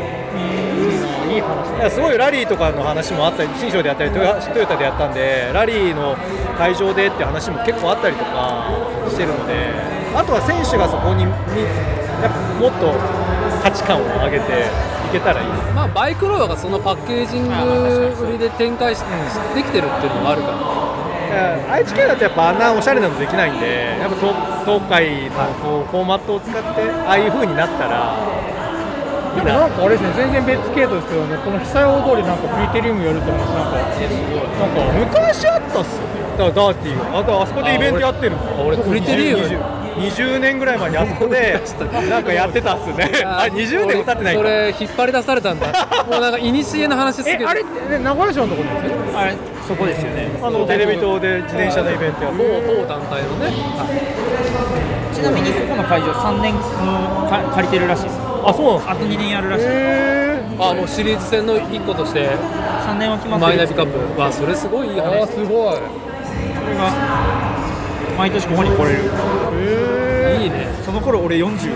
[1.31, 4.35] いい話すごいラリーとかの話もあったり新庄でやったりトヨ
[4.67, 6.17] タでやったんでラリーの
[6.59, 8.67] 会場でって話も結構あったりとか
[9.09, 9.55] してるので
[10.13, 11.31] あとは選手がそこにに
[12.19, 12.91] やっぱもっと
[13.63, 15.49] 価値観を上げていけたらいい。
[15.75, 19.01] まあバイクロアがそのパッケージング売りで展開し
[19.55, 20.91] できてるっていうのもあるから。
[21.71, 24.35] 愛知県だとやっぱあんなおしゃれなのできないんでやっぱ東
[24.67, 28.19] 東海のこうフォーマットを使ってああいう風になったら
[29.37, 37.19] でもなんかあれですね全然別系統ですけどねこの久屋大通りなんかクリテリウムやるって話なんかなんか昔あったっすよだからダーティーが。
[37.21, 39.47] あとあそこでイベントやってるんですよ俺クリテリウム
[40.01, 41.61] 20, 20年ぐらい前にあそこで
[42.09, 43.11] なんかやってたっすね。
[43.25, 44.41] あ20年も経ってないか。
[44.41, 45.67] それ引っ張り出されたんだ。
[46.11, 47.43] もうなんか古の話すぎる。
[47.43, 47.63] えあれ
[47.99, 49.35] 名古屋城のところですよあれ
[49.67, 50.29] そこですよね。
[50.43, 52.39] あのテレビ塔で自転車のイベントやって。
[52.39, 52.45] 某
[52.83, 53.53] 某団体のね。
[55.13, 58.19] ちなみにここの会場3年か借りてるらしいです。
[58.43, 59.67] あそうなんですあと2年やるらしい。
[60.59, 62.29] あもうシリーズ戦の1個として。
[62.87, 63.53] 3年は決まってる。
[63.53, 64.21] マイナビカップ。
[64.21, 65.27] わそれすごいいい話。
[65.29, 65.75] すごい。
[65.75, 65.81] こ
[66.69, 67.70] れが
[68.17, 68.99] 毎年ここに来れる。
[70.43, 70.67] いいね。
[70.85, 71.75] その頃俺40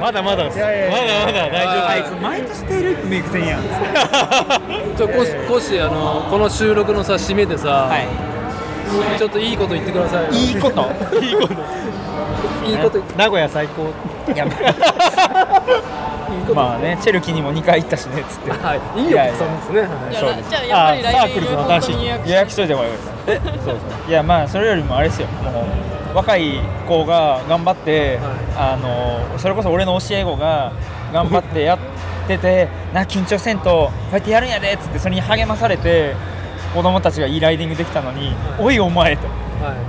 [0.00, 0.44] まだまだ。
[0.44, 1.88] ですまだまだ大丈夫。
[1.88, 3.62] あいつ毎年テールイップメイクせんやん。
[4.96, 7.90] ちょコシコシあのこの収録のさ締めでさ、
[9.18, 9.54] ちょっとい。
[9.54, 10.82] いこと言ってくださいいいこと
[11.20, 11.54] いいこと
[12.66, 13.92] いいこと名古屋最高
[14.32, 14.46] いや
[16.54, 18.50] まあねチェルキーにも2回行ったしねっつって。
[18.64, 19.00] はい。
[19.00, 19.80] いいよそうですね。
[20.10, 20.14] い。
[20.14, 20.20] や
[20.66, 21.94] じゃあやっぱり来年サークルズの新しい。
[21.94, 22.88] 予約予約しといてもら
[23.26, 23.40] え？
[23.44, 23.76] そうそう。
[24.08, 25.28] いやまあそれよりもあれですよ。
[25.42, 25.50] も
[26.12, 28.20] う若い子が頑張って、
[28.56, 30.72] あのそれこそ俺の教え子が
[31.12, 31.78] 頑張ってやっ
[32.28, 36.14] てて な緊張せんとこうやってやるんやでっつってそれに励まされて
[36.72, 39.22] 子供たちがいいライディングできたのに「おいお前」と。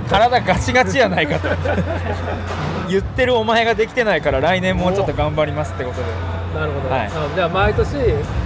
[0.08, 1.48] 体ガチガチやないかと。
[2.88, 6.06] 言ってるお前ができてないから来年もうちょっと頑張りますってことで。
[6.58, 7.06] なるほど、はい。
[7.06, 7.96] あじゃあ毎年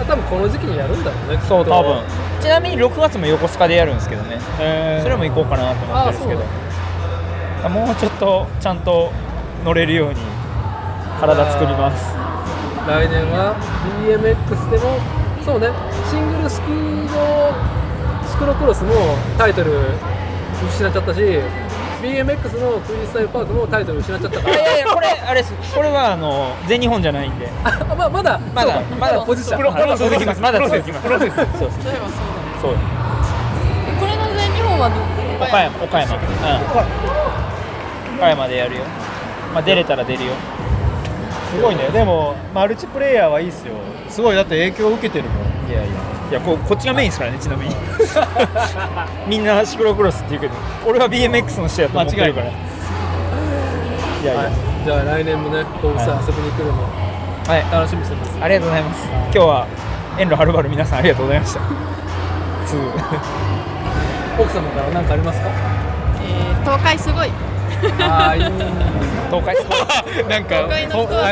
[0.01, 1.98] あ多分この時期にやるんだろうねそう多分。
[2.40, 4.38] ちなみに6月も横須賀でやるんですけどね。
[5.02, 7.68] それも行こうかなと思ってるんですけど。
[7.68, 9.12] もうちょっとちゃんと
[9.64, 10.16] 乗れるように
[11.20, 12.14] 体作ります。
[12.88, 13.55] 来年は
[14.02, 14.98] BMX でも
[15.44, 15.68] そうね
[16.10, 16.72] シングルスキー
[17.12, 17.52] の
[18.26, 18.90] シクロクロスも
[19.36, 19.70] タイトル
[20.68, 21.20] 失っちゃったし
[22.02, 24.56] BMX のフリースタイルパークもタイトル失っちゃったから。
[24.56, 25.54] いやいやこれあれです。
[25.74, 27.48] これはあの全日本じゃないんで。
[27.62, 29.58] あままだまだまだポジション。
[29.58, 30.40] プロプロ続きます。
[30.40, 31.02] まだ続きます。
[31.06, 31.70] プロですそうそうそう。
[34.00, 34.96] これの全日本はど
[35.44, 35.84] 岡山。
[35.84, 36.14] 岡山。
[36.14, 36.20] うん。
[38.18, 38.82] 岡山でやるよ。
[39.54, 40.32] まあ出れたら出るよ。
[41.54, 41.88] すごいね。
[41.92, 43.74] でもマルチプレイヤーはいいっすよ。
[44.08, 44.36] すごい。
[44.36, 45.30] だって影響を受けてるも
[45.68, 45.70] ん。
[45.70, 45.90] いやいや
[46.31, 47.74] いやここっちがメインですからねちなみに。
[49.27, 50.55] みんなシクロクロスって言うけど
[50.86, 52.47] 俺は BMX の人やと思ってるから。
[52.47, 52.52] い
[54.24, 54.51] やいや、
[54.85, 56.73] じゃあ来年もね甲府さん遊びに来るの。
[57.48, 57.65] はい。
[57.73, 58.39] 楽しみにしてます。
[58.40, 59.09] ありがとうございます。
[59.09, 59.66] 今日は
[60.19, 61.61] 遠路はるばる皆さんありがとうございました。
[62.66, 62.81] ツー
[64.39, 65.48] 奥様から何かありますか？
[66.23, 67.31] えー、東海すごい。
[68.02, 68.43] ああいい。
[69.31, 70.28] 東海すごい。
[70.28, 70.61] なんかあ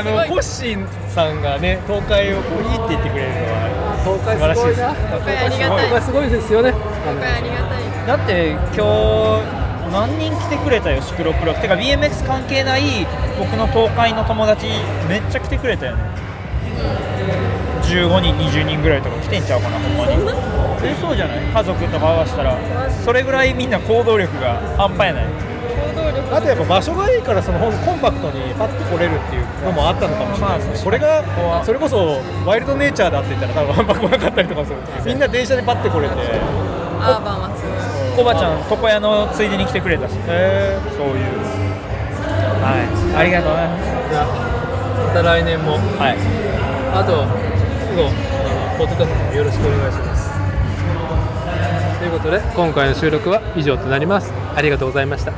[0.02, 4.94] のコッシーさんがね東海をこういいって言ってくれるのは東海素晴らしいですすごいな。
[4.94, 6.72] 東海ありがたい東海すごいですよね。
[6.72, 12.82] 東海ありがたいだって今日何人来てくれたよシクロクロスてか BMX 関係ない
[13.38, 14.66] 僕の東海の友達
[15.08, 16.02] めっちゃ来てくれたよね。
[17.88, 20.12] 15人20人ぐらいとか来てんちゃうかなほんまに
[20.84, 21.38] えそうじゃない？
[21.52, 22.56] 家族とか合わせたら。
[23.04, 25.26] それぐらいみんな行動力が半端やない
[26.30, 30.84] あとやっぱ場所がいいからそのコンパクトにパッと来れるっていうのもあったのかもしれないですね。
[30.84, 36.14] これがそれこそワイルドネイチャーだって言ったら多分あんま来なかったりとかするみんな電車でパッて来れて。
[37.00, 38.24] アーバンはすごい。
[38.24, 40.12] コバちゃん床屋のついでに来てくれたし。
[40.26, 41.24] へそういう。
[42.60, 42.76] は
[43.14, 43.16] い。
[43.16, 43.84] ありがとうございます。
[44.10, 44.26] じゃあ
[45.06, 45.72] また来年も。
[45.72, 46.18] はい。
[46.92, 47.24] あと
[47.92, 48.10] 以後あ
[48.74, 50.28] のポッドキャストもよろしくお願いします。
[51.98, 54.32] ということで今回の収録は以上となります。
[54.54, 55.32] ありがとうございました